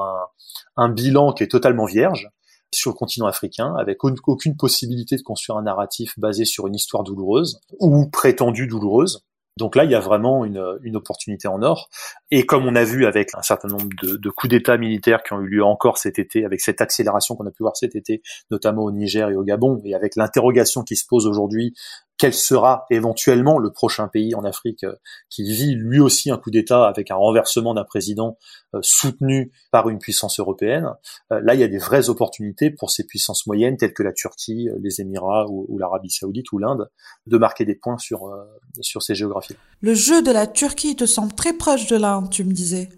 un, 0.77 0.89
bilan 0.89 1.34
qui 1.34 1.44
est 1.44 1.48
totalement 1.48 1.86
vierge 1.86 2.29
sur 2.74 2.92
le 2.92 2.96
continent 2.96 3.28
africain, 3.28 3.74
avec 3.78 4.04
aucune 4.04 4.58
possibilité 4.58 5.16
de 5.16 5.22
construire 5.22 5.58
un 5.58 5.64
narratif 5.64 6.18
basé 6.18 6.46
sur 6.46 6.68
une 6.68 6.76
histoire 6.76 7.04
douloureuse 7.04 7.60
ou 7.80 8.08
prétendue 8.10 8.68
douloureuse. 8.68 9.24
Donc 9.58 9.76
là, 9.76 9.86
il 9.86 9.92
y 9.92 9.96
a 9.96 10.00
vraiment 10.00 10.46
une, 10.46 10.64
une, 10.84 10.96
opportunité 10.96 11.48
en 11.48 11.64
or. 11.64 11.90
Et 12.30 12.46
comme 12.46 12.68
on 12.68 12.76
a 12.76 12.84
vu 12.84 13.08
avec 13.08 13.34
un 13.34 13.42
certain 13.42 13.68
nombre 13.68 13.88
de, 14.04 14.16
de 14.16 14.30
coups 14.30 14.52
d'État 14.52 14.78
militaires 14.78 15.24
qui 15.24 15.34
ont 15.34 15.42
eu 15.42 15.48
lieu 15.48 15.64
encore 15.64 15.98
cet 15.98 16.20
été, 16.20 16.46
avec 16.46 16.62
cette 16.62 16.80
accélération 16.80 17.36
qu'on 17.36 17.48
a 17.48 17.52
pu 17.52 17.64
voir 17.64 17.76
cet 17.76 17.96
été, 17.96 18.22
notamment 18.52 18.84
au 18.84 18.92
Niger 18.92 19.30
et 19.30 19.36
au 19.36 19.44
Gabon, 19.44 19.82
et 19.84 19.96
avec 19.96 20.16
l'interrogation 20.16 20.84
qui 20.84 20.96
se 20.96 21.06
pose 21.08 21.26
aujourd'hui 21.26 21.74
quel 22.18 22.34
sera 22.34 22.86
éventuellement 22.90 23.60
le 23.60 23.72
prochain 23.72 24.08
pays 24.08 24.34
en 24.36 24.44
Afrique 24.44 24.84
euh, 24.84 24.96
qui 25.30 25.44
vit 25.44 25.76
lui 25.76 26.00
aussi 26.00 26.32
un 26.32 26.38
coup 26.38 26.50
d'État 26.50 26.88
avec 26.88 27.12
un 27.12 27.16
renversement 27.16 27.74
d'un 27.74 27.84
président 27.84 28.38
euh, 28.74 28.80
soutenu 28.82 29.52
par 29.72 29.90
une 29.90 30.00
puissance 30.00 30.40
européenne. 30.40 30.90
Euh, 31.32 31.40
là, 31.44 31.54
il 31.54 31.60
y 31.60 31.64
a 31.64 31.68
des 31.68 31.78
vraies 31.78 32.10
opportunités 32.10 32.72
pour 32.72 32.90
ces 32.90 33.06
puissances 33.06 33.46
moyennes 33.46 33.78
telles 33.78 33.94
que 33.94 34.04
la 34.04 34.14
Turquie, 34.14 34.70
les 34.82 35.02
Émirats 35.02 35.46
ou, 35.50 35.78
l'Arabie 35.78 36.10
saoudite 36.10 36.52
ou 36.52 36.58
l'Inde 36.58 36.90
de 37.28 37.38
marquer 37.38 37.66
des 37.66 37.76
points 37.76 38.00
sur, 38.00 38.34
sur 38.82 39.04
ces 39.04 39.14
géographies. 39.14 39.56
Le 39.82 39.94
jeu 39.94 40.24
de 40.24 40.32
la 40.32 40.48
Turquie 40.48 40.96
te 40.96 41.06
semble 41.06 41.34
très 41.34 41.54
proche 41.54 41.88
de 41.88 41.98
l'Inde, 41.98 42.30
tu 42.32 42.44
me 42.44 42.52
disais. 42.52 42.89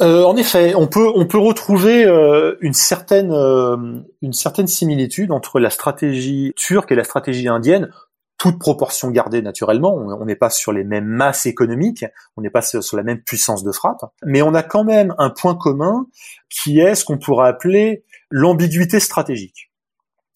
en 0.00 0.36
effet, 0.36 0.74
on 0.76 0.86
peut 0.86 1.10
on 1.14 1.26
peut 1.26 1.38
retrouver 1.38 2.04
une 2.60 2.72
certaine 2.72 3.32
une 4.22 4.32
certaine 4.32 4.68
similitude 4.68 5.32
entre 5.32 5.58
la 5.58 5.70
stratégie 5.70 6.52
turque 6.56 6.92
et 6.92 6.94
la 6.94 7.04
stratégie 7.04 7.48
indienne 7.48 7.90
toute 8.44 8.58
proportion 8.58 9.10
gardée 9.10 9.40
naturellement, 9.40 9.94
on 9.94 10.26
n'est 10.26 10.36
pas 10.36 10.50
sur 10.50 10.70
les 10.70 10.84
mêmes 10.84 11.06
masses 11.06 11.46
économiques, 11.46 12.04
on 12.36 12.42
n'est 12.42 12.50
pas 12.50 12.60
sur 12.60 12.82
la 12.94 13.02
même 13.02 13.22
puissance 13.22 13.64
de 13.64 13.72
frappe, 13.72 14.04
mais 14.22 14.42
on 14.42 14.52
a 14.52 14.62
quand 14.62 14.84
même 14.84 15.14
un 15.16 15.30
point 15.30 15.54
commun 15.54 16.04
qui 16.50 16.78
est 16.78 16.94
ce 16.94 17.06
qu'on 17.06 17.16
pourrait 17.16 17.48
appeler 17.48 18.04
l'ambiguïté 18.30 19.00
stratégique. 19.00 19.72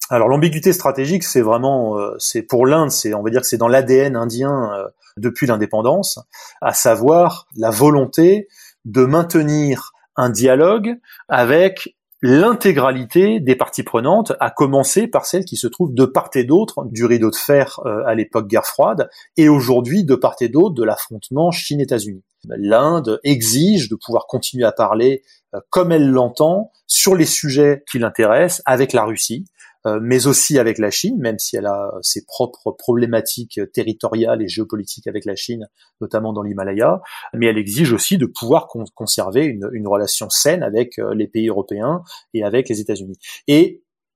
Alors 0.09 0.27
l'ambiguïté 0.27 0.73
stratégique, 0.73 1.23
c'est 1.23 1.43
vraiment, 1.43 1.99
euh, 1.99 2.15
c'est 2.17 2.41
pour 2.41 2.65
l'Inde, 2.65 2.89
c'est 2.89 3.13
on 3.13 3.21
va 3.21 3.29
dire 3.29 3.41
que 3.41 3.47
c'est 3.47 3.57
dans 3.57 3.67
l'ADN 3.67 4.15
indien 4.15 4.73
euh, 4.73 4.87
depuis 5.17 5.45
l'indépendance, 5.45 6.17
à 6.61 6.73
savoir 6.73 7.45
la 7.57 7.69
volonté 7.69 8.47
de 8.85 9.05
maintenir 9.05 9.91
un 10.15 10.31
dialogue 10.31 10.95
avec 11.27 11.95
l'intégralité 12.21 13.39
des 13.39 13.55
parties 13.55 13.83
prenantes, 13.83 14.33
à 14.39 14.51
commencer 14.51 15.07
par 15.07 15.25
celles 15.25 15.45
qui 15.45 15.55
se 15.55 15.67
trouvent 15.67 15.93
de 15.93 16.05
part 16.05 16.29
et 16.35 16.43
d'autre 16.43 16.85
du 16.91 17.05
rideau 17.05 17.29
de 17.31 17.35
fer 17.35 17.79
euh, 17.85 18.03
à 18.05 18.15
l'époque 18.15 18.47
guerre 18.47 18.65
froide, 18.65 19.09
et 19.37 19.47
aujourd'hui 19.47 20.03
de 20.03 20.15
part 20.15 20.35
et 20.41 20.49
d'autre 20.49 20.75
de 20.75 20.83
l'affrontement 20.83 21.51
Chine-États-Unis. 21.51 22.23
L'Inde 22.45 23.19
exige 23.23 23.89
de 23.89 23.95
pouvoir 23.95 24.27
continuer 24.27 24.65
à 24.65 24.71
parler 24.71 25.23
euh, 25.53 25.59
comme 25.69 25.91
elle 25.91 26.09
l'entend 26.09 26.71
sur 26.87 27.15
les 27.15 27.25
sujets 27.25 27.83
qui 27.89 27.99
l'intéressent 27.99 28.61
avec 28.65 28.93
la 28.93 29.05
Russie, 29.05 29.45
mais 29.85 30.27
aussi 30.27 30.59
avec 30.59 30.77
la 30.77 30.91
Chine, 30.91 31.17
même 31.19 31.39
si 31.39 31.55
elle 31.55 31.65
a 31.65 31.91
ses 32.01 32.25
propres 32.25 32.71
problématiques 32.71 33.59
territoriales 33.73 34.41
et 34.41 34.47
géopolitiques 34.47 35.07
avec 35.07 35.25
la 35.25 35.35
Chine, 35.35 35.67
notamment 36.01 36.33
dans 36.33 36.41
l'Himalaya, 36.41 37.01
mais 37.33 37.47
elle 37.47 37.57
exige 37.57 37.93
aussi 37.93 38.17
de 38.17 38.25
pouvoir 38.25 38.67
conserver 38.67 39.45
une, 39.45 39.87
relation 39.87 40.29
saine 40.29 40.61
avec 40.61 40.99
euh, 40.99 41.15
les 41.15 41.27
pays 41.27 41.47
européens 41.47 42.03
et 42.33 42.43
avec 42.43 42.69
les 42.69 42.79
États-Unis. 42.79 43.17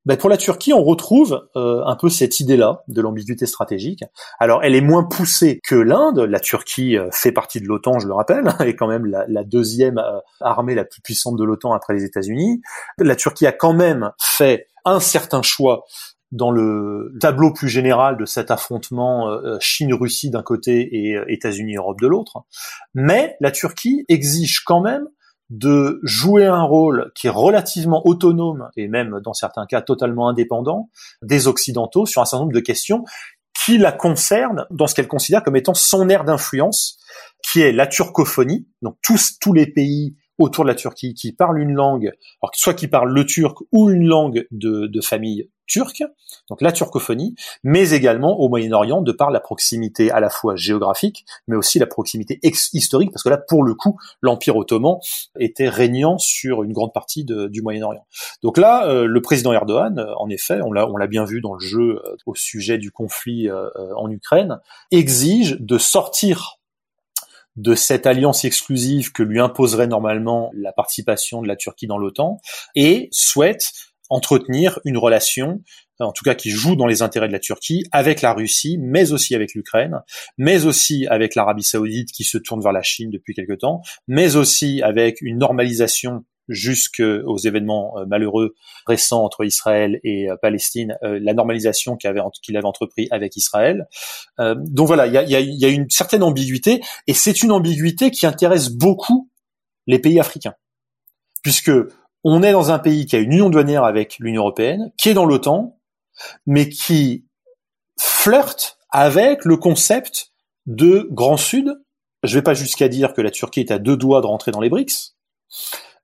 Ben 0.05 0.17
pour 0.17 0.29
la 0.29 0.37
Turquie, 0.37 0.73
on 0.73 0.83
retrouve 0.83 1.47
euh, 1.55 1.83
un 1.85 1.95
peu 1.95 2.09
cette 2.09 2.39
idée-là 2.39 2.83
de 2.87 3.01
l'ambiguïté 3.01 3.45
stratégique. 3.45 4.03
Alors, 4.39 4.63
elle 4.63 4.75
est 4.75 4.81
moins 4.81 5.03
poussée 5.03 5.59
que 5.63 5.75
l'Inde. 5.75 6.19
La 6.19 6.39
Turquie 6.39 6.97
fait 7.11 7.31
partie 7.31 7.61
de 7.61 7.67
l'OTAN, 7.67 7.99
je 7.99 8.07
le 8.07 8.13
rappelle, 8.13 8.53
et 8.65 8.75
quand 8.75 8.87
même 8.87 9.05
la, 9.05 9.43
deuxième 9.43 10.01
armée 10.41 10.75
la 10.75 10.85
plus 10.85 11.01
puissante 11.01 11.37
de 11.37 11.43
l'OTAN 11.43 11.73
après 11.73 11.93
les 11.93 12.03
États-Unis. 12.03 12.61
La 12.97 13.15
Turquie 13.15 13.45
a 13.45 13.51
quand 13.51 13.73
même 13.73 14.11
fait 14.19 14.67
un 14.85 14.99
certain 14.99 15.41
choix 15.41 15.85
dans 16.33 16.51
le 16.51 17.13
tableau 17.21 17.53
plus 17.53 17.69
général 17.69 18.17
de 18.17 18.25
cet 18.25 18.49
affrontement 18.49 19.29
euh, 19.29 19.57
Chine-Russie 19.59 20.31
d'un 20.31 20.41
côté 20.41 20.89
et 20.91 21.15
euh, 21.15 21.25
États-Unis-Europe 21.27 22.01
de 22.01 22.07
l'autre. 22.07 22.43
Mais 22.95 23.37
la 23.39 23.51
Turquie 23.51 24.03
exige 24.09 24.63
quand 24.65 24.81
même 24.81 25.07
de 25.49 25.99
jouer 26.03 26.45
un 26.45 26.63
rôle 26.63 27.11
qui 27.15 27.27
est 27.27 27.31
relativement 27.31 28.01
autonome 28.05 28.69
et 28.75 28.87
même 28.87 29.19
dans 29.23 29.33
certains 29.33 29.65
cas 29.65 29.81
totalement 29.81 30.27
indépendant 30.29 30.89
des 31.21 31.47
Occidentaux 31.47 32.05
sur 32.05 32.21
un 32.21 32.25
certain 32.25 32.43
nombre 32.43 32.53
de 32.53 32.59
questions 32.59 33.03
qui 33.65 33.77
la 33.77 33.91
concernent 33.91 34.65
dans 34.71 34.87
ce 34.87 34.95
qu'elle 34.95 35.07
considère 35.07 35.43
comme 35.43 35.55
étant 35.55 35.73
son 35.73 36.09
aire 36.09 36.23
d'influence, 36.23 36.97
qui 37.43 37.61
est 37.61 37.71
la 37.71 37.87
turcophonie. 37.87 38.67
Donc 38.81 38.97
tous, 39.03 39.37
tous 39.39 39.53
les 39.53 39.67
pays 39.67 40.15
autour 40.39 40.63
de 40.63 40.69
la 40.69 40.75
Turquie 40.75 41.13
qui 41.13 41.33
parlent 41.33 41.59
une 41.59 41.73
langue, 41.73 42.11
soit 42.53 42.73
qui 42.73 42.87
parlent 42.87 43.13
le 43.13 43.25
turc 43.25 43.59
ou 43.71 43.89
une 43.91 44.07
langue 44.07 44.47
de 44.51 45.01
famille 45.01 45.49
turque, 45.65 46.03
donc 46.49 46.61
la 46.61 46.71
turcophonie, 46.71 47.35
mais 47.63 47.91
également 47.91 48.39
au 48.39 48.49
Moyen-Orient 48.49 49.01
de 49.01 49.11
par 49.11 49.31
la 49.31 49.39
proximité 49.39 50.11
à 50.11 50.19
la 50.19 50.29
fois 50.29 50.55
géographique, 50.55 51.25
mais 51.47 51.55
aussi 51.55 51.79
la 51.79 51.87
proximité 51.87 52.39
historique, 52.43 53.11
parce 53.11 53.23
que 53.23 53.29
là, 53.29 53.37
pour 53.37 53.63
le 53.63 53.73
coup, 53.73 53.97
l'Empire 54.21 54.55
ottoman 54.57 54.97
était 55.39 55.69
régnant 55.69 56.17
sur 56.17 56.63
une 56.63 56.73
grande 56.73 56.93
partie 56.93 57.25
du 57.25 57.61
Moyen-Orient. 57.61 58.05
Donc 58.41 58.57
là, 58.57 58.87
euh, 58.87 59.05
le 59.05 59.21
président 59.21 59.53
Erdogan, 59.53 59.99
euh, 59.99 60.13
en 60.17 60.29
effet, 60.29 60.59
on 60.61 60.71
l'a, 60.71 61.07
bien 61.07 61.25
vu 61.25 61.41
dans 61.41 61.53
le 61.53 61.59
jeu 61.59 62.01
euh, 62.05 62.15
au 62.25 62.35
sujet 62.35 62.77
du 62.77 62.91
conflit 62.91 63.49
en 63.97 64.09
Ukraine, 64.09 64.59
exige 64.91 65.57
de 65.59 65.77
sortir 65.77 66.59
de 67.55 67.75
cette 67.75 68.07
alliance 68.07 68.45
exclusive 68.45 69.11
que 69.11 69.21
lui 69.21 69.39
imposerait 69.39 69.87
normalement 69.87 70.49
la 70.53 70.71
participation 70.71 71.41
de 71.41 71.47
la 71.47 71.55
Turquie 71.55 71.87
dans 71.87 71.97
l'OTAN 71.97 72.39
et 72.75 73.09
souhaite 73.11 73.73
entretenir 74.13 74.79
une 74.85 74.97
relation, 74.97 75.61
en 75.99 76.11
tout 76.11 76.23
cas 76.23 76.35
qui 76.35 76.49
joue 76.49 76.75
dans 76.75 76.85
les 76.85 77.01
intérêts 77.01 77.27
de 77.27 77.33
la 77.33 77.39
Turquie, 77.39 77.83
avec 77.91 78.21
la 78.21 78.33
Russie, 78.33 78.77
mais 78.79 79.11
aussi 79.11 79.35
avec 79.35 79.53
l'Ukraine, 79.55 80.01
mais 80.37 80.65
aussi 80.65 81.07
avec 81.07 81.35
l'Arabie 81.35 81.63
saoudite 81.63 82.11
qui 82.11 82.23
se 82.23 82.37
tourne 82.37 82.61
vers 82.61 82.71
la 82.71 82.83
Chine 82.83 83.09
depuis 83.09 83.33
quelque 83.33 83.53
temps, 83.53 83.81
mais 84.07 84.35
aussi 84.35 84.81
avec 84.81 85.21
une 85.21 85.39
normalisation 85.39 86.23
jusqu'aux 86.49 87.37
événements 87.37 87.97
euh, 87.97 88.05
malheureux 88.05 88.53
récents 88.85 89.23
entre 89.23 89.45
Israël 89.45 89.99
et 90.03 90.29
euh, 90.29 90.35
Palestine, 90.41 90.97
euh, 91.03 91.17
la 91.21 91.33
normalisation 91.33 91.95
qu'il 91.95 92.09
avait, 92.09 92.19
entrepris 92.19 93.07
avec 93.11 93.35
Israël. 93.37 93.87
donc 94.37 94.87
voilà, 94.87 95.07
il 95.07 95.13
y, 95.13 95.17
a, 95.17 95.39
y 95.39 95.65
a, 95.65 95.69
une 95.69 95.89
certaine 95.89 96.21
ambiguïté, 96.21 96.81
et 97.07 97.13
c'est 97.13 97.43
une 97.43 97.51
ambiguïté 97.51 98.11
qui 98.11 98.25
intéresse 98.25 98.69
beaucoup 98.69 99.29
les 99.87 99.99
pays 99.99 100.19
africains, 100.19 100.53
puisque 101.43 101.71
on 102.23 102.43
est 102.43 102.51
dans 102.51 102.71
un 102.71 102.79
pays 102.79 103.05
qui 103.05 103.15
a 103.15 103.19
une 103.19 103.33
union 103.33 103.49
douanière 103.49 103.83
avec 103.83 104.17
l'Union 104.19 104.41
européenne, 104.41 104.91
qui 104.97 105.09
est 105.09 105.13
dans 105.13 105.25
l'OTAN, 105.25 105.77
mais 106.45 106.69
qui 106.69 107.25
flirte 107.99 108.77
avec 108.89 109.45
le 109.45 109.57
concept 109.57 110.31
de 110.65 111.07
Grand 111.11 111.37
Sud. 111.37 111.81
Je 112.23 112.37
vais 112.37 112.43
pas 112.43 112.53
jusqu'à 112.53 112.87
dire 112.87 113.13
que 113.13 113.21
la 113.21 113.31
Turquie 113.31 113.59
est 113.59 113.71
à 113.71 113.79
deux 113.79 113.97
doigts 113.97 114.21
de 114.21 114.27
rentrer 114.27 114.51
dans 114.51 114.61
les 114.61 114.69
BRICS, 114.69 115.15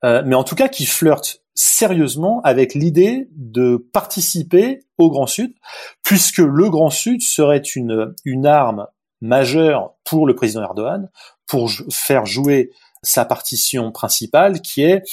euh, 0.03 0.21
mais 0.25 0.35
en 0.35 0.43
tout 0.43 0.55
cas 0.55 0.67
qui 0.67 0.85
flirte 0.85 1.43
sérieusement 1.55 2.41
avec 2.43 2.73
l'idée 2.73 3.27
de 3.31 3.77
participer 3.93 4.85
au 4.97 5.09
Grand 5.09 5.27
Sud, 5.27 5.53
puisque 6.03 6.39
le 6.39 6.69
Grand 6.69 6.89
Sud 6.89 7.21
serait 7.21 7.61
une 7.61 8.45
arme 8.45 8.87
majeure 9.21 9.93
pour 10.05 10.25
le 10.27 10.35
président 10.35 10.61
Erdogan 10.61 11.09
pour 11.47 11.69
faire 11.91 12.25
jouer 12.25 12.71
sa 13.03 13.25
partition 13.25 13.91
principale, 13.91 14.61
qui 14.61 14.83
est 14.83 15.03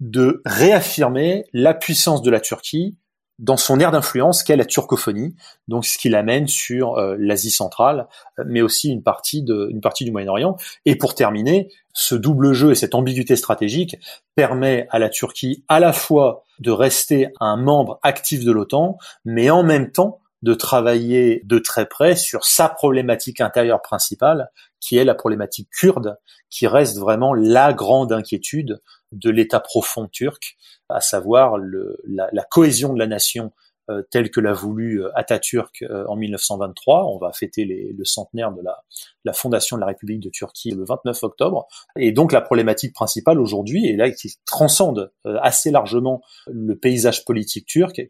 de 0.00 0.42
réaffirmer 0.44 1.44
la 1.52 1.74
puissance 1.74 2.22
de 2.22 2.30
la 2.30 2.40
Turquie 2.40 2.96
dans 3.38 3.56
son 3.56 3.80
aire 3.80 3.90
d'influence 3.90 4.44
qu'est 4.44 4.56
la 4.56 4.64
turcophonie, 4.64 5.34
donc 5.66 5.84
ce 5.84 5.98
qui 5.98 6.08
l'amène 6.08 6.46
sur 6.46 6.98
euh, 6.98 7.16
l'Asie 7.18 7.50
centrale, 7.50 8.06
euh, 8.38 8.44
mais 8.46 8.62
aussi 8.62 8.90
une 8.90 9.02
partie, 9.02 9.44
une 9.48 9.80
partie 9.80 10.04
du 10.04 10.12
Moyen-Orient. 10.12 10.56
Et 10.84 10.96
pour 10.96 11.14
terminer, 11.14 11.68
ce 11.92 12.14
double 12.14 12.52
jeu 12.52 12.70
et 12.70 12.74
cette 12.74 12.94
ambiguïté 12.94 13.34
stratégique 13.34 13.96
permet 14.36 14.86
à 14.90 14.98
la 14.98 15.08
Turquie 15.08 15.64
à 15.68 15.80
la 15.80 15.92
fois 15.92 16.44
de 16.60 16.70
rester 16.70 17.28
un 17.40 17.56
membre 17.56 17.98
actif 18.02 18.44
de 18.44 18.52
l'OTAN, 18.52 18.98
mais 19.24 19.50
en 19.50 19.64
même 19.64 19.90
temps 19.90 20.20
de 20.44 20.52
travailler 20.52 21.40
de 21.44 21.58
très 21.58 21.86
près 21.86 22.16
sur 22.16 22.44
sa 22.44 22.68
problématique 22.68 23.40
intérieure 23.40 23.80
principale, 23.80 24.50
qui 24.78 24.98
est 24.98 25.04
la 25.04 25.14
problématique 25.14 25.70
kurde, 25.70 26.18
qui 26.50 26.66
reste 26.66 26.98
vraiment 26.98 27.32
la 27.32 27.72
grande 27.72 28.12
inquiétude 28.12 28.82
de 29.12 29.30
l'État 29.30 29.60
profond 29.60 30.06
turc, 30.06 30.58
à 30.90 31.00
savoir 31.00 31.56
le, 31.56 31.96
la, 32.06 32.28
la, 32.32 32.42
cohésion 32.42 32.92
de 32.92 32.98
la 32.98 33.06
nation 33.06 33.52
euh, 33.88 34.02
telle 34.10 34.30
que 34.30 34.40
l'a 34.40 34.52
voulu 34.52 35.02
euh, 35.02 35.10
Atatürk 35.14 35.82
euh, 35.82 36.04
en 36.08 36.16
1923. 36.16 37.06
On 37.06 37.16
va 37.16 37.32
fêter 37.32 37.64
les, 37.64 37.94
le 37.96 38.04
centenaire 38.04 38.52
de 38.52 38.60
la, 38.62 38.82
la, 39.24 39.32
fondation 39.32 39.76
de 39.76 39.80
la 39.80 39.86
République 39.86 40.20
de 40.20 40.28
Turquie 40.28 40.72
le 40.72 40.84
29 40.84 41.22
octobre. 41.22 41.66
Et 41.98 42.12
donc 42.12 42.32
la 42.32 42.42
problématique 42.42 42.92
principale 42.92 43.40
aujourd'hui, 43.40 43.86
et 43.86 43.96
là 43.96 44.10
qui 44.10 44.34
transcende 44.44 45.10
assez 45.24 45.70
largement 45.70 46.22
le 46.46 46.76
paysage 46.76 47.24
politique 47.24 47.66
turc, 47.66 48.00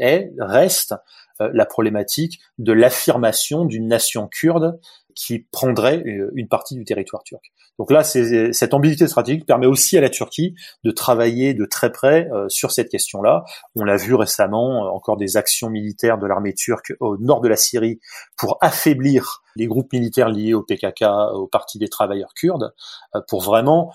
est, 0.00 0.32
reste 0.38 0.94
la 1.40 1.66
problématique 1.66 2.40
de 2.58 2.72
l'affirmation 2.72 3.64
d'une 3.64 3.88
nation 3.88 4.28
kurde 4.28 4.78
qui 5.14 5.40
prendrait 5.50 6.02
une 6.34 6.48
partie 6.48 6.76
du 6.76 6.84
territoire 6.84 7.24
turc. 7.24 7.52
Donc 7.78 7.92
là, 7.92 8.02
cette 8.02 8.74
ambiguïté 8.74 9.06
stratégique 9.06 9.46
permet 9.46 9.66
aussi 9.66 9.96
à 9.96 10.00
la 10.00 10.10
Turquie 10.10 10.54
de 10.84 10.90
travailler 10.90 11.54
de 11.54 11.64
très 11.64 11.92
près 11.92 12.28
euh, 12.32 12.48
sur 12.48 12.72
cette 12.72 12.88
question-là. 12.88 13.44
On 13.76 13.84
l'a 13.84 13.96
vu 13.96 14.14
récemment, 14.14 14.84
euh, 14.84 14.88
encore 14.90 15.16
des 15.16 15.36
actions 15.36 15.70
militaires 15.70 16.18
de 16.18 16.26
l'armée 16.26 16.54
turque 16.54 16.92
au 16.98 17.16
nord 17.18 17.40
de 17.40 17.48
la 17.48 17.56
Syrie 17.56 18.00
pour 18.36 18.58
affaiblir 18.60 19.42
les 19.54 19.66
groupes 19.66 19.92
militaires 19.92 20.28
liés 20.28 20.54
au 20.54 20.62
PKK, 20.62 21.04
au 21.34 21.46
Parti 21.46 21.78
des 21.78 21.88
travailleurs 21.88 22.34
kurdes, 22.34 22.74
euh, 23.14 23.20
pour 23.28 23.42
vraiment 23.42 23.94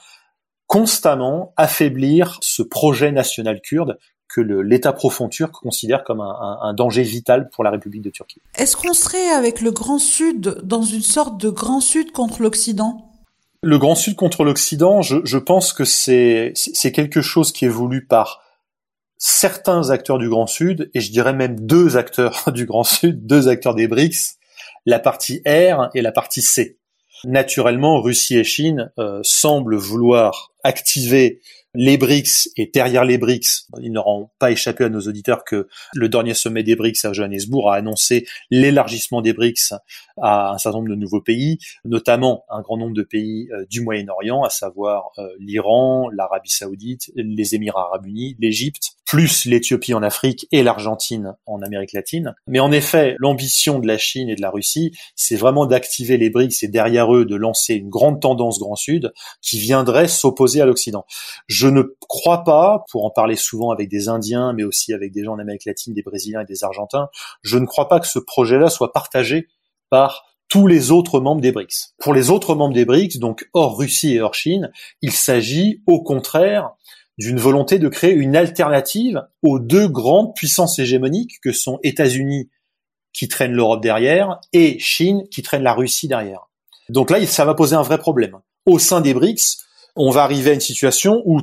constamment 0.68 1.54
affaiblir 1.58 2.38
ce 2.42 2.64
projet 2.64 3.12
national 3.12 3.60
kurde 3.62 3.98
que 4.34 4.42
l'État 4.42 4.94
profond 4.94 5.30
turc 5.30 5.54
considère 5.54 6.04
comme 6.04 6.20
un, 6.20 6.58
un, 6.62 6.74
danger 6.74 7.04
vital 7.04 7.50
pour 7.50 7.64
la 7.64 7.70
République 7.70 8.02
de 8.02 8.10
Turquie. 8.10 8.42
Est-ce 8.56 8.76
qu'on 8.76 8.94
serait 8.94 9.30
avec 9.30 9.62
le 9.62 9.72
Grand 9.72 10.00
Sud 10.00 10.62
dans 10.64 10.82
une 10.82 11.02
sorte 11.02 11.40
de 11.40 11.50
Grand 11.50 11.82
Sud 11.82 12.12
contre 12.12 12.42
l'Occident? 12.42 13.12
Le 13.62 13.78
Grand 13.78 13.96
Sud 13.96 14.16
contre 14.16 14.44
l'Occident, 14.44 15.02
je, 15.02 15.18
je, 15.24 15.38
pense 15.38 15.72
que 15.72 15.86
c'est 15.86 16.54
quelque 16.94 17.22
chose 17.22 17.52
qui 17.52 17.66
est 17.66 17.70
voulu 17.70 18.06
par 18.06 18.42
certains 19.18 19.92
acteurs 19.92 20.18
du 20.18 20.28
Grand 20.28 20.48
Sud, 20.48 20.90
et 20.94 21.00
je 21.00 21.12
dirais 21.12 21.34
même 21.34 21.60
deux 21.60 21.96
acteurs 21.96 22.44
du 22.52 22.66
Grand 22.66 22.84
Sud, 22.84 23.28
deux 23.28 23.48
acteurs 23.48 23.76
des 23.76 23.88
BRICS, 23.88 24.38
la 24.86 25.00
partie 25.00 25.42
R 25.46 25.90
et 25.94 26.02
la 26.02 26.12
partie 26.12 26.42
C. 26.42 26.80
Naturellement, 27.24 28.02
Russie 28.02 28.38
et 28.38 28.44
Chine 28.44 28.92
euh, 29.00 29.22
semblent 29.24 29.78
vouloir 29.78 30.52
activer 30.64 31.40
les 31.76 31.98
BRICS 31.98 32.50
et 32.58 32.70
derrière 32.74 33.04
les 33.04 33.18
BRICS, 33.18 33.68
ils 33.82 33.92
n'auront 33.92 34.30
pas 34.40 34.52
échappé 34.52 34.84
à 34.84 34.90
nos 34.90 35.02
auditeurs 35.02 35.44
que 35.44 35.68
le 35.94 36.10
dernier 36.10 36.34
sommet 36.34 36.64
des 36.64 36.76
BRICS 36.76 37.06
à 37.06 37.14
Johannesburg 37.14 37.70
a 37.70 37.76
annoncé 37.76 38.28
l'élargissement 38.52 39.22
des 39.22 39.34
BRICS 39.34 39.74
à 40.22 40.54
un 40.54 40.58
certain 40.58 40.78
nombre 40.78 40.90
de 40.90 40.96
nouveaux 40.96 41.22
pays, 41.22 41.58
notamment 41.86 42.46
un 42.50 42.62
grand 42.62 42.78
nombre 42.78 42.94
de 42.94 43.04
pays 43.04 43.50
euh, 43.52 43.66
du 43.70 43.82
Moyen-Orient, 43.82 44.44
à 44.44 44.50
savoir 44.50 45.12
euh, 45.18 45.28
l'Iran, 45.40 46.10
l'Arabie 46.10 46.50
Saoudite, 46.50 47.12
les 47.16 47.56
Émirats 47.56 47.88
Arabes 47.90 48.06
Unis, 48.06 48.36
l'Égypte, 48.40 48.92
plus 49.06 49.46
l'Éthiopie 49.46 49.94
en 49.94 50.02
Afrique 50.02 50.48
et 50.52 50.64
l'Argentine 50.64 51.36
en 51.46 51.62
Amérique 51.62 51.94
latine. 51.94 52.36
Mais 52.48 52.60
en 52.60 52.72
effet, 52.72 53.16
l'ambition 53.20 53.80
de 53.80 53.88
la 53.88 53.98
Chine 53.98 54.30
et 54.30 54.36
de 54.36 54.42
la 54.42 54.50
Russie, 54.50 54.92
c'est 55.16 55.36
vraiment 55.36 55.66
d'activer 55.66 56.18
les 56.18 56.30
BRICS 56.30 56.64
et 56.64 56.68
derrière 56.68 57.14
eux 57.14 57.26
de 57.26 57.36
lancer 57.36 57.76
une 57.76 57.90
grande 57.90 58.22
tendance 58.22 58.60
Grand 58.60 58.76
Sud 58.76 59.12
qui 59.42 59.60
viendrait 59.60 60.08
s'opposer 60.08 60.62
à 60.62 60.66
l'Occident. 60.66 61.06
Je 61.48 61.68
ne 61.68 61.84
crois 62.08 62.44
pas, 62.44 62.86
pour 62.92 63.06
en 63.06 63.10
parler 63.10 63.36
souvent 63.36 63.72
avec 63.72 63.90
des 63.90 64.10
Indiens, 64.10 64.54
mais 64.54 64.64
aussi 64.64 64.94
avec 64.94 65.12
des 65.12 65.24
gens 65.24 65.34
en 65.34 65.40
Amérique 65.40 65.66
latine, 65.66 65.94
des 65.94 66.04
Brésiliens 66.04 66.42
et 66.42 66.46
des 66.46 66.64
Argentins, 66.64 67.10
je 67.42 67.58
ne 67.58 67.66
crois 67.66 67.88
pas 67.88 68.00
que 68.00 68.08
ce 68.08 68.20
projet-là 68.20 68.70
soit 68.70 68.94
partagé 68.94 69.48
par 69.90 70.24
tous 70.50 70.68
les 70.68 70.92
autres 70.92 71.20
membres 71.20 71.42
des 71.42 71.52
BRICS. 71.52 71.96
Pour 71.98 72.14
les 72.14 72.30
autres 72.30 72.56
membres 72.56 72.76
des 72.76 72.86
BRICS, 72.86 73.18
donc 73.18 73.50
hors 73.54 73.78
Russie 73.78 74.14
et 74.14 74.22
hors 74.22 74.36
Chine, 74.36 74.72
il 75.02 75.12
s'agit 75.12 75.82
au 75.88 76.04
contraire 76.04 76.72
d'une 77.18 77.40
volonté 77.40 77.80
de 77.80 77.90
créer 77.90 78.14
une 78.14 78.36
alternative 78.36 79.22
aux 79.42 79.60
deux 79.60 79.88
grandes 79.88 80.36
puissances 80.36 80.80
hégémoniques 80.80 81.40
que 81.42 81.52
sont 81.52 81.80
États-Unis 81.84 82.50
qui 83.14 83.28
traînent 83.28 83.54
l'Europe 83.54 83.82
derrière 83.82 84.40
et 84.52 84.80
Chine 84.80 85.24
qui 85.30 85.44
traîne 85.44 85.64
la 85.64 85.74
Russie 85.74 86.08
derrière. 86.08 86.50
Donc 86.90 87.12
là, 87.12 87.26
ça 87.26 87.46
va 87.46 87.54
poser 87.54 87.76
un 87.76 87.84
vrai 87.84 87.98
problème. 87.98 88.40
Au 88.66 88.80
sein 88.80 89.02
des 89.02 89.14
BRICS, 89.14 89.60
on 89.96 90.10
va 90.10 90.24
arriver 90.24 90.52
à 90.52 90.54
une 90.54 90.60
situation 90.60 91.22
où 91.26 91.42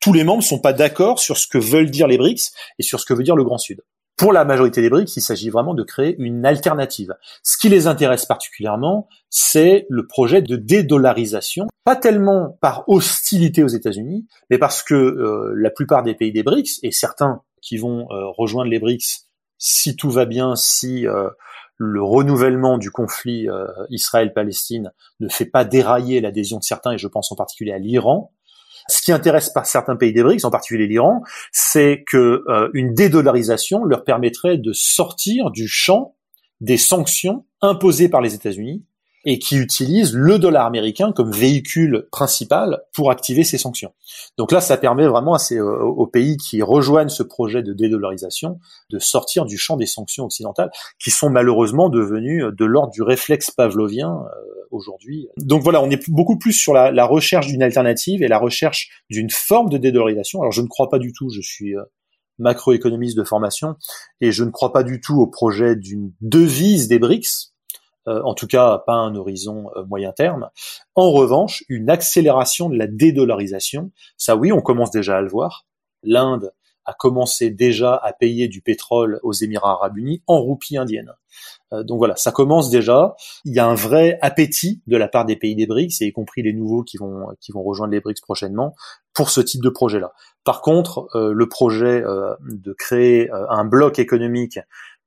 tous 0.00 0.12
les 0.12 0.24
membres 0.24 0.42
ne 0.42 0.46
sont 0.46 0.58
pas 0.58 0.72
d'accord 0.72 1.20
sur 1.20 1.38
ce 1.38 1.46
que 1.46 1.58
veulent 1.58 1.90
dire 1.90 2.08
les 2.08 2.18
BRICS 2.18 2.52
et 2.78 2.82
sur 2.82 2.98
ce 2.98 3.06
que 3.06 3.14
veut 3.14 3.22
dire 3.22 3.36
le 3.36 3.44
Grand 3.44 3.58
Sud. 3.58 3.80
Pour 4.22 4.32
la 4.32 4.44
majorité 4.44 4.80
des 4.80 4.88
BRICS, 4.88 5.16
il 5.16 5.20
s'agit 5.20 5.50
vraiment 5.50 5.74
de 5.74 5.82
créer 5.82 6.14
une 6.20 6.46
alternative. 6.46 7.12
Ce 7.42 7.58
qui 7.58 7.68
les 7.68 7.88
intéresse 7.88 8.24
particulièrement, 8.24 9.08
c'est 9.30 9.84
le 9.90 10.06
projet 10.06 10.42
de 10.42 10.54
dédollarisation, 10.54 11.66
pas 11.82 11.96
tellement 11.96 12.56
par 12.60 12.88
hostilité 12.88 13.64
aux 13.64 13.68
États-Unis, 13.68 14.28
mais 14.48 14.58
parce 14.58 14.84
que 14.84 14.94
euh, 14.94 15.52
la 15.56 15.70
plupart 15.70 16.04
des 16.04 16.14
pays 16.14 16.30
des 16.30 16.44
BRICS, 16.44 16.78
et 16.84 16.92
certains 16.92 17.42
qui 17.60 17.78
vont 17.78 18.06
euh, 18.12 18.28
rejoindre 18.28 18.70
les 18.70 18.78
BRICS 18.78 19.26
si 19.58 19.96
tout 19.96 20.10
va 20.10 20.24
bien, 20.24 20.54
si 20.54 21.04
euh, 21.04 21.28
le 21.76 22.00
renouvellement 22.00 22.78
du 22.78 22.92
conflit 22.92 23.48
Israël-Palestine 23.90 24.92
ne 25.18 25.28
fait 25.28 25.46
pas 25.46 25.64
dérailler 25.64 26.20
l'adhésion 26.20 26.58
de 26.58 26.62
certains, 26.62 26.92
et 26.92 26.98
je 26.98 27.08
pense 27.08 27.32
en 27.32 27.34
particulier 27.34 27.72
à 27.72 27.78
l'Iran, 27.78 28.30
ce 28.88 29.02
qui 29.02 29.12
intéresse 29.12 29.50
par 29.50 29.66
certains 29.66 29.96
pays 29.96 30.12
des 30.12 30.22
BRICS, 30.22 30.44
en 30.44 30.50
particulier 30.50 30.86
l'Iran, 30.86 31.22
c'est 31.52 32.04
que 32.06 32.44
euh, 32.48 32.70
une 32.74 32.94
dédollarisation 32.94 33.84
leur 33.84 34.04
permettrait 34.04 34.58
de 34.58 34.72
sortir 34.72 35.50
du 35.50 35.68
champ 35.68 36.16
des 36.60 36.76
sanctions 36.76 37.44
imposées 37.60 38.08
par 38.08 38.20
les 38.20 38.34
États-Unis 38.34 38.84
et 39.24 39.38
qui 39.38 39.56
utilisent 39.56 40.14
le 40.14 40.38
dollar 40.38 40.66
américain 40.66 41.12
comme 41.12 41.30
véhicule 41.30 42.08
principal 42.10 42.82
pour 42.92 43.10
activer 43.10 43.44
ces 43.44 43.58
sanctions. 43.58 43.92
Donc 44.36 44.50
là, 44.50 44.60
ça 44.60 44.76
permet 44.76 45.06
vraiment 45.06 45.34
à 45.34 45.52
euh, 45.52 45.62
aux 45.62 46.06
pays 46.06 46.36
qui 46.36 46.62
rejoignent 46.62 47.08
ce 47.08 47.22
projet 47.22 47.62
de 47.62 47.72
dédollarisation 47.72 48.58
de 48.90 48.98
sortir 48.98 49.44
du 49.44 49.58
champ 49.58 49.76
des 49.76 49.86
sanctions 49.86 50.24
occidentales, 50.24 50.70
qui 50.98 51.10
sont 51.10 51.30
malheureusement 51.30 51.88
devenues 51.88 52.44
de 52.52 52.64
l'ordre 52.64 52.92
du 52.92 53.02
réflexe 53.02 53.50
pavlovien 53.50 54.10
euh, 54.10 54.61
aujourd'hui. 54.72 55.28
Donc 55.36 55.62
voilà, 55.62 55.82
on 55.82 55.90
est 55.90 56.10
beaucoup 56.10 56.38
plus 56.38 56.52
sur 56.52 56.72
la, 56.72 57.04
recherche 57.04 57.46
d'une 57.46 57.62
alternative 57.62 58.22
et 58.22 58.28
la 58.28 58.38
recherche 58.38 59.04
d'une 59.10 59.30
forme 59.30 59.68
de 59.68 59.78
dédollarisation. 59.78 60.40
Alors 60.40 60.52
je 60.52 60.62
ne 60.62 60.66
crois 60.66 60.88
pas 60.88 60.98
du 60.98 61.12
tout, 61.12 61.28
je 61.30 61.40
suis 61.40 61.76
euh, 61.76 61.82
macroéconomiste 62.38 63.16
de 63.16 63.24
formation, 63.24 63.76
et 64.20 64.32
je 64.32 64.44
ne 64.44 64.50
crois 64.50 64.72
pas 64.72 64.82
du 64.82 65.00
tout 65.00 65.20
au 65.20 65.26
projet 65.26 65.76
d'une 65.76 66.12
devise 66.20 66.88
des 66.88 66.98
BRICS, 66.98 67.52
euh, 68.08 68.20
en 68.24 68.34
tout 68.34 68.46
cas 68.46 68.78
pas 68.78 68.94
un 68.94 69.14
horizon 69.14 69.70
euh, 69.76 69.84
moyen 69.84 70.12
terme. 70.12 70.50
En 70.94 71.12
revanche, 71.12 71.62
une 71.68 71.90
accélération 71.90 72.68
de 72.68 72.76
la 72.76 72.86
dédollarisation, 72.86 73.92
ça 74.16 74.36
oui, 74.36 74.52
on 74.52 74.60
commence 74.60 74.90
déjà 74.90 75.18
à 75.18 75.20
le 75.20 75.28
voir. 75.28 75.66
L'Inde 76.02 76.52
a 76.84 76.94
commencé 76.94 77.50
déjà 77.50 77.94
à 77.94 78.12
payer 78.12 78.48
du 78.48 78.60
pétrole 78.60 79.20
aux 79.22 79.32
Émirats 79.32 79.72
arabes 79.72 79.98
unis 79.98 80.22
en 80.26 80.40
roupies 80.40 80.76
indiennes. 80.76 81.12
Euh, 81.72 81.82
donc 81.82 81.98
voilà, 81.98 82.16
ça 82.16 82.32
commence 82.32 82.70
déjà. 82.70 83.14
Il 83.44 83.54
y 83.54 83.58
a 83.58 83.66
un 83.66 83.74
vrai 83.74 84.18
appétit 84.22 84.82
de 84.86 84.96
la 84.96 85.08
part 85.08 85.24
des 85.24 85.36
pays 85.36 85.54
des 85.54 85.66
BRICS, 85.66 86.02
et 86.02 86.06
y 86.06 86.12
compris 86.12 86.42
les 86.42 86.52
nouveaux 86.52 86.82
qui 86.82 86.96
vont 86.96 87.28
qui 87.40 87.52
vont 87.52 87.62
rejoindre 87.62 87.92
les 87.92 88.00
BRICS 88.00 88.20
prochainement, 88.22 88.74
pour 89.14 89.30
ce 89.30 89.40
type 89.40 89.62
de 89.62 89.70
projet-là. 89.70 90.12
Par 90.44 90.60
contre, 90.60 91.08
euh, 91.14 91.32
le 91.32 91.48
projet 91.48 92.02
euh, 92.02 92.34
de 92.40 92.72
créer 92.72 93.30
un 93.30 93.64
bloc 93.64 93.98
économique 93.98 94.58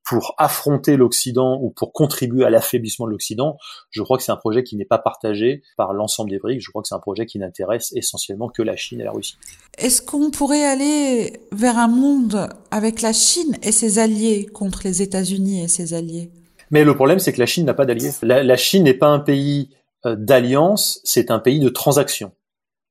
pour 0.06 0.36
affronter 0.38 0.98
l'Occident 0.98 1.60
ou 1.60 1.72
pour 1.72 1.92
contribuer 1.92 2.46
à 2.46 2.52
l'affaiblissement 2.52 3.08
de 3.08 3.12
l'Occident, 3.12 3.58
je 3.90 4.04
crois 4.04 4.18
que 4.18 4.24
c'est 4.24 4.32
un 4.32 4.38
projet 4.38 4.64
qui 4.64 4.76
n'est 4.76 4.86
pas 4.86 5.00
partagé 5.00 5.64
par 5.78 5.94
l'ensemble 5.94 6.30
des 6.30 6.38
BRICS. 6.38 6.62
Je 6.62 6.70
crois 6.70 6.84
que 6.84 6.88
c'est 6.88 6.96
un 6.96 7.00
projet 7.00 7.26
qui 7.26 7.40
n'intéresse 7.40 7.92
essentiellement 7.96 8.48
que 8.48 8.62
la 8.62 8.76
Chine 8.76 9.02
et 9.02 9.04
la 9.04 9.12
Russie. 9.12 9.38
Est-ce 9.78 10.02
qu'on 10.04 10.30
pourrait 10.30 10.64
aller 10.64 11.42
vers 11.52 11.80
un 11.80 11.88
monde 11.88 12.50
avec 12.70 13.02
la 13.02 13.14
Chine 13.14 13.58
et 13.64 13.72
ses 13.72 13.98
alliés 13.98 14.46
contre 14.46 14.82
les 14.84 15.02
États-Unis 15.02 15.64
et 15.64 15.68
ses 15.68 15.96
alliés? 15.96 16.30
Mais 16.72 16.84
le 16.84 16.96
problème, 16.96 17.20
c'est 17.20 17.34
que 17.34 17.40
la 17.40 17.46
Chine 17.46 17.66
n'a 17.66 17.74
pas 17.74 17.86
d'alliés. 17.86 18.12
La, 18.22 18.58
Chine 18.58 18.84
n'est 18.84 18.94
pas 18.94 19.08
un 19.08 19.20
pays 19.20 19.70
euh, 20.06 20.16
d'alliance, 20.18 21.00
c'est 21.04 21.32
un 21.32 21.40
pays 21.40 21.60
de 21.60 21.70
transaction. 21.70 22.32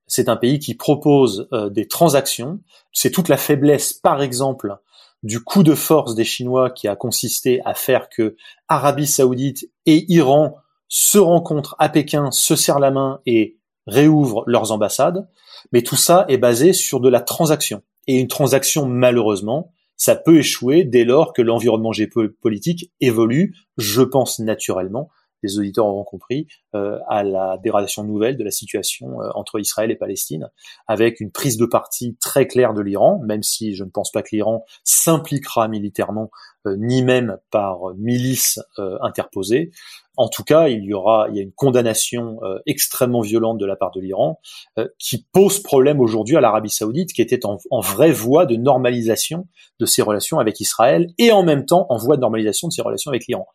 C'est 0.07 0.29
un 0.29 0.37
pays 0.37 0.59
qui 0.59 0.75
propose 0.75 1.49
euh, 1.53 1.71
des 1.71 1.89
transactions. 1.89 2.61
C'est 2.93 3.11
toute 3.11 3.29
la 3.29 3.37
faiblesse, 3.37 3.93
par 3.93 4.23
exemple, 4.23 4.77
du 5.23 5.43
coup 5.43 5.63
de 5.63 5.75
force 5.75 6.15
des 6.15 6.25
Chinois 6.25 6.71
qui 6.71 6.87
a 6.87 6.97
consisté 6.97 7.61
à 7.65 7.75
faire 7.75 8.09
que 8.09 8.37
Arabie 8.69 9.07
Saoudite 9.07 9.69
et 9.87 10.05
Iran 10.13 10.57
se 10.89 11.19
rencontrent 11.19 11.75
à 11.79 11.89
Pékin, 11.89 12.31
se 12.31 12.55
serrent 12.57 12.79
la 12.79 12.91
main 12.91 13.21
et 13.27 13.57
réouvrent 13.87 14.45
leurs 14.47 14.71
ambassades. 14.71 15.27
Mais 15.73 15.83
tout 15.83 15.97
ça 15.97 16.27
est 16.29 16.39
basé 16.39 16.73
sur 16.73 17.01
de 17.01 17.09
la 17.09 17.21
transaction. 17.21 17.83
Et 18.07 18.21
une 18.21 18.29
transaction, 18.29 18.87
malheureusement, 18.87 19.73
ça 19.97 20.17
peut 20.17 20.39
échouer 20.39 20.85
dès 20.85 21.05
lors 21.05 21.33
que 21.33 21.43
l'environnement 21.43 21.93
géopolitique 21.93 22.93
évolue, 23.01 23.55
je 23.77 24.03
pense 24.03 24.39
naturellement, 24.39 25.11
les 25.45 25.59
auditeurs 25.59 25.87
auront 25.87 26.05
compris, 26.05 26.49
euh, 26.75 26.99
à 27.09 27.23
la 27.23 27.59
dégradation 27.63 28.03
nouvelle 28.03 28.37
de 28.37 28.45
la 28.45 28.51
situation 28.51 29.21
euh, 29.21 29.29
entre 29.35 29.61
Israël 29.61 29.91
et 29.91 29.97
Palestine, 29.97 30.49
avec 30.89 31.21
une 31.21 31.31
prise 31.31 31.59
de 31.59 31.67
parti 31.67 32.17
très 32.21 32.47
claire 32.47 32.73
de 32.73 32.81
l'Iran, 32.81 33.21
même 33.25 33.43
si 33.43 33.75
je 33.75 33.85
ne 33.85 33.91
pense 33.91 34.11
pas 34.11 34.23
que 34.23 34.31
l'Iran 34.33 34.65
s'impliquera 34.85 35.69
militairement, 35.69 36.31
ni 36.66 37.03
même 37.03 37.38
par 37.50 37.94
milice 37.96 38.59
interposée, 39.00 39.70
en 40.16 40.29
tout 40.29 40.44
cas, 40.44 40.68
il 40.68 40.85
y 40.85 40.94
aura, 40.94 41.27
il 41.31 41.37
y 41.37 41.40
a 41.40 41.42
une 41.42 41.53
condamnation 41.53 42.38
euh, 42.42 42.59
extrêmement 42.66 43.20
violente 43.20 43.59
de 43.59 43.66
la 43.66 43.74
part 43.74 43.90
de 43.90 44.00
l'Iran 44.00 44.40
euh, 44.79 44.87
qui 44.98 45.27
pose 45.33 45.61
problème 45.61 46.00
aujourd'hui 46.00 46.37
à 46.37 46.40
l'Arabie 46.40 46.70
Saoudite, 46.70 47.12
qui 47.12 47.20
était 47.20 47.44
en, 47.44 47.59
en, 47.70 47.81
vraie 47.81 48.12
voie 48.12 48.46
de 48.46 48.55
normalisation 48.55 49.48
de 49.81 49.87
ses 49.87 50.03
relations 50.03 50.38
avec 50.38 50.61
Israël 50.61 51.09
et 51.18 51.33
en 51.33 51.42
même 51.42 51.66
temps 51.66 51.87
en 51.88 51.96
voie 51.96 52.16
de 52.16 52.20
normalisation 52.20 52.68
de 52.68 52.72
ses 52.72 52.83
relations 52.83 53.11
avec 53.11 53.27
l'Iran. 53.27 53.46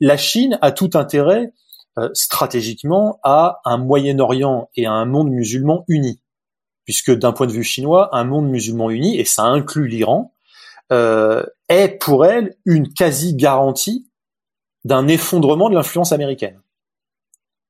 La 0.00 0.16
Chine 0.16 0.56
a 0.62 0.70
tout 0.70 0.90
intérêt 0.94 1.52
euh, 1.98 2.10
stratégiquement 2.12 3.18
à 3.24 3.60
un 3.64 3.78
Moyen-Orient 3.78 4.70
et 4.76 4.86
à 4.86 4.92
un 4.92 5.06
monde 5.06 5.30
musulman 5.30 5.84
uni, 5.88 6.20
puisque 6.84 7.10
d'un 7.10 7.32
point 7.32 7.48
de 7.48 7.52
vue 7.52 7.64
chinois, 7.64 8.10
un 8.12 8.24
monde 8.24 8.48
musulman 8.48 8.90
uni 8.90 9.18
et 9.18 9.24
ça 9.24 9.42
inclut 9.42 9.88
l'Iran 9.88 10.33
est 10.90 11.98
pour 12.00 12.26
elle 12.26 12.56
une 12.64 12.92
quasi 12.92 13.34
garantie 13.34 14.06
d'un 14.84 15.08
effondrement 15.08 15.70
de 15.70 15.74
l'influence 15.74 16.12
américaine. 16.12 16.60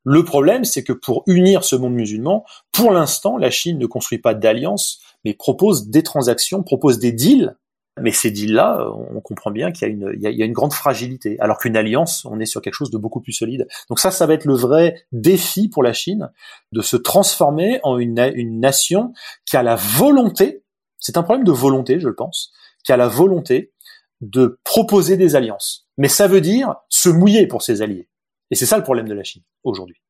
Le 0.04 0.22
problème, 0.22 0.64
c'est 0.64 0.84
que 0.84 0.92
pour 0.92 1.22
unir 1.26 1.64
ce 1.64 1.76
monde 1.76 1.94
musulman, 1.94 2.44
pour 2.72 2.92
l'instant, 2.92 3.38
la 3.38 3.50
Chine 3.50 3.78
ne 3.78 3.86
construit 3.86 4.18
pas 4.18 4.34
d'alliance, 4.34 5.00
mais 5.24 5.32
propose 5.32 5.88
des 5.88 6.02
transactions, 6.02 6.62
propose 6.62 6.98
des 6.98 7.12
deals. 7.12 7.56
Mais 8.00 8.10
ces 8.10 8.32
deals-là, 8.32 8.88
on 9.14 9.20
comprend 9.20 9.52
bien 9.52 9.70
qu'il 9.70 9.88
y, 9.88 10.20
y, 10.20 10.42
a 10.42 10.44
une 10.44 10.52
grande 10.52 10.72
fragilité, 10.72 11.38
alors 11.38 11.58
qu'une 11.58 11.76
alliance, 11.76 12.24
on 12.24 12.40
est 12.40 12.44
sur 12.44 12.60
quelque 12.60 12.74
chose 12.74 12.90
de 12.90 12.98
beaucoup 12.98 13.20
plus 13.20 13.32
solide. 13.32 13.68
Donc 13.88 14.00
ça, 14.00 14.10
ça 14.10 14.26
va 14.26 14.34
être 14.34 14.46
le 14.46 14.54
vrai 14.54 15.06
défi 15.12 15.68
pour 15.68 15.84
la 15.84 15.92
Chine, 15.92 16.28
de 16.72 16.82
se 16.82 16.96
transformer 16.96 17.78
en 17.84 17.96
une, 17.96 18.18
une 18.34 18.58
nation 18.58 19.12
qui 19.46 19.56
a 19.56 19.62
la 19.62 19.76
volonté, 19.76 20.64
c'est 20.98 21.16
un 21.16 21.22
problème 21.22 21.44
de 21.44 21.52
volonté, 21.52 22.00
je 22.00 22.08
le 22.08 22.16
pense, 22.16 22.52
qui 22.84 22.92
a 22.92 22.96
la 22.96 23.08
volonté 23.08 23.72
de 24.20 24.58
proposer 24.64 25.16
des 25.16 25.36
alliances. 25.36 25.86
Mais 25.98 26.08
ça 26.08 26.28
veut 26.28 26.40
dire 26.40 26.76
se 26.88 27.08
mouiller 27.08 27.46
pour 27.46 27.62
ses 27.62 27.82
alliés. 27.82 28.08
Et 28.50 28.54
c'est 28.54 28.66
ça 28.66 28.76
le 28.76 28.82
problème 28.82 29.08
de 29.08 29.14
la 29.14 29.24
Chine 29.24 29.42
aujourd'hui. 29.64 30.00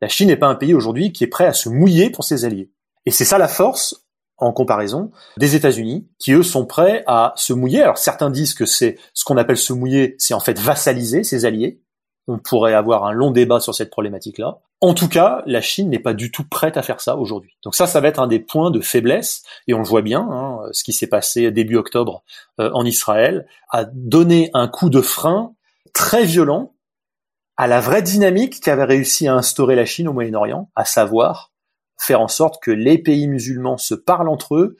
La 0.00 0.08
Chine 0.08 0.28
n'est 0.28 0.36
pas 0.36 0.48
un 0.48 0.54
pays 0.54 0.74
aujourd'hui 0.74 1.12
qui 1.12 1.24
est 1.24 1.28
prêt 1.28 1.46
à 1.46 1.52
se 1.52 1.68
mouiller 1.68 2.10
pour 2.10 2.24
ses 2.24 2.44
alliés. 2.44 2.70
Et 3.06 3.10
c'est 3.10 3.24
ça 3.24 3.38
la 3.38 3.48
force, 3.48 4.06
en 4.36 4.52
comparaison, 4.52 5.10
des 5.36 5.54
États-Unis, 5.54 6.08
qui 6.18 6.32
eux 6.32 6.42
sont 6.42 6.66
prêts 6.66 7.04
à 7.06 7.32
se 7.36 7.52
mouiller. 7.52 7.82
Alors 7.82 7.98
certains 7.98 8.30
disent 8.30 8.54
que 8.54 8.66
c'est 8.66 8.98
ce 9.14 9.24
qu'on 9.24 9.36
appelle 9.36 9.56
se 9.56 9.72
mouiller, 9.72 10.16
c'est 10.18 10.34
en 10.34 10.40
fait 10.40 10.58
vassaliser 10.58 11.22
ses 11.24 11.44
alliés. 11.44 11.81
On 12.28 12.38
pourrait 12.38 12.74
avoir 12.74 13.04
un 13.04 13.12
long 13.12 13.30
débat 13.30 13.60
sur 13.60 13.74
cette 13.74 13.90
problématique-là. 13.90 14.58
En 14.80 14.94
tout 14.94 15.08
cas, 15.08 15.42
la 15.46 15.60
Chine 15.60 15.90
n'est 15.90 15.98
pas 15.98 16.14
du 16.14 16.30
tout 16.30 16.44
prête 16.48 16.76
à 16.76 16.82
faire 16.82 17.00
ça 17.00 17.16
aujourd'hui. 17.16 17.56
Donc 17.62 17.74
ça, 17.74 17.86
ça 17.86 18.00
va 18.00 18.08
être 18.08 18.20
un 18.20 18.26
des 18.26 18.40
points 18.40 18.70
de 18.70 18.80
faiblesse, 18.80 19.42
et 19.68 19.74
on 19.74 19.78
le 19.78 19.84
voit 19.84 20.02
bien, 20.02 20.20
hein, 20.20 20.60
ce 20.72 20.84
qui 20.84 20.92
s'est 20.92 21.06
passé 21.06 21.50
début 21.50 21.76
octobre 21.76 22.22
euh, 22.60 22.70
en 22.72 22.84
Israël, 22.84 23.46
a 23.70 23.84
donné 23.84 24.50
un 24.54 24.68
coup 24.68 24.90
de 24.90 25.00
frein 25.00 25.54
très 25.92 26.24
violent 26.24 26.74
à 27.56 27.66
la 27.66 27.80
vraie 27.80 28.02
dynamique 28.02 28.60
qu'avait 28.60 28.84
réussi 28.84 29.28
à 29.28 29.34
instaurer 29.34 29.76
la 29.76 29.84
Chine 29.84 30.08
au 30.08 30.12
Moyen-Orient, 30.12 30.70
à 30.74 30.84
savoir 30.84 31.52
faire 31.98 32.20
en 32.20 32.28
sorte 32.28 32.60
que 32.62 32.70
les 32.70 32.98
pays 32.98 33.28
musulmans 33.28 33.76
se 33.76 33.94
parlent 33.94 34.28
entre 34.28 34.56
eux, 34.56 34.76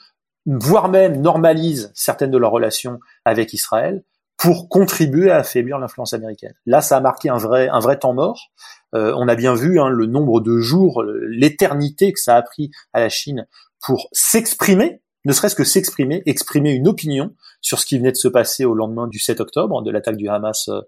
voire 0.46 0.88
même 0.88 1.20
normalisent 1.20 1.92
certaines 1.94 2.30
de 2.30 2.38
leurs 2.38 2.50
relations 2.50 2.98
avec 3.24 3.52
Israël, 3.52 4.02
pour 4.36 4.68
contribuer 4.68 5.30
à 5.30 5.38
affaiblir 5.38 5.78
l'influence 5.78 6.12
américaine. 6.14 6.54
Là, 6.66 6.80
ça 6.80 6.96
a 6.96 7.00
marqué 7.00 7.28
un 7.28 7.36
vrai, 7.36 7.68
un 7.68 7.78
vrai 7.78 7.98
temps 7.98 8.12
mort. 8.12 8.50
Euh, 8.94 9.14
on 9.16 9.28
a 9.28 9.34
bien 9.34 9.54
vu 9.54 9.80
hein, 9.80 9.88
le 9.88 10.06
nombre 10.06 10.40
de 10.40 10.58
jours, 10.58 11.04
l'éternité 11.28 12.12
que 12.12 12.20
ça 12.20 12.36
a 12.36 12.42
pris 12.42 12.70
à 12.92 13.00
la 13.00 13.08
Chine 13.08 13.46
pour 13.80 14.08
s'exprimer, 14.12 15.00
ne 15.24 15.32
serait-ce 15.32 15.54
que 15.54 15.64
s'exprimer, 15.64 16.22
exprimer 16.26 16.72
une 16.72 16.88
opinion 16.88 17.34
sur 17.60 17.78
ce 17.78 17.86
qui 17.86 17.96
venait 17.96 18.10
de 18.10 18.16
se 18.16 18.26
passer 18.26 18.64
au 18.64 18.74
lendemain 18.74 19.06
du 19.06 19.20
7 19.20 19.40
octobre, 19.40 19.82
de 19.82 19.90
l'attaque 19.90 20.16
du 20.16 20.28
Hamas 20.28 20.68
euh, 20.68 20.80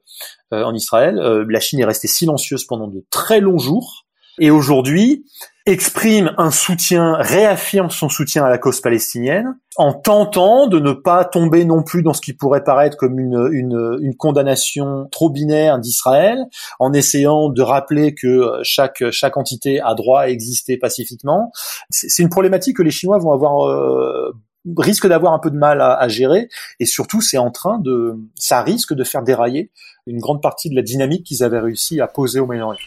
euh, 0.52 0.64
en 0.64 0.74
Israël. 0.74 1.16
la 1.16 1.60
Chine 1.60 1.80
est 1.80 1.84
restée 1.84 2.08
silencieuse 2.08 2.64
pendant 2.64 2.88
de 2.88 3.04
très 3.10 3.40
longs 3.40 3.58
jours. 3.58 4.03
Et 4.38 4.50
aujourd'hui, 4.50 5.24
exprime 5.66 6.32
un 6.36 6.50
soutien, 6.50 7.14
réaffirme 7.18 7.88
son 7.88 8.08
soutien 8.08 8.44
à 8.44 8.50
la 8.50 8.58
cause 8.58 8.80
palestinienne, 8.80 9.56
en 9.76 9.94
tentant 9.94 10.66
de 10.66 10.78
ne 10.78 10.92
pas 10.92 11.24
tomber 11.24 11.64
non 11.64 11.82
plus 11.82 12.02
dans 12.02 12.12
ce 12.12 12.20
qui 12.20 12.34
pourrait 12.34 12.64
paraître 12.64 12.96
comme 12.96 13.18
une, 13.18 13.48
une, 13.52 13.98
une 14.02 14.16
condamnation 14.16 15.08
trop 15.10 15.30
binaire 15.30 15.78
d'Israël, 15.78 16.38
en 16.80 16.92
essayant 16.92 17.48
de 17.48 17.62
rappeler 17.62 18.14
que 18.14 18.50
chaque, 18.62 19.08
chaque 19.10 19.36
entité 19.36 19.80
a 19.80 19.94
droit 19.94 20.22
à 20.22 20.28
exister 20.28 20.76
pacifiquement. 20.76 21.50
C'est 21.90 22.22
une 22.22 22.28
problématique 22.28 22.76
que 22.76 22.82
les 22.82 22.90
Chinois 22.90 23.18
vont 23.18 23.32
avoir 23.32 23.66
euh, 23.66 24.36
risque 24.76 25.06
d'avoir 25.06 25.32
un 25.32 25.38
peu 25.38 25.50
de 25.50 25.56
mal 25.56 25.80
à, 25.80 25.94
à 25.94 26.08
gérer 26.08 26.48
et 26.80 26.86
surtout 26.86 27.20
c'est 27.20 27.38
en 27.38 27.50
train 27.50 27.78
de 27.78 28.16
ça 28.34 28.62
risque 28.62 28.94
de 28.94 29.04
faire 29.04 29.22
dérailler 29.22 29.70
une 30.06 30.18
grande 30.18 30.42
partie 30.42 30.70
de 30.70 30.74
la 30.74 30.82
dynamique 30.82 31.24
qu'ils 31.24 31.42
avaient 31.42 31.60
réussi 31.60 32.00
à 32.00 32.06
poser 32.06 32.40
au 32.40 32.46
Moyen-Orient. 32.46 32.78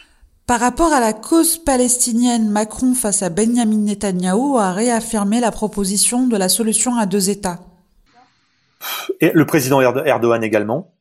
Par 0.48 0.60
rapport 0.60 0.94
à 0.94 1.00
la 1.00 1.12
cause 1.12 1.58
palestinienne, 1.58 2.48
Macron 2.48 2.94
face 2.94 3.22
à 3.22 3.28
Benjamin 3.28 3.76
Netanyahou 3.76 4.56
a 4.56 4.72
réaffirmé 4.72 5.40
la 5.40 5.50
proposition 5.50 6.26
de 6.26 6.38
la 6.38 6.48
solution 6.48 6.96
à 6.96 7.04
deux 7.04 7.28
États. 7.28 7.58
Le 9.20 9.44
président 9.44 9.82
Erdogan 9.82 10.42
également. 10.42 10.94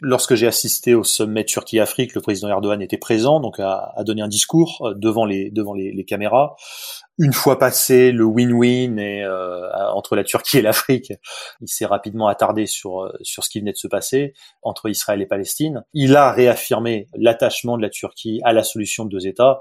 Lorsque 0.00 0.34
j'ai 0.34 0.46
assisté 0.46 0.94
au 0.94 1.04
sommet 1.04 1.44
Turquie-Afrique, 1.44 2.14
le 2.14 2.22
président 2.22 2.48
Erdogan 2.48 2.80
était 2.80 2.96
présent, 2.96 3.38
donc 3.38 3.60
a, 3.60 3.92
donné 4.06 4.22
un 4.22 4.28
discours 4.28 4.80
euh, 4.82 4.94
devant 4.94 5.26
les 5.26 5.50
devant 5.50 5.74
les 5.74 6.04
caméras. 6.06 6.56
Une 7.18 7.32
fois 7.32 7.58
passé 7.58 8.12
le 8.12 8.24
win-win 8.24 8.98
et 8.98 9.24
euh, 9.24 9.70
entre 9.94 10.16
la 10.16 10.24
Turquie 10.24 10.58
et 10.58 10.62
l'Afrique, 10.62 11.14
il 11.60 11.68
s'est 11.68 11.86
rapidement 11.86 12.28
attardé 12.28 12.66
sur 12.66 13.02
euh, 13.02 13.12
sur 13.22 13.42
ce 13.42 13.50
qui 13.50 13.60
venait 13.60 13.72
de 13.72 13.78
se 13.78 13.88
passer 13.88 14.34
entre 14.62 14.90
Israël 14.90 15.22
et 15.22 15.26
Palestine. 15.26 15.84
Il 15.94 16.14
a 16.14 16.30
réaffirmé 16.30 17.08
l'attachement 17.14 17.78
de 17.78 17.82
la 17.82 17.90
Turquie 17.90 18.40
à 18.44 18.52
la 18.52 18.62
solution 18.62 19.04
de 19.04 19.10
deux 19.10 19.26
États 19.26 19.60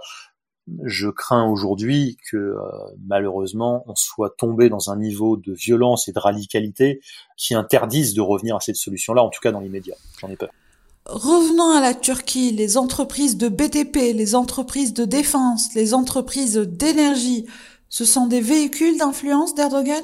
je 0.83 1.09
crains 1.09 1.47
aujourd'hui 1.47 2.17
que 2.31 2.37
euh, 2.37 2.59
malheureusement 3.05 3.83
on 3.87 3.95
soit 3.95 4.35
tombé 4.37 4.69
dans 4.69 4.89
un 4.89 4.97
niveau 4.97 5.37
de 5.37 5.53
violence 5.53 6.07
et 6.07 6.11
de 6.11 6.19
radicalité 6.19 7.01
qui 7.37 7.53
interdisent 7.53 8.13
de 8.13 8.21
revenir 8.21 8.55
à 8.55 8.59
cette 8.59 8.75
solution-là, 8.75 9.23
en 9.23 9.29
tout 9.29 9.41
cas 9.41 9.51
dans 9.51 9.59
l'immédiat. 9.59 9.95
J'en 10.19 10.29
ai 10.29 10.35
peur. 10.35 10.49
Revenons 11.05 11.77
à 11.77 11.81
la 11.81 11.93
Turquie, 11.93 12.51
les 12.51 12.77
entreprises 12.77 13.37
de 13.37 13.47
BTP, 13.47 14.15
les 14.15 14.33
entreprises 14.33 14.91
de 14.91 15.05
défense, 15.05 15.69
les 15.75 15.93
entreprises 15.93 16.57
d'énergie, 16.57 17.45
ce 17.89 18.05
sont 18.05 18.25
des 18.25 18.41
véhicules 18.41 18.97
d'influence 18.97 19.53
d'Erdogan? 19.53 20.03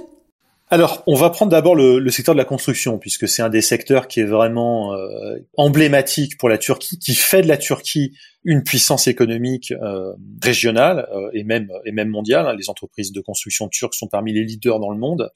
Alors, 0.69 1.03
on 1.07 1.15
va 1.15 1.31
prendre 1.31 1.51
d'abord 1.51 1.75
le, 1.75 2.07
secteur 2.11 2.35
de 2.35 2.37
la 2.37 2.45
construction, 2.45 2.99
puisque 2.99 3.27
c'est 3.27 3.41
un 3.41 3.49
des 3.49 3.61
secteurs 3.61 4.07
qui 4.07 4.19
est 4.19 4.25
vraiment 4.25 4.93
euh, 4.93 5.35
emblématique 5.57 6.37
pour 6.37 6.49
la 6.49 6.59
Turquie, 6.59 6.99
qui 6.99 7.15
fait 7.15 7.41
de 7.41 7.47
la 7.47 7.57
Turquie 7.57 8.13
une 8.45 8.63
puissance 8.63 9.07
économique 9.07 9.73
euh, 9.73 10.13
régionale 10.41 11.09
euh, 11.13 11.29
et 11.33 11.43
même 11.43 11.67
et 11.83 11.91
même 11.91 12.07
mondiale. 12.07 12.55
Les 12.57 12.69
entreprises 12.69 13.11
de 13.11 13.19
construction 13.21 13.67
turques 13.67 13.95
sont 13.95 14.07
parmi 14.07 14.33
les 14.33 14.45
leaders 14.45 14.79
dans 14.79 14.91
le 14.91 14.97
monde. 14.97 15.31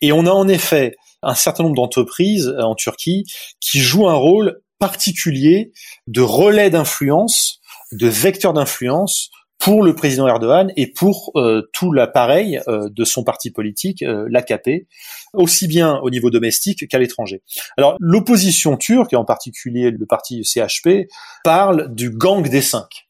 Et 0.00 0.12
on 0.12 0.24
a 0.24 0.30
en 0.30 0.48
effet 0.48 0.96
un 1.22 1.34
certain 1.34 1.64
nombre 1.64 1.76
d'entreprises 1.76 2.54
en 2.60 2.74
Turquie 2.74 3.26
qui 3.60 3.80
jouent 3.80 4.08
un 4.08 4.14
rôle 4.14 4.62
particulier 4.80 5.72
de 6.08 6.20
relais 6.20 6.70
d'influence, 6.70 7.60
de 7.92 8.08
vecteur 8.08 8.52
d'influence 8.52 9.30
pour 9.60 9.82
le 9.82 9.94
président 9.94 10.26
Erdogan 10.26 10.72
et 10.76 10.90
pour 10.90 11.32
euh, 11.36 11.68
tout 11.74 11.92
l'appareil 11.92 12.60
euh, 12.66 12.88
de 12.90 13.04
son 13.04 13.22
parti 13.22 13.50
politique, 13.50 14.02
euh, 14.02 14.26
l'AKP, 14.30 14.88
aussi 15.34 15.68
bien 15.68 15.98
au 15.98 16.08
niveau 16.08 16.30
domestique 16.30 16.88
qu'à 16.88 16.98
l'étranger. 16.98 17.42
Alors 17.76 17.96
l'opposition 18.00 18.78
turque, 18.78 19.12
et 19.12 19.16
en 19.16 19.26
particulier 19.26 19.90
le 19.90 20.06
parti 20.06 20.42
CHP, 20.44 21.08
parle 21.44 21.94
du 21.94 22.10
gang 22.10 22.48
des 22.48 22.62
cinq. 22.62 23.09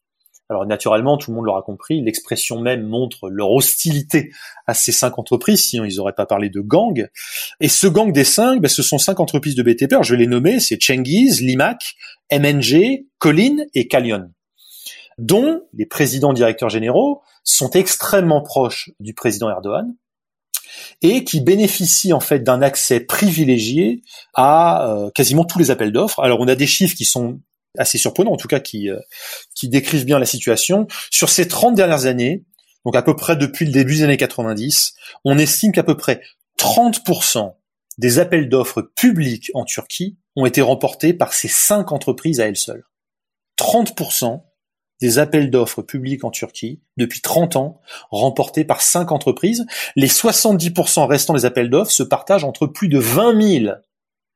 Alors 0.51 0.67
naturellement, 0.67 1.17
tout 1.17 1.31
le 1.31 1.37
monde 1.37 1.47
l'aura 1.47 1.63
compris, 1.63 2.03
l'expression 2.03 2.61
même 2.61 2.83
montre 2.83 3.31
leur 3.31 3.53
hostilité 3.53 4.33
à 4.67 4.75
ces 4.75 4.91
cinq 4.91 5.19
entreprises, 5.19 5.69
sinon 5.69 5.85
ils 5.85 5.97
n'auraient 5.97 6.13
pas 6.13 6.27
parlé 6.27 6.51
de 6.51 6.61
gang. 6.61 7.09
Et 7.61 7.69
ce 7.69 7.87
gang 7.87 8.13
des 8.13 8.25
cinq, 8.25 8.61
ben, 8.61 8.69
ce 8.69 8.83
sont 8.83 8.99
cinq 8.99 9.21
entreprises 9.21 9.55
de 9.55 9.63
BTP, 9.63 9.95
je 10.03 10.15
vais 10.15 10.19
les 10.19 10.27
nommer, 10.27 10.59
c'est 10.59 10.83
Cengiz, 10.83 11.41
Limak, 11.41 11.95
MNG, 12.33 13.07
Colin 13.19 13.59
et 13.75 13.87
Kalion 13.87 14.31
dont 15.21 15.63
les 15.75 15.87
présidents 15.87 16.33
directeurs 16.33 16.71
généraux 16.71 17.23
sont 17.45 17.71
extrêmement 17.71 18.41
proches 18.41 18.91
du 19.01 19.13
président 19.13 19.51
Erdogan 19.51 19.95
et 21.03 21.25
qui 21.25 21.41
bénéficient 21.41 22.13
en 22.13 22.21
fait 22.21 22.41
d'un 22.41 22.63
accès 22.63 23.01
privilégié 23.01 24.03
à 24.35 24.89
euh, 24.89 25.11
quasiment 25.11 25.45
tous 25.45 25.59
les 25.59 25.71
appels 25.71 25.93
d'offres. 25.93 26.21
Alors 26.21 26.41
on 26.41 26.49
a 26.49 26.55
des 26.55 26.67
chiffres 26.67 26.97
qui 26.97 27.05
sont 27.05 27.41
assez 27.79 27.99
surprenants, 27.99 28.33
en 28.33 28.37
tout 28.37 28.49
cas 28.49 28.61
qui, 28.61 28.91
euh, 28.91 28.99
qui 29.55 29.69
décrivent 29.69 30.05
bien 30.05 30.19
la 30.19 30.27
situation. 30.27 30.87
Sur 31.11 31.29
ces 31.29 31.49
30 31.49 31.75
dernières 31.75 32.07
années, 32.07 32.45
donc 32.85 32.97
à 32.97 33.03
peu 33.03 33.15
près 33.15 33.37
depuis 33.37 33.67
le 33.67 33.73
début 33.73 33.97
des 33.97 34.03
années 34.03 34.17
90, 34.17 34.95
on 35.25 35.39
estime 35.39 35.73
qu'à 35.73 35.83
peu 35.83 35.97
près 35.97 36.21
30% 36.59 37.55
des 37.99 38.19
appels 38.19 38.49
d'offres 38.49 38.83
publics 38.83 39.51
en 39.55 39.65
Turquie 39.65 40.19
ont 40.37 40.47
été 40.47 40.63
remportés 40.63 41.13
par 41.13 41.35
ces 41.35 41.49
cinq 41.49 41.93
entreprises 41.93 42.41
à 42.41 42.47
elles 42.47 42.57
seules. 42.57 42.85
30% 43.59 44.43
des 45.01 45.19
appels 45.19 45.51
d'offres 45.51 45.83
publics 45.83 46.25
en 46.25 46.31
Turquie 46.31 46.83
depuis 46.97 47.21
30 47.21 47.57
ans, 47.57 47.81
remportés 48.11 48.65
par 48.65 48.83
cinq 48.83 49.13
entreprises. 49.13 49.67
Les 49.97 50.09
70% 50.09 51.07
restants 51.07 51.35
des 51.35 51.45
appels 51.45 51.71
d'offres 51.71 51.91
se 51.91 52.03
partagent 52.03 52.45
entre 52.45 52.67
plus 52.67 52.89
de 52.89 52.99
20 52.99 53.63
000 53.65 53.75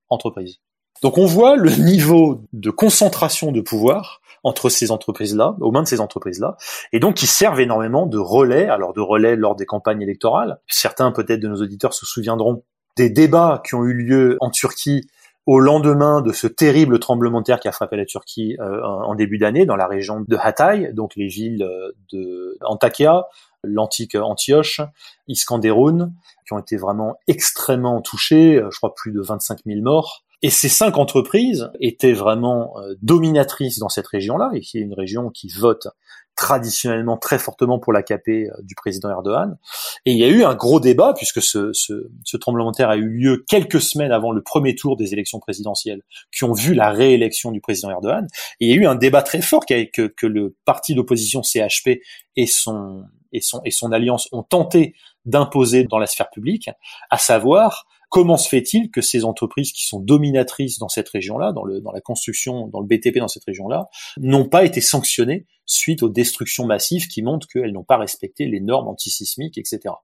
entreprises. 0.08 0.60
Donc 1.04 1.18
on 1.18 1.26
voit 1.26 1.56
le 1.56 1.70
niveau 1.70 2.40
de 2.54 2.70
concentration 2.70 3.52
de 3.52 3.60
pouvoir 3.60 4.22
entre 4.42 4.70
ces 4.70 4.90
entreprises-là, 4.90 5.54
aux 5.60 5.70
mains 5.70 5.82
de 5.82 5.86
ces 5.86 6.00
entreprises-là, 6.00 6.56
et 6.94 6.98
donc 6.98 7.16
qui 7.16 7.26
servent 7.26 7.60
énormément 7.60 8.06
de 8.06 8.16
relais, 8.16 8.70
alors 8.70 8.94
de 8.94 9.02
relais 9.02 9.36
lors 9.36 9.54
des 9.54 9.66
campagnes 9.66 10.00
électorales. 10.00 10.56
Certains 10.66 11.12
peut-être 11.12 11.40
de 11.40 11.48
nos 11.48 11.60
auditeurs 11.60 11.92
se 11.92 12.06
souviendront 12.06 12.62
des 12.96 13.10
débats 13.10 13.60
qui 13.66 13.74
ont 13.74 13.84
eu 13.84 13.92
lieu 13.92 14.38
en 14.40 14.48
Turquie 14.48 15.06
au 15.44 15.60
lendemain 15.60 16.22
de 16.22 16.32
ce 16.32 16.46
terrible 16.46 16.98
tremblement 16.98 17.40
de 17.40 17.44
terre 17.44 17.60
qui 17.60 17.68
a 17.68 17.72
frappé 17.72 17.96
la 17.96 18.06
Turquie 18.06 18.56
euh, 18.60 18.82
en 18.82 19.14
début 19.14 19.36
d'année 19.36 19.66
dans 19.66 19.76
la 19.76 19.86
région 19.86 20.24
de 20.26 20.36
Hatay, 20.40 20.94
donc 20.94 21.16
les 21.16 21.26
villes 21.26 21.64
euh, 21.64 21.92
de 22.14 22.56
Antakya, 22.62 23.26
l'antique 23.62 24.14
Antioche, 24.14 24.80
Iskanderun, 25.28 26.12
qui 26.46 26.54
ont 26.54 26.58
été 26.58 26.78
vraiment 26.78 27.18
extrêmement 27.28 28.00
touchées, 28.00 28.56
euh, 28.56 28.70
je 28.70 28.78
crois 28.78 28.94
plus 28.94 29.12
de 29.12 29.20
25 29.20 29.58
000 29.66 29.82
morts. 29.82 30.23
Et 30.44 30.50
ces 30.50 30.68
cinq 30.68 30.98
entreprises 30.98 31.70
étaient 31.80 32.12
vraiment 32.12 32.74
dominatrices 33.00 33.78
dans 33.78 33.88
cette 33.88 34.06
région-là, 34.06 34.50
et 34.52 34.60
qui 34.60 34.76
est 34.76 34.82
une 34.82 34.92
région 34.92 35.30
qui 35.30 35.48
vote 35.48 35.88
traditionnellement 36.36 37.16
très 37.16 37.38
fortement 37.38 37.78
pour 37.78 37.94
l'AKP 37.94 38.28
euh, 38.28 38.50
du 38.60 38.74
président 38.74 39.08
Erdogan. 39.08 39.56
Et 40.04 40.12
il 40.12 40.18
y 40.18 40.24
a 40.24 40.28
eu 40.28 40.44
un 40.44 40.54
gros 40.54 40.80
débat, 40.80 41.14
puisque 41.16 41.40
ce, 41.40 41.72
ce, 41.72 42.10
ce, 42.24 42.36
tremblement 42.36 42.72
de 42.72 42.76
terre 42.76 42.90
a 42.90 42.96
eu 42.96 43.08
lieu 43.08 43.42
quelques 43.48 43.80
semaines 43.80 44.12
avant 44.12 44.32
le 44.32 44.42
premier 44.42 44.74
tour 44.74 44.98
des 44.98 45.14
élections 45.14 45.38
présidentielles, 45.38 46.02
qui 46.30 46.44
ont 46.44 46.52
vu 46.52 46.74
la 46.74 46.90
réélection 46.90 47.50
du 47.50 47.62
président 47.62 47.90
Erdogan. 47.90 48.26
Et 48.60 48.66
il 48.66 48.70
y 48.70 48.74
a 48.74 48.76
eu 48.76 48.86
un 48.86 48.96
débat 48.96 49.22
très 49.22 49.40
fort 49.40 49.64
que, 49.64 50.08
que 50.08 50.26
le 50.26 50.54
parti 50.66 50.94
d'opposition 50.94 51.42
CHP 51.42 52.00
et 52.36 52.46
son, 52.46 53.04
et, 53.32 53.40
son, 53.40 53.62
et 53.64 53.70
son 53.70 53.92
alliance 53.92 54.28
ont 54.30 54.42
tenté 54.42 54.94
d'imposer 55.24 55.84
dans 55.84 55.98
la 55.98 56.06
sphère 56.06 56.28
publique, 56.28 56.68
à 57.08 57.16
savoir 57.16 57.86
Comment 58.08 58.36
se 58.36 58.48
fait-il 58.48 58.90
que 58.90 59.00
ces 59.00 59.24
entreprises 59.24 59.72
qui 59.72 59.86
sont 59.86 60.00
dominatrices 60.00 60.78
dans 60.78 60.88
cette 60.88 61.08
région-là, 61.08 61.52
dans, 61.52 61.64
la 61.64 62.00
construction, 62.00 62.68
dans 62.68 62.80
le 62.80 62.86
BTP 62.86 63.18
dans 63.18 63.28
cette 63.28 63.44
région-là, 63.44 63.88
n'ont 64.18 64.48
pas 64.48 64.64
été 64.64 64.80
sanctionnées 64.80 65.46
suite 65.66 66.02
aux 66.02 66.08
destructions 66.08 66.66
massives 66.66 67.08
qui 67.08 67.22
montrent 67.22 67.48
qu'elles 67.48 67.72
n'ont 67.72 67.84
pas 67.84 67.96
respecté 67.96 68.46
les 68.46 68.60
normes 68.60 68.88
antisismiques, 68.88 69.58
etc. 69.58 69.94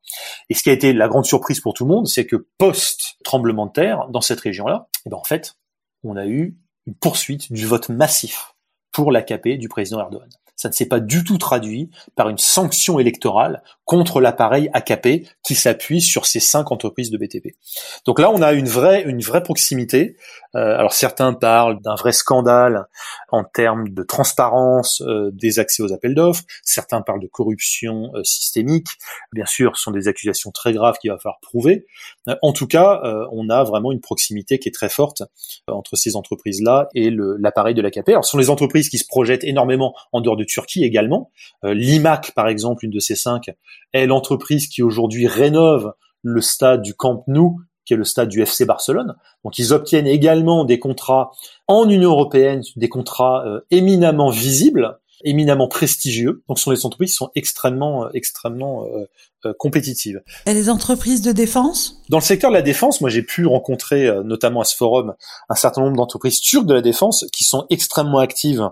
Et 0.49 0.55
ce 0.55 0.63
qui 0.63 0.71
a 0.71 0.73
été 0.73 0.93
la 0.93 1.09
grande 1.09 1.27
surprise 1.27 1.61
pour 1.61 1.75
tout 1.75 1.85
le 1.85 1.91
monde, 1.91 2.09
c'est 2.09 2.27
que 2.27 2.49
post-tremblement 2.59 3.67
de 3.67 3.73
terre, 3.73 4.09
dans 4.11 4.23
cette 4.23 4.41
région-là, 4.41 4.89
eh 5.07 5.11
ben 5.11 5.17
en 5.17 5.25
fait, 5.25 5.57
on 6.03 6.17
a 6.17 6.27
eu 6.27 6.57
une 6.87 6.95
poursuite 6.95 7.53
du 7.53 7.67
vote 7.67 7.91
massif 7.91 8.55
pour 8.91 9.13
l'AKP 9.13 9.59
du 9.59 9.69
président 9.69 10.01
Erdogan 10.01 10.29
ça 10.61 10.69
ne 10.69 10.75
s'est 10.75 10.89
pas 10.89 11.01
du 11.01 11.25
tout 11.25 11.39
traduit 11.39 11.89
par 12.17 12.29
une 12.29 12.37
sanction 12.37 12.99
électorale 12.99 13.63
contre 13.91 14.21
l'appareil 14.21 14.71
AKP 14.73 15.27
qui 15.43 15.57
s'appuie 15.57 16.01
sur 16.01 16.25
ces 16.25 16.39
cinq 16.39 16.71
entreprises 16.71 17.11
de 17.11 17.19
BTP. 17.19 17.57
Donc 18.07 18.21
là, 18.21 18.31
on 18.31 18.41
a 18.41 18.53
une 18.53 18.69
vraie, 18.69 19.03
une 19.03 19.21
vraie 19.21 19.43
proximité. 19.43 20.15
Euh, 20.55 20.79
alors 20.79 20.93
certains 20.93 21.33
parlent 21.33 21.81
d'un 21.83 21.97
vrai 21.97 22.13
scandale 22.13 22.87
en 23.31 23.43
termes 23.43 23.89
de 23.89 24.03
transparence 24.05 25.01
euh, 25.01 25.31
des 25.33 25.59
accès 25.59 25.83
aux 25.83 25.93
appels 25.93 26.15
d'offres. 26.15 26.45
Certains 26.63 27.01
parlent 27.01 27.21
de 27.21 27.27
corruption 27.27 28.13
euh, 28.15 28.23
systémique. 28.23 28.87
Bien 29.33 29.47
sûr, 29.47 29.77
ce 29.77 29.83
sont 29.83 29.91
des 29.91 30.07
accusations 30.07 30.53
très 30.53 30.73
graves 30.73 30.99
qu'il 31.01 31.11
va 31.11 31.19
falloir 31.19 31.41
prouver. 31.41 31.85
en 32.43 32.53
tout 32.53 32.69
cas, 32.69 33.03
on 33.33 33.49
a 33.49 33.65
vraiment 33.65 33.91
une 33.91 34.01
proximité 34.01 34.61
qui 34.61 34.69
est 34.69 34.73
très 34.73 34.89
forte 34.89 35.23
entre 35.67 35.97
ces 35.97 36.15
entreprises-là 36.15 36.89
et 36.95 37.11
l'appareil 37.11 37.75
de 37.75 37.83
l'AKP. 37.83 38.11
Alors, 38.11 38.25
ce 38.25 38.31
sont 38.31 38.39
les 38.39 38.51
entreprises 38.51 38.89
qui 38.89 38.99
se 38.99 39.07
projettent 39.07 39.45
énormément 39.45 39.95
en 40.13 40.21
dehors 40.21 40.37
de 40.37 40.45
Turquie 40.45 40.85
également. 40.85 41.31
Euh, 41.65 41.75
L'IMAC, 41.75 42.33
par 42.35 42.49
exemple, 42.49 42.85
une 42.85 42.91
de 42.91 43.01
ces 43.01 43.17
cinq, 43.17 43.51
est 43.93 44.07
l'entreprise 44.07 44.69
qui 44.69 44.83
aujourd'hui 44.83 45.27
rénove 45.27 45.93
le 46.23 46.41
stade 46.41 46.83
du 46.83 46.95
Camp 46.95 47.25
Nou, 47.27 47.61
qui 47.85 47.95
est 47.95 47.97
le 47.97 48.05
stade 48.05 48.29
du 48.29 48.43
FC 48.43 48.65
Barcelone. 48.65 49.15
Donc 49.45 49.59
ils 49.59 49.73
obtiennent 49.73 50.07
également 50.07 50.65
des 50.65 50.79
contrats 50.79 51.31
en 51.67 51.89
Union 51.89 52.11
européenne, 52.11 52.63
des 52.77 52.89
contrats 52.89 53.45
euh, 53.47 53.61
éminemment 53.71 54.31
visibles, 54.31 54.99
éminemment 55.25 55.69
prestigieux. 55.69 56.43
Donc 56.49 56.59
ce 56.59 56.65
sont 56.65 56.73
des 56.73 56.87
entreprises 56.87 57.11
qui 57.11 57.17
sont 57.17 57.31
extrêmement, 57.35 58.05
euh, 58.05 58.11
extrêmement 58.15 58.87
compétitives. 59.59 60.21
Et 60.45 60.53
les 60.53 60.69
entreprises 60.69 61.23
de 61.23 61.33
défense? 61.33 62.03
Dans 62.11 62.19
le 62.19 62.23
secteur 62.23 62.51
de 62.51 62.57
la 62.57 62.63
défense, 62.63 63.01
moi 63.01 63.09
j'ai 63.09 63.23
pu 63.23 63.47
rencontrer, 63.47 64.11
notamment 64.23 64.61
à 64.61 64.65
ce 64.65 64.77
forum, 64.77 65.15
un 65.49 65.55
certain 65.55 65.81
nombre 65.81 65.97
d'entreprises 65.97 66.41
turques 66.41 66.67
de 66.67 66.75
la 66.75 66.83
défense 66.83 67.25
qui 67.33 67.45
sont 67.45 67.65
extrêmement 67.71 68.19
actives 68.19 68.69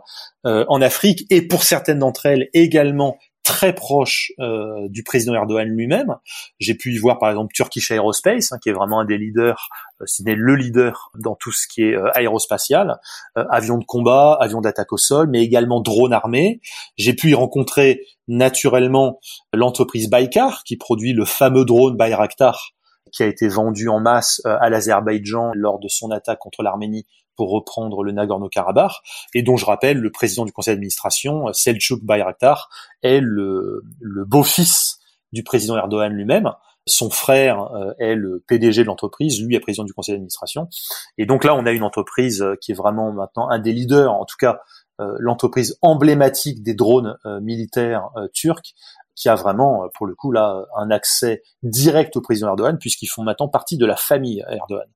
euh, 0.46 0.64
en 0.68 0.80
Afrique 0.80 1.26
et 1.30 1.42
pour 1.42 1.64
certaines 1.64 1.98
d'entre 1.98 2.26
elles 2.26 2.48
également 2.54 3.18
très 3.48 3.72
proche 3.72 4.30
euh, 4.40 4.88
du 4.90 5.02
président 5.02 5.32
Erdogan 5.32 5.66
lui-même. 5.66 6.16
J'ai 6.61 6.74
pu 6.74 6.92
y 6.92 6.98
voir 6.98 7.18
par 7.18 7.30
exemple 7.30 7.54
Turkish 7.54 7.90
Aerospace, 7.90 8.52
hein, 8.52 8.58
qui 8.62 8.68
est 8.68 8.74
vraiment 8.74 9.00
un 9.00 9.06
des 9.06 9.16
leaders, 9.16 9.70
euh, 10.02 10.04
si 10.06 10.22
n'est 10.22 10.34
le 10.34 10.54
leader 10.54 11.11
dans 11.18 11.34
tout 11.34 11.50
ce 11.50 11.66
qui 11.66 11.82
est 11.82 11.96
euh, 11.96 12.11
aérospatial, 12.14 13.00
avions 13.34 13.78
de 13.78 13.87
combat, 13.87 14.37
avions 14.38 14.61
d'attaque 14.61 14.92
au 14.92 14.98
sol, 14.98 15.28
mais 15.30 15.42
également 15.42 15.80
drones 15.80 16.12
armés. 16.12 16.61
J'ai 16.98 17.14
pu 17.14 17.30
y 17.30 17.34
rencontrer 17.34 18.02
naturellement 18.28 19.18
l'entreprise 19.54 20.11
Baykar, 20.11 20.62
qui 20.64 20.76
produit 20.76 21.14
le 21.14 21.24
fameux 21.24 21.64
drone 21.64 21.96
Bayraktar, 21.96 22.74
qui 23.12 23.22
a 23.22 23.26
été 23.26 23.48
vendu 23.48 23.88
en 23.88 23.98
masse 23.98 24.42
à 24.44 24.68
l'Azerbaïdjan 24.68 25.52
lors 25.54 25.78
de 25.78 25.88
son 25.88 26.11
attaque 26.11 26.38
contre 26.38 26.62
l'Arménie 26.62 27.06
pour 27.38 27.53
reprendre 27.53 28.03
le 28.03 28.11
Nagorno-Karabakh, 28.11 28.90
et 29.33 29.42
dont 29.42 29.57
je 29.57 29.64
rappelle 29.64 29.98
le 29.98 30.11
président 30.11 30.44
du 30.44 30.51
conseil 30.51 30.74
d'administration, 30.74 31.53
Selçuk 31.53 32.03
Bayraktar, 32.03 32.68
est 33.03 33.20
le, 33.20 33.85
beau-fils 34.27 34.98
du 35.33 35.44
président 35.44 35.77
Erdogan 35.77 36.12
lui-même. 36.12 36.51
Son 36.87 37.11
frère 37.11 37.62
euh, 37.74 37.92
est 38.01 38.16
le 38.16 38.42
PDG 38.48 38.83
de 38.83 38.88
l'entreprise, 38.88 39.40
lui 39.40 39.55
est 39.55 39.61
président 39.61 39.85
du 39.85 39.92
conseil 39.92 40.14
d'administration. 40.14 40.68
Et 41.16 41.27
donc 41.27 41.44
là, 41.44 41.55
on 41.55 41.64
a 41.64 41.70
une 41.70 41.85
entreprise 41.85 42.42
euh, 42.42 42.57
qui 42.61 42.72
est 42.72 42.74
vraiment 42.74 43.12
maintenant 43.12 43.48
un 43.48 43.61
des 43.61 43.72
leaders, 43.72 44.12
en 44.12 44.24
tout 44.24 44.37
cas 44.37 44.59
euh, 45.01 45.14
l'entreprise 45.20 45.79
emblématique 45.81 46.64
des 46.64 46.74
drones 46.74 47.16
militaires 47.40 48.09
turcs, 48.33 48.74
qui 49.18 49.28
a 49.28 49.35
vraiment, 49.35 49.85
euh, 49.85 49.88
pour 49.94 50.07
le 50.07 50.14
coup, 50.14 50.31
là, 50.31 50.64
un 50.76 50.90
accès 50.90 51.42
direct 51.62 52.16
au 52.16 52.20
président 52.20 52.48
Erdogan, 52.48 52.78
puisqu'ils 52.78 53.09
font 53.09 53.24
maintenant 53.24 53.48
partie 53.48 53.76
de 53.76 53.85
la 53.85 53.96
famille 53.96 54.44
Erdogan. 54.48 54.87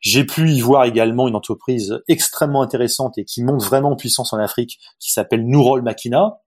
J'ai 0.00 0.24
pu 0.24 0.50
y 0.50 0.60
voir 0.60 0.84
également 0.84 1.28
une 1.28 1.36
entreprise 1.36 2.00
extrêmement 2.08 2.62
intéressante 2.62 3.18
et 3.18 3.24
qui 3.24 3.44
monte 3.44 3.62
vraiment 3.62 3.90
en 3.90 3.96
puissance 3.96 4.32
en 4.32 4.38
Afrique, 4.38 4.78
qui 4.98 5.12
s'appelle 5.12 5.46
Nourol 5.46 5.82
Makina, 5.82 6.40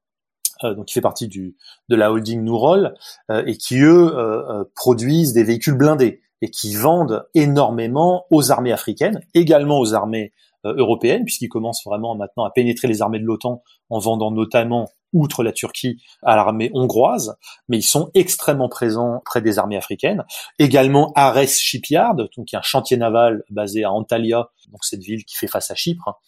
euh, 0.63 0.74
donc 0.74 0.88
qui 0.88 0.96
fait 0.96 1.02
partie 1.02 1.28
de 1.28 1.96
la 1.96 2.12
holding 2.12 2.44
Nourol, 2.44 2.96
euh, 3.30 3.44
et 3.46 3.58
qui 3.58 3.80
eux 3.80 4.68
produisent 4.76 5.34
des 5.34 5.44
véhicules 5.44 5.78
blindés, 5.78 6.22
et 6.42 6.50
qui 6.50 6.74
vendent 6.76 7.28
énormément 7.36 8.26
aux 8.32 8.51
armées 8.51 8.72
africaines, 8.72 9.22
également 9.36 9.80
aux 9.80 9.93
armées 9.93 10.34
euh, 10.66 10.74
européennes, 10.76 11.26
puisqu'ils 11.26 11.49
commencent 11.49 11.84
vraiment 11.86 12.16
maintenant 12.16 12.43
à 12.43 12.51
pénétrer 12.51 12.88
les 12.88 13.01
armées 13.01 13.20
de 13.20 13.26
l'OTAN 13.26 13.64
en 13.89 13.99
vendant 13.99 14.32
notamment 14.32 14.89
outre 15.14 15.43
la 15.43 15.51
Turquie, 15.51 16.01
à 16.22 16.36
l'armée 16.36 16.70
hongroise, 16.74 17.36
mais 17.68 17.78
ils 17.78 17.84
sont 17.84 18.12
extrêmement 18.14 18.70
présents 18.70 19.22
près 19.26 19.41
des 19.41 19.57
armées 19.57 19.78
africaines. 19.78 20.24
Également 20.60 21.12
Ares 21.16 21.47
Shipyard, 21.47 22.16
donc 22.16 22.53
un 22.53 22.62
chantier 22.62 22.97
naval 22.97 23.43
basé 23.49 23.84
à 23.84 23.91
Antalya, 23.91 24.49
donc 24.72 24.84
cette 24.84 25.01
ville 25.01 25.26
qui 25.26 25.36
fait 25.36 25.47
face 25.47 25.72
à 25.72 25.76
Chypre, 25.76 26.20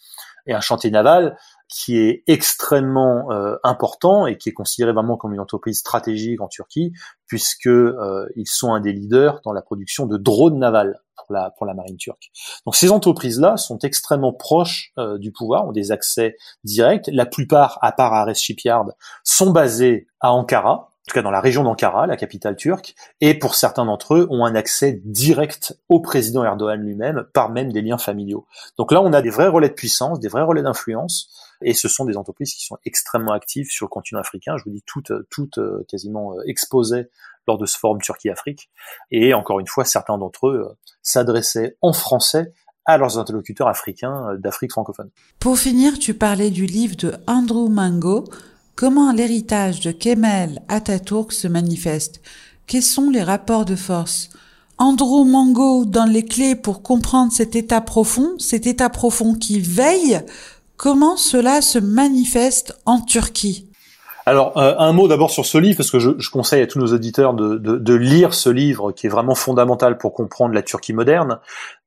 et 0.47 0.53
un 0.53 0.61
chantier 0.61 0.89
naval 0.89 1.37
qui 1.71 1.97
est 1.97 2.23
extrêmement 2.27 3.31
euh, 3.31 3.55
important 3.63 4.27
et 4.27 4.37
qui 4.37 4.49
est 4.49 4.53
considéré 4.53 4.91
vraiment 4.91 5.15
comme 5.15 5.33
une 5.33 5.39
entreprise 5.39 5.79
stratégique 5.79 6.41
en 6.41 6.49
Turquie, 6.49 6.91
puisque 7.27 7.67
euh, 7.67 8.27
ils 8.35 8.47
sont 8.47 8.73
un 8.73 8.81
des 8.81 8.91
leaders 8.91 9.39
dans 9.45 9.53
la 9.53 9.61
production 9.61 10.05
de 10.05 10.17
drones 10.17 10.59
navals 10.59 10.99
pour 11.15 11.33
la 11.33 11.51
pour 11.51 11.65
la 11.65 11.73
marine 11.73 11.95
turque. 11.95 12.29
Donc 12.65 12.75
ces 12.75 12.91
entreprises-là 12.91 13.55
sont 13.55 13.79
extrêmement 13.79 14.33
proches 14.33 14.91
euh, 14.97 15.17
du 15.17 15.31
pouvoir, 15.31 15.65
ont 15.65 15.71
des 15.71 15.93
accès 15.93 16.35
directs. 16.65 17.09
La 17.11 17.25
plupart, 17.25 17.79
à 17.81 17.93
part 17.93 18.13
Ares 18.13 18.35
Shipyard, 18.35 18.85
sont 19.23 19.51
basées 19.51 20.07
à 20.19 20.33
Ankara, 20.33 20.90
en 21.01 21.09
tout 21.09 21.13
cas 21.15 21.23
dans 21.23 21.31
la 21.31 21.41
région 21.41 21.63
d'Ankara, 21.63 22.05
la 22.05 22.15
capitale 22.15 22.55
turque, 22.55 22.93
et 23.21 23.33
pour 23.33 23.55
certains 23.55 23.85
d'entre 23.85 24.15
eux 24.15 24.27
ont 24.29 24.45
un 24.45 24.53
accès 24.53 25.01
direct 25.03 25.75
au 25.89 25.99
président 25.99 26.43
Erdogan 26.43 26.79
lui-même 26.79 27.25
par 27.33 27.49
même 27.49 27.71
des 27.71 27.81
liens 27.81 27.97
familiaux. 27.97 28.45
Donc 28.77 28.91
là, 28.91 29.01
on 29.01 29.11
a 29.11 29.21
des 29.23 29.31
vrais 29.31 29.47
relais 29.47 29.69
de 29.69 29.73
puissance, 29.73 30.19
des 30.19 30.27
vrais 30.27 30.43
relais 30.43 30.61
d'influence, 30.61 31.29
et 31.63 31.73
ce 31.73 31.87
sont 31.87 32.05
des 32.05 32.17
entreprises 32.17 32.53
qui 32.53 32.65
sont 32.65 32.77
extrêmement 32.85 33.31
actives 33.31 33.69
sur 33.69 33.85
le 33.85 33.89
continent 33.89 34.19
africain. 34.19 34.57
Je 34.57 34.63
vous 34.63 34.71
dis 34.71 34.83
toutes, 34.85 35.11
toutes 35.29 35.57
euh, 35.57 35.85
quasiment 35.89 36.33
euh, 36.33 36.43
exposées 36.45 37.09
lors 37.47 37.57
de 37.57 37.65
ce 37.65 37.77
forum 37.77 37.99
Turquie-Afrique. 37.99 38.69
Et 39.09 39.33
encore 39.33 39.59
une 39.59 39.67
fois, 39.67 39.85
certains 39.85 40.19
d'entre 40.19 40.49
eux 40.49 40.67
euh, 40.67 40.77
s'adressaient 41.01 41.77
en 41.81 41.93
français 41.93 42.53
à 42.85 42.97
leurs 42.97 43.17
interlocuteurs 43.19 43.67
africains 43.67 44.35
d'Afrique 44.39 44.71
francophone. 44.71 45.11
Pour 45.39 45.57
finir, 45.57 45.99
tu 45.99 46.15
parlais 46.15 46.49
du 46.49 46.65
livre 46.65 46.95
de 46.95 47.13
Andrew 47.27 47.69
Mango, 47.69 48.25
Comment 48.75 49.11
l'héritage 49.11 49.79
de 49.81 49.91
Kemal 49.91 50.61
Atatürk 50.67 51.31
se 51.31 51.47
manifeste? 51.47 52.21
Quels 52.67 52.81
sont 52.81 53.09
les 53.09 53.21
rapports 53.21 53.65
de 53.65 53.75
force? 53.75 54.29
Andrew 54.77 55.25
Mango 55.25 55.85
donne 55.85 56.09
les 56.09 56.25
clés 56.25 56.55
pour 56.55 56.81
comprendre 56.81 57.31
cet 57.31 57.55
état 57.55 57.81
profond, 57.81 58.31
cet 58.39 58.65
état 58.65 58.89
profond 58.89 59.35
qui 59.35 59.59
veille. 59.59 60.21
Comment 60.77 61.17
cela 61.17 61.61
se 61.61 61.77
manifeste 61.77 62.79
en 62.85 62.99
Turquie? 63.01 63.67
Alors, 64.25 64.57
euh, 64.57 64.73
un 64.77 64.93
mot 64.93 65.07
d'abord 65.07 65.31
sur 65.31 65.45
ce 65.45 65.57
livre, 65.57 65.77
parce 65.77 65.91
que 65.91 65.99
je, 65.99 66.11
je, 66.17 66.29
conseille 66.29 66.61
à 66.61 66.67
tous 66.67 66.79
nos 66.79 66.93
auditeurs 66.93 67.33
de, 67.33 67.57
de, 67.57 67.77
de, 67.77 67.93
lire 67.93 68.33
ce 68.33 68.49
livre 68.49 68.91
qui 68.91 69.07
est 69.07 69.09
vraiment 69.09 69.35
fondamental 69.35 69.97
pour 69.97 70.13
comprendre 70.13 70.53
la 70.53 70.61
Turquie 70.61 70.93
moderne. 70.93 71.39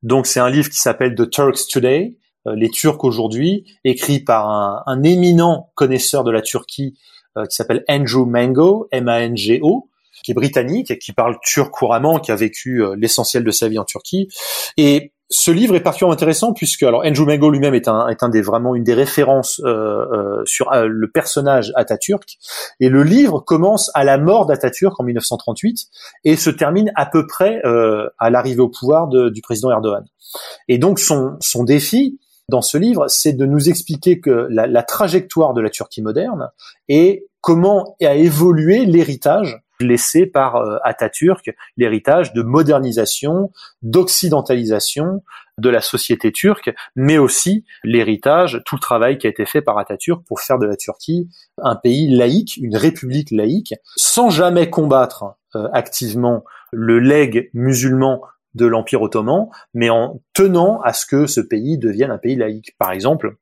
Donc, 0.03 0.27
c'est 0.27 0.41
un 0.41 0.51
livre 0.51 0.69
qui 0.69 0.81
s'appelle 0.81 1.15
The 1.15 1.31
Turks 1.31 1.67
Today, 1.69 2.17
les 2.47 2.71
Turcs 2.71 3.03
aujourd'hui, 3.05 3.65
écrit 3.85 4.21
par 4.21 4.49
un, 4.49 4.83
un, 4.87 5.03
éminent 5.03 5.71
connaisseur 5.75 6.25
de 6.25 6.31
la 6.31 6.43
Turquie 6.43 6.97
euh, 7.37 7.47
qui 7.47 7.57
s'appelle 7.57 7.85
Andrew 7.89 8.27
Mango, 8.27 8.89
M-A-N-G-O, 8.93 9.89
qui 10.23 10.31
est 10.31 10.35
britannique 10.35 10.91
et 10.91 10.99
qui 10.99 11.13
parle 11.13 11.37
turc 11.43 11.71
couramment, 11.71 12.19
qui 12.19 12.33
a 12.33 12.37
vécu 12.37 12.83
euh, 12.83 12.95
l'essentiel 12.97 13.45
de 13.45 13.51
sa 13.51 13.69
vie 13.69 13.79
en 13.79 13.85
Turquie. 13.85 14.29
Et 14.77 15.15
ce 15.31 15.51
livre 15.51 15.75
est 15.75 15.81
particulièrement 15.81 16.15
intéressant 16.15 16.53
puisque 16.53 16.83
alors 16.83 17.03
Andrew 17.05 17.25
Mango 17.25 17.51
lui-même 17.51 17.75
est 17.75 17.89
un 17.89 18.09
est 18.09 18.23
un 18.23 18.29
des 18.29 18.43
vraiment 18.43 18.75
une 18.75 18.85
des 18.85 18.95
références 18.95 19.61
euh, 19.65 20.07
euh, 20.13 20.43
sur 20.45 20.73
euh, 20.73 20.87
le 20.87 21.11
personnage 21.11 21.73
Atatürk 21.77 22.39
et 22.79 22.89
le 22.89 23.03
livre 23.03 23.41
commence 23.41 23.91
à 23.95 24.05
la 24.05 24.19
mort 24.19 24.47
d'Atatürk 24.47 24.99
en 25.01 25.05
1938 25.05 25.87
et 26.25 26.37
se 26.37 26.51
termine 26.51 26.93
à 26.95 27.07
peu 27.07 27.27
près 27.27 27.63
à 28.19 28.31
l'arrivée 28.31 28.61
au 28.61 28.69
pouvoir 28.69 29.09
de, 29.09 29.29
du 29.29 29.41
président 29.41 29.71
Erdogan. 29.71 30.05
Et 30.69 30.79
donc 30.79 30.99
son 30.99 31.37
son 31.41 31.65
défi 31.65 32.19
dans 32.49 32.63
ce 32.63 32.77
livre, 32.77 33.09
c'est 33.09 33.33
de 33.33 33.47
nous 33.47 33.69
expliquer 33.69 34.21
que 34.21 34.49
la, 34.51 34.83
trajectoire 34.83 35.55
de 35.55 35.61
la 35.61 35.71
Turquie 35.71 36.03
moderne 36.03 36.51
et 36.89 37.27
comment 37.41 37.97
a 38.03 38.15
évolué 38.15 38.85
l'héritage 38.85 39.61
laissé 39.81 40.27
par 40.27 40.57
euh, 40.57 40.79
Atatürk, 40.85 41.51
l'héritage 41.77 42.33
de 42.33 42.43
modernisation, 42.43 43.51
d'occidentalisation 43.83 45.23
de 45.59 45.69
la 45.69 45.81
société 45.81 46.33
turque, 46.33 46.73
mais 46.97 47.19
aussi 47.19 47.65
l'héritage, 47.83 48.63
tout 48.67 48.77
le 48.77 48.81
travail 48.81 49.19
qui 49.19 49.27
a 49.27 49.31
été 49.31 49.47
fait 49.47 49.63
par 49.63 49.79
Atatürk 49.79 50.25
pour 50.27 50.41
faire 50.41 50.59
de 50.59 50.67
la 50.67 50.77
Turquie 50.77 51.29
un 51.63 51.77
pays 51.77 52.09
laïque, 52.09 52.57
une 52.57 52.77
république 52.77 53.31
laïque, 53.31 53.75
sans 53.97 54.31
jamais 54.31 54.71
combattre 54.71 55.37
euh, 55.55 55.69
activement 55.73 56.45
le 56.73 56.99
legs 56.99 57.51
musulman 57.55 58.21
de 58.55 58.67
l'Empire 58.67 59.03
ottoman, 59.03 59.49
mais 59.73 59.91
en 59.91 60.21
tenant 60.33 60.81
à 60.83 60.93
ce 60.93 61.07
que 61.07 61.27
ce 61.27 61.41
pays 61.41 61.79
devienne 61.79 62.11
un 62.11 62.19
pays 62.19 62.37
laïque. 62.37 62.75
Par 62.79 62.93
exemple, 62.93 63.37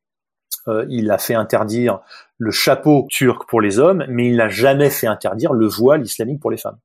euh, 0.68 0.86
il 0.88 1.10
a 1.10 1.18
fait 1.18 1.34
interdire 1.34 2.00
le 2.38 2.50
chapeau 2.50 3.06
turc 3.10 3.48
pour 3.48 3.60
les 3.60 3.78
hommes, 3.78 4.04
mais 4.08 4.28
il 4.28 4.36
n'a 4.36 4.48
jamais 4.48 4.90
fait 4.90 5.06
interdire 5.06 5.52
le 5.52 5.66
voile 5.66 6.02
islamique 6.02 6.40
pour 6.40 6.50
les 6.50 6.56
femmes. 6.56 6.78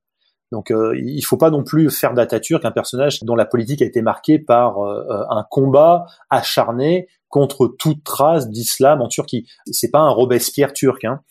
Donc 0.51 0.71
euh, 0.71 0.97
il 0.97 1.21
faut 1.23 1.37
pas 1.37 1.49
non 1.49 1.63
plus 1.63 1.89
faire 1.89 2.13
d'Atatürk 2.13 2.63
un 2.63 2.71
personnage 2.71 3.21
dont 3.23 3.35
la 3.35 3.45
politique 3.45 3.81
a 3.81 3.85
été 3.85 4.01
marquée 4.01 4.39
par 4.39 4.79
euh, 4.79 5.25
un 5.29 5.45
combat 5.49 6.05
acharné 6.29 7.07
contre 7.27 7.67
toute 7.67 8.03
trace 8.03 8.49
d'islam 8.49 9.01
en 9.01 9.09
Turquie. 9.09 9.45
C'est 9.69 9.91
pas 9.91 9.99
un 9.99 10.09
Robespierre 10.09 10.71
turc, 10.71 11.03
hein. 11.03 11.21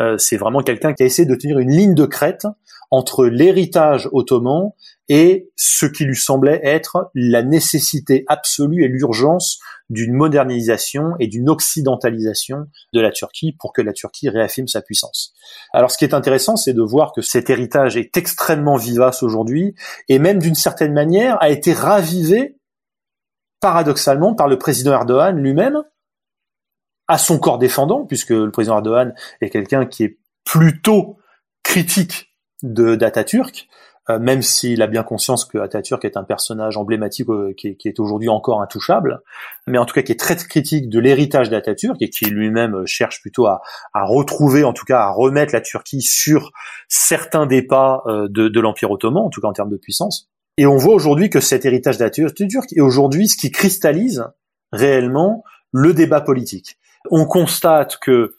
Euh, 0.00 0.18
c'est 0.18 0.36
vraiment 0.36 0.60
quelqu'un 0.60 0.92
qui 0.92 1.04
a 1.04 1.06
essayé 1.06 1.26
de 1.26 1.36
tenir 1.36 1.60
une 1.60 1.70
ligne 1.70 1.94
de 1.94 2.04
crête 2.04 2.46
entre 2.90 3.26
l'héritage 3.26 4.08
ottoman 4.12 4.70
et 5.08 5.50
ce 5.56 5.86
qui 5.86 6.04
lui 6.04 6.16
semblait 6.16 6.60
être 6.62 7.10
la 7.14 7.42
nécessité 7.42 8.24
absolue 8.28 8.84
et 8.84 8.88
l'urgence 8.88 9.58
d'une 9.90 10.14
modernisation 10.14 11.12
et 11.20 11.26
d'une 11.26 11.50
occidentalisation 11.50 12.66
de 12.92 13.00
la 13.00 13.10
Turquie 13.10 13.54
pour 13.58 13.72
que 13.72 13.82
la 13.82 13.92
Turquie 13.92 14.30
réaffirme 14.30 14.68
sa 14.68 14.80
puissance. 14.80 15.34
Alors 15.72 15.90
ce 15.90 15.98
qui 15.98 16.04
est 16.04 16.14
intéressant, 16.14 16.56
c'est 16.56 16.72
de 16.72 16.82
voir 16.82 17.12
que 17.12 17.20
cet 17.20 17.50
héritage 17.50 17.96
est 17.96 18.16
extrêmement 18.16 18.76
vivace 18.76 19.22
aujourd'hui 19.22 19.74
et 20.08 20.18
même 20.18 20.38
d'une 20.38 20.54
certaine 20.54 20.92
manière 20.92 21.36
a 21.42 21.50
été 21.50 21.72
ravivé 21.72 22.56
paradoxalement 23.60 24.34
par 24.34 24.48
le 24.48 24.58
président 24.58 24.92
Erdogan 24.92 25.36
lui-même 25.36 25.82
à 27.08 27.18
son 27.18 27.38
corps 27.38 27.58
défendant, 27.58 28.06
puisque 28.06 28.30
le 28.30 28.50
président 28.50 28.76
Erdogan 28.76 29.14
est 29.40 29.50
quelqu'un 29.50 29.86
qui 29.86 30.04
est 30.04 30.18
plutôt 30.44 31.18
critique 31.62 32.33
de 32.62 32.94
d'Atatürk, 32.94 33.68
euh, 34.10 34.18
même 34.18 34.42
s'il 34.42 34.82
a 34.82 34.86
bien 34.86 35.02
conscience 35.02 35.46
que 35.46 35.56
Atatürk 35.56 36.04
est 36.04 36.18
un 36.18 36.24
personnage 36.24 36.76
emblématique 36.76 37.28
euh, 37.30 37.54
qui, 37.56 37.76
est, 37.82 38.00
aujourd'hui 38.00 38.28
encore 38.28 38.60
intouchable, 38.60 39.22
mais 39.66 39.78
en 39.78 39.86
tout 39.86 39.94
cas 39.94 40.02
qui 40.02 40.12
est 40.12 40.20
très 40.20 40.36
critique 40.36 40.90
de 40.90 41.00
l'héritage 41.00 41.48
d'Atatürk 41.48 41.96
et 42.02 42.10
qui 42.10 42.26
lui-même 42.26 42.74
euh, 42.74 42.86
cherche 42.86 43.22
plutôt 43.22 43.46
à, 43.46 43.62
retrouver, 43.94 44.62
en 44.62 44.74
tout 44.74 44.84
cas 44.84 45.00
à 45.00 45.10
remettre 45.10 45.54
la 45.54 45.62
Turquie 45.62 46.02
sur 46.02 46.52
certains 46.88 47.46
des 47.46 47.62
pas 47.62 48.02
de, 48.06 48.48
de 48.48 48.60
l'Empire 48.60 48.90
ottoman, 48.90 49.24
en 49.24 49.30
tout 49.30 49.40
cas 49.40 49.48
en 49.48 49.52
termes 49.52 49.70
de 49.70 49.78
puissance. 49.78 50.28
Et 50.58 50.66
on 50.66 50.76
voit 50.76 50.94
aujourd'hui 50.94 51.30
que 51.30 51.40
cet 51.40 51.64
héritage 51.64 51.96
d'Atatürk 51.96 52.72
est 52.76 52.80
aujourd'hui 52.80 53.28
ce 53.28 53.36
qui 53.36 53.50
cristallise 53.50 54.24
réellement 54.72 55.42
le 55.72 55.94
débat 55.94 56.20
politique. 56.20 56.76
On 57.10 57.24
constate 57.24 57.98
que 57.98 58.36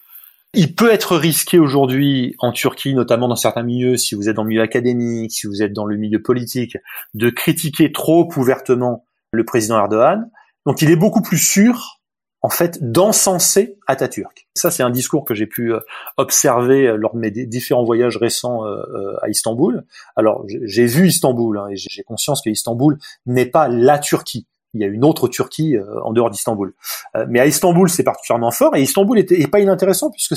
il 0.56 0.76
peut 0.76 0.91
être 0.91 1.18
risqué 1.18 1.60
aujourd'hui 1.60 2.36
en 2.39 2.51
Turquie, 2.51 2.93
notamment 2.93 3.28
dans 3.28 3.36
certains 3.36 3.64
milieux, 3.64 3.97
si 3.97 4.16
vous 4.16 4.30
êtes 4.30 4.36
dans 4.36 4.43
le 4.43 4.49
milieu 4.49 4.62
académique, 4.62 5.32
si 5.32 5.47
vous 5.47 5.62
êtes 5.62 5.74
dans 5.74 5.86
le 5.86 5.97
milieu 5.97 6.22
politique, 6.22 6.78
de 7.14 7.30
critiquer 7.30 7.91
trop 7.91 8.30
ouvertement 8.38 9.06
le 9.32 9.45
président 9.45 9.78
Erdogan. 9.78 10.30
Donc 10.66 10.82
il 10.82 10.89
est 10.89 10.95
beaucoup 10.95 11.22
plus 11.22 11.38
sûr, 11.38 11.99
en 12.41 12.49
fait, 12.49 12.80
d'encenser 12.91 13.78
Atatürk. 13.88 14.47
Ça, 14.56 14.72
c'est 14.72 14.84
un 14.84 14.89
discours 14.89 15.26
que 15.26 15.34
j'ai 15.34 15.47
pu 15.47 15.74
euh, 15.74 15.80
observer 16.18 16.88
euh, 16.88 16.95
lors 16.95 17.14
de 17.14 17.20
mes 17.20 17.32
différents 17.32 17.84
voyages 17.84 18.18
récents 18.18 18.66
euh, 18.66 19.16
à 19.22 19.30
Istanbul. 19.30 19.86
Alors, 20.16 20.45
j'ai 20.47 20.86
vu 20.86 21.08
Istanbul 21.08 21.58
hein, 21.58 21.68
et 21.70 21.76
j'ai 21.76 22.03
conscience 22.03 22.41
que 22.41 22.49
Istanbul 22.49 22.97
n'est 23.26 23.45
pas 23.45 23.68
la 23.68 23.99
Turquie 23.99 24.47
il 24.76 24.82
y 24.82 24.84
a 24.84 24.88
une 24.88 25.05
autre 25.05 25.28
Turquie 25.28 25.76
euh, 25.78 26.01
en 26.03 26.13
dehors 26.13 26.30
d'Istanbul. 26.30 26.73
Euh, 27.15 27.26
mais 27.30 27.39
à 27.39 27.47
Istanbul, 27.47 27.89
c'est 27.89 28.03
particulièrement 28.03 28.51
fort, 28.51 28.76
et 28.76 28.82
Istanbul 28.82 29.17
est, 29.17 29.49
pas 29.49 29.59
inintéressant 29.59 30.11
puisque 30.11 30.36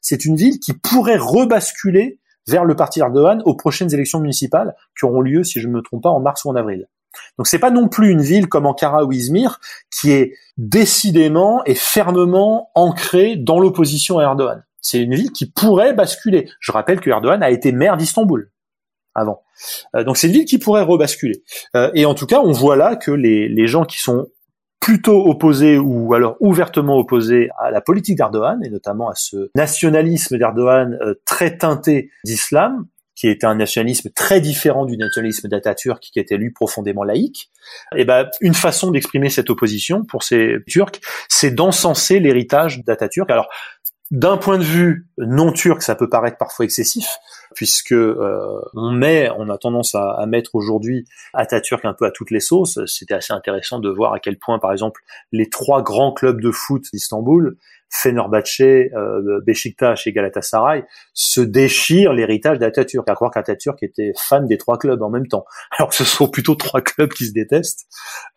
c'est 0.00 0.24
une 0.24 0.36
ville 0.36 0.58
qui 0.60 0.72
pourrait 0.72 1.18
rebasculer 1.18 2.18
vers 2.46 2.64
le 2.64 2.74
parti 2.76 3.00
Erdogan 3.00 3.42
aux 3.44 3.54
prochaines 3.54 3.92
élections 3.92 4.20
municipales 4.20 4.74
qui 4.98 5.04
auront 5.04 5.20
lieu, 5.20 5.44
si 5.44 5.60
je 5.60 5.68
ne 5.68 5.72
me 5.72 5.82
trompe 5.82 6.04
pas, 6.04 6.10
en 6.10 6.20
mars 6.20 6.44
ou 6.44 6.50
en 6.50 6.56
avril. 6.56 6.88
Donc 7.36 7.48
c'est 7.48 7.58
pas 7.58 7.70
non 7.70 7.88
plus 7.88 8.10
une 8.10 8.22
ville 8.22 8.48
comme 8.48 8.66
Ankara 8.66 9.04
ou 9.04 9.12
Izmir 9.12 9.58
qui 9.90 10.12
est 10.12 10.34
décidément 10.56 11.64
et 11.64 11.74
fermement 11.74 12.70
ancrée 12.74 13.36
dans 13.36 13.58
l'opposition 13.58 14.18
à 14.18 14.22
Erdogan. 14.22 14.64
C'est 14.80 15.00
une 15.00 15.14
ville 15.14 15.32
qui 15.32 15.50
pourrait 15.50 15.92
basculer. 15.92 16.48
Je 16.60 16.72
rappelle 16.72 17.00
que 17.00 17.10
Erdogan 17.10 17.42
a 17.42 17.50
été 17.50 17.72
maire 17.72 17.96
d'Istanbul 17.96 18.50
Euh, 19.94 20.04
donc 20.04 20.16
c'est 20.16 20.26
une 20.26 20.32
ville 20.32 20.44
qui 20.44 20.58
pourrait 20.58 20.82
rebasculer. 20.82 21.42
Euh, 21.76 21.90
et 21.94 22.06
en 22.06 22.14
tout 22.14 22.26
cas, 22.26 22.40
on 22.40 22.52
voit 22.52 22.76
là 22.76 22.96
que 22.96 23.10
les, 23.10 23.66
gens 23.66 23.84
qui 23.84 24.00
sont 24.00 24.26
plutôt 24.80 25.26
opposés 25.28 25.78
ou 25.78 26.14
alors 26.14 26.36
ouvertement 26.40 26.96
opposés 26.96 27.50
à 27.58 27.70
la 27.70 27.80
politique 27.80 28.16
d'Erdogan 28.16 28.58
et 28.64 28.70
notamment 28.70 29.10
à 29.10 29.14
ce 29.14 29.50
nationalisme 29.54 30.38
d'Erdogan 30.38 30.98
euh, 31.02 31.14
très 31.26 31.58
teinté 31.58 32.10
d'islam, 32.24 32.86
qui 33.14 33.28
était 33.28 33.46
un 33.46 33.54
nationalisme 33.54 34.08
très 34.16 34.40
différent 34.40 34.86
du 34.86 34.96
nationalisme 34.96 35.46
d'Atatürk, 35.46 36.02
qui 36.02 36.18
était 36.18 36.38
lui 36.38 36.50
profondément 36.50 37.04
laïque. 37.04 37.50
Et 37.94 38.06
ben, 38.06 38.26
une 38.40 38.54
façon 38.54 38.90
d'exprimer 38.90 39.28
cette 39.28 39.50
opposition 39.50 40.04
pour 40.04 40.22
ces 40.22 40.56
Turcs, 40.66 41.00
c'est 41.28 41.50
d'encenser 41.50 42.18
l'héritage 42.18 42.82
d'Atatürk. 42.82 43.30
Alors, 43.30 43.48
d'un 44.10 44.36
point 44.36 44.58
de 44.58 44.64
vue 44.64 45.06
non 45.18 45.52
turc, 45.52 45.82
ça 45.82 45.94
peut 45.94 46.08
paraître 46.08 46.36
parfois 46.36 46.64
excessif, 46.64 47.06
puisque 47.54 47.92
euh, 47.92 48.60
on 48.74 48.90
met, 48.90 49.30
on 49.38 49.48
a 49.48 49.58
tendance 49.58 49.94
à, 49.94 50.12
à 50.12 50.26
mettre 50.26 50.54
aujourd'hui 50.54 51.04
Atatürk 51.32 51.84
un 51.84 51.94
peu 51.94 52.06
à 52.06 52.10
toutes 52.10 52.30
les 52.30 52.40
sauces. 52.40 52.78
C'était 52.86 53.14
assez 53.14 53.32
intéressant 53.32 53.78
de 53.78 53.88
voir 53.88 54.12
à 54.12 54.18
quel 54.18 54.38
point, 54.38 54.58
par 54.58 54.72
exemple, 54.72 55.02
les 55.30 55.48
trois 55.48 55.82
grands 55.82 56.12
clubs 56.12 56.40
de 56.40 56.50
foot 56.50 56.84
d'Istanbul 56.92 57.56
Fenerbahçe, 57.90 58.90
euh, 58.94 59.46
Beşiktaş 59.46 60.06
et 60.06 60.12
Galatasaray 60.12 60.84
se 61.12 61.40
déchirent 61.40 62.12
l'héritage 62.12 62.58
d'Atatürk, 62.58 63.08
à 63.08 63.14
croire 63.14 63.32
qu'Atatürk 63.32 63.82
était 63.82 64.12
fan 64.16 64.46
des 64.46 64.58
trois 64.58 64.78
clubs 64.78 65.02
en 65.02 65.10
même 65.10 65.26
temps, 65.26 65.44
alors 65.78 65.90
que 65.90 65.96
ce 65.96 66.04
sont 66.04 66.28
plutôt 66.28 66.54
trois 66.54 66.80
clubs 66.80 67.12
qui 67.12 67.26
se 67.26 67.32
détestent. 67.32 67.86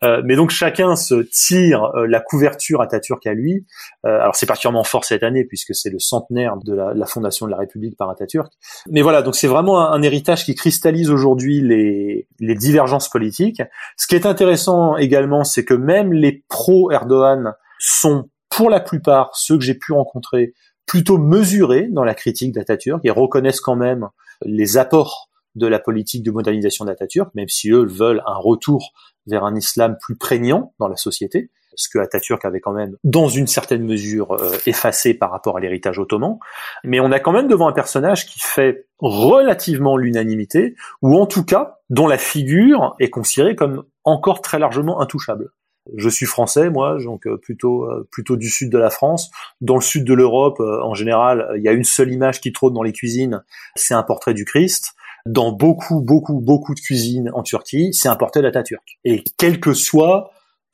Euh, 0.02 0.22
mais 0.24 0.36
donc 0.36 0.50
chacun 0.50 0.96
se 0.96 1.14
tire 1.22 1.84
euh, 1.94 2.06
la 2.06 2.20
couverture 2.20 2.80
Atatürk 2.80 3.26
à 3.26 3.34
lui. 3.34 3.64
Euh, 4.04 4.20
alors 4.20 4.34
c'est 4.34 4.46
particulièrement 4.46 4.84
fort 4.84 5.04
cette 5.04 5.22
année 5.22 5.44
puisque 5.44 5.74
c'est 5.74 5.90
le 5.90 5.98
centenaire 5.98 6.56
de 6.56 6.74
la, 6.74 6.92
la, 6.92 7.06
fondation 7.06 7.46
de 7.46 7.52
la 7.52 7.58
République 7.58 7.96
par 7.96 8.10
Atatürk. 8.10 8.52
Mais 8.90 9.02
voilà, 9.02 9.22
donc 9.22 9.36
c'est 9.36 9.46
vraiment 9.46 9.80
un, 9.80 9.92
un, 9.92 10.02
héritage 10.02 10.44
qui 10.44 10.54
cristallise 10.54 11.10
aujourd'hui 11.10 11.60
les, 11.60 12.26
les 12.40 12.54
divergences 12.54 13.08
politiques. 13.08 13.62
Ce 13.96 14.06
qui 14.06 14.16
est 14.16 14.26
intéressant 14.26 14.96
également, 14.96 15.44
c'est 15.44 15.64
que 15.64 15.74
même 15.74 16.12
les 16.12 16.44
pro-Erdogan 16.48 17.54
sont 17.78 18.28
pour 18.56 18.70
la 18.70 18.78
plupart, 18.78 19.34
ceux 19.34 19.58
que 19.58 19.64
j'ai 19.64 19.74
pu 19.74 19.92
rencontrer, 19.92 20.54
plutôt 20.86 21.18
mesurés 21.18 21.88
dans 21.90 22.04
la 22.04 22.14
critique 22.14 22.52
d'Atatürk 22.52 23.00
et 23.04 23.10
reconnaissent 23.10 23.60
quand 23.60 23.74
même 23.74 24.08
les 24.44 24.76
apports 24.76 25.28
de 25.56 25.66
la 25.66 25.80
politique 25.80 26.22
de 26.22 26.30
modernisation 26.30 26.84
d'Atatürk, 26.84 27.34
même 27.34 27.48
si 27.48 27.70
eux 27.70 27.84
veulent 27.84 28.22
un 28.26 28.36
retour 28.36 28.92
vers 29.26 29.44
un 29.44 29.56
islam 29.56 29.96
plus 30.00 30.16
prégnant 30.16 30.72
dans 30.78 30.86
la 30.86 30.96
société, 30.96 31.50
ce 31.74 31.88
que 31.88 31.98
Atatürk 31.98 32.44
avait 32.44 32.60
quand 32.60 32.72
même, 32.72 32.96
dans 33.02 33.26
une 33.26 33.48
certaine 33.48 33.82
mesure, 33.82 34.32
euh, 34.32 34.56
effacé 34.66 35.14
par 35.14 35.32
rapport 35.32 35.56
à 35.56 35.60
l'héritage 35.60 35.98
ottoman. 35.98 36.38
Mais 36.84 37.00
on 37.00 37.10
a 37.10 37.18
quand 37.18 37.32
même 37.32 37.48
devant 37.48 37.66
un 37.66 37.72
personnage 37.72 38.26
qui 38.26 38.38
fait 38.38 38.86
relativement 38.98 39.96
l'unanimité, 39.96 40.76
ou 41.02 41.16
en 41.16 41.26
tout 41.26 41.44
cas 41.44 41.78
dont 41.90 42.06
la 42.06 42.18
figure 42.18 42.94
est 43.00 43.10
considérée 43.10 43.56
comme 43.56 43.84
encore 44.04 44.42
très 44.42 44.60
largement 44.60 45.00
intouchable. 45.00 45.50
Je 45.92 46.08
suis 46.08 46.26
français, 46.26 46.70
moi, 46.70 46.96
donc 47.02 47.26
euh, 47.26 47.36
plutôt 47.36 47.84
euh, 47.84 48.08
plutôt 48.10 48.36
du 48.36 48.48
sud 48.48 48.70
de 48.70 48.78
la 48.78 48.88
France. 48.88 49.30
Dans 49.60 49.74
le 49.74 49.82
sud 49.82 50.04
de 50.04 50.14
l'Europe, 50.14 50.58
euh, 50.60 50.82
en 50.82 50.94
général, 50.94 51.46
il 51.56 51.62
y 51.62 51.68
a 51.68 51.72
une 51.72 51.84
seule 51.84 52.10
image 52.10 52.40
qui 52.40 52.52
trône 52.52 52.72
dans 52.72 52.82
les 52.82 52.92
cuisines, 52.92 53.44
c'est 53.76 53.94
un 53.94 54.02
portrait 54.02 54.32
du 54.32 54.44
Christ. 54.46 54.94
Dans 55.26 55.52
beaucoup, 55.52 56.00
beaucoup, 56.00 56.40
beaucoup 56.40 56.74
de 56.74 56.80
cuisines 56.80 57.30
en 57.34 57.42
Turquie, 57.42 57.92
c'est 57.92 58.08
un 58.08 58.16
portrait 58.16 58.42
d'Atatürk. 58.42 58.98
Et 59.04 59.24
quel 59.38 59.60
que 59.60 59.74
soit, 59.74 60.30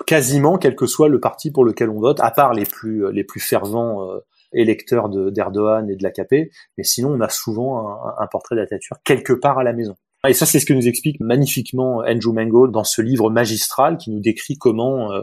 quasiment, 0.06 0.58
quel 0.58 0.76
que 0.76 0.86
soit 0.86 1.08
le 1.08 1.20
parti 1.20 1.50
pour 1.50 1.64
lequel 1.64 1.90
on 1.90 2.00
vote, 2.00 2.20
à 2.20 2.30
part 2.30 2.54
les 2.54 2.64
plus 2.64 3.12
les 3.12 3.24
plus 3.24 3.40
fervents 3.40 4.08
électeurs 4.52 5.08
d'Erdogan 5.08 5.88
et 5.88 5.94
de 5.94 6.02
l'AKP, 6.02 6.50
mais 6.76 6.84
sinon 6.84 7.10
on 7.10 7.20
a 7.20 7.28
souvent 7.28 7.88
un, 7.88 8.14
un 8.18 8.26
portrait 8.26 8.56
d'Atatürk 8.56 9.00
quelque 9.04 9.32
part 9.32 9.58
à 9.58 9.64
la 9.64 9.72
maison. 9.72 9.94
Et 10.28 10.34
ça, 10.34 10.44
c'est 10.46 10.60
ce 10.60 10.66
que 10.66 10.74
nous 10.74 10.86
explique 10.86 11.18
magnifiquement 11.20 12.02
Andrew 12.06 12.32
Mango 12.32 12.68
dans 12.68 12.84
ce 12.84 13.00
livre 13.00 13.30
magistral 13.30 13.96
qui 13.96 14.10
nous 14.10 14.20
décrit 14.20 14.56
comment, 14.58 15.12
euh, 15.12 15.22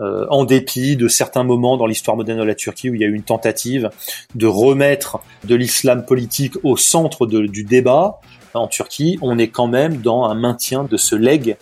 euh, 0.00 0.26
en 0.28 0.44
dépit 0.44 0.96
de 0.96 1.08
certains 1.08 1.44
moments 1.44 1.76
dans 1.76 1.86
l'histoire 1.86 2.16
moderne 2.16 2.40
de 2.40 2.44
la 2.44 2.54
Turquie 2.54 2.90
où 2.90 2.94
il 2.94 3.00
y 3.00 3.04
a 3.04 3.06
eu 3.06 3.14
une 3.14 3.22
tentative 3.22 3.90
de 4.34 4.46
remettre 4.46 5.20
de 5.44 5.54
l'islam 5.54 6.04
politique 6.04 6.54
au 6.62 6.76
centre 6.76 7.26
de, 7.26 7.46
du 7.46 7.64
débat 7.64 8.20
en 8.54 8.68
Turquie, 8.68 9.18
on 9.22 9.38
est 9.38 9.48
quand 9.48 9.66
même 9.66 9.98
dans 9.98 10.24
un 10.24 10.34
maintien 10.34 10.84
de 10.84 10.96
ce 10.96 11.16
legs 11.16 11.56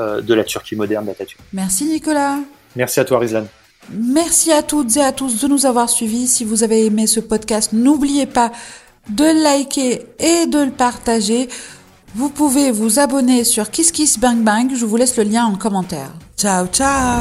euh, 0.00 0.20
de 0.20 0.34
la 0.34 0.44
Turquie 0.44 0.76
moderne 0.76 1.06
d'Atatürk. 1.06 1.40
Merci 1.52 1.84
Nicolas. 1.86 2.38
Merci 2.76 3.00
à 3.00 3.04
toi 3.04 3.18
Rizlan. 3.18 3.46
Merci 3.90 4.52
à 4.52 4.62
toutes 4.62 4.96
et 4.96 5.02
à 5.02 5.12
tous 5.12 5.40
de 5.40 5.48
nous 5.48 5.66
avoir 5.66 5.88
suivis. 5.88 6.26
Si 6.26 6.44
vous 6.44 6.64
avez 6.64 6.86
aimé 6.86 7.06
ce 7.06 7.20
podcast, 7.20 7.72
n'oubliez 7.72 8.26
pas 8.26 8.52
de 9.08 9.24
liker 9.24 10.02
et 10.18 10.46
de 10.46 10.64
le 10.64 10.72
partager. 10.72 11.48
Vous 12.14 12.30
pouvez 12.30 12.70
vous 12.70 12.98
abonner 12.98 13.44
sur 13.44 13.70
Kiss 13.70 13.90
Kiss 13.92 14.18
Bang 14.18 14.38
Bang, 14.38 14.72
je 14.74 14.86
vous 14.86 14.96
laisse 14.96 15.16
le 15.16 15.24
lien 15.24 15.44
en 15.44 15.56
commentaire. 15.56 16.12
Ciao 16.36 16.66
ciao. 16.66 17.18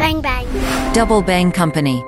Bang 0.00 0.22
Bang. 0.22 0.46
Double 0.94 1.24
Bang 1.24 1.54
Company 1.54 2.02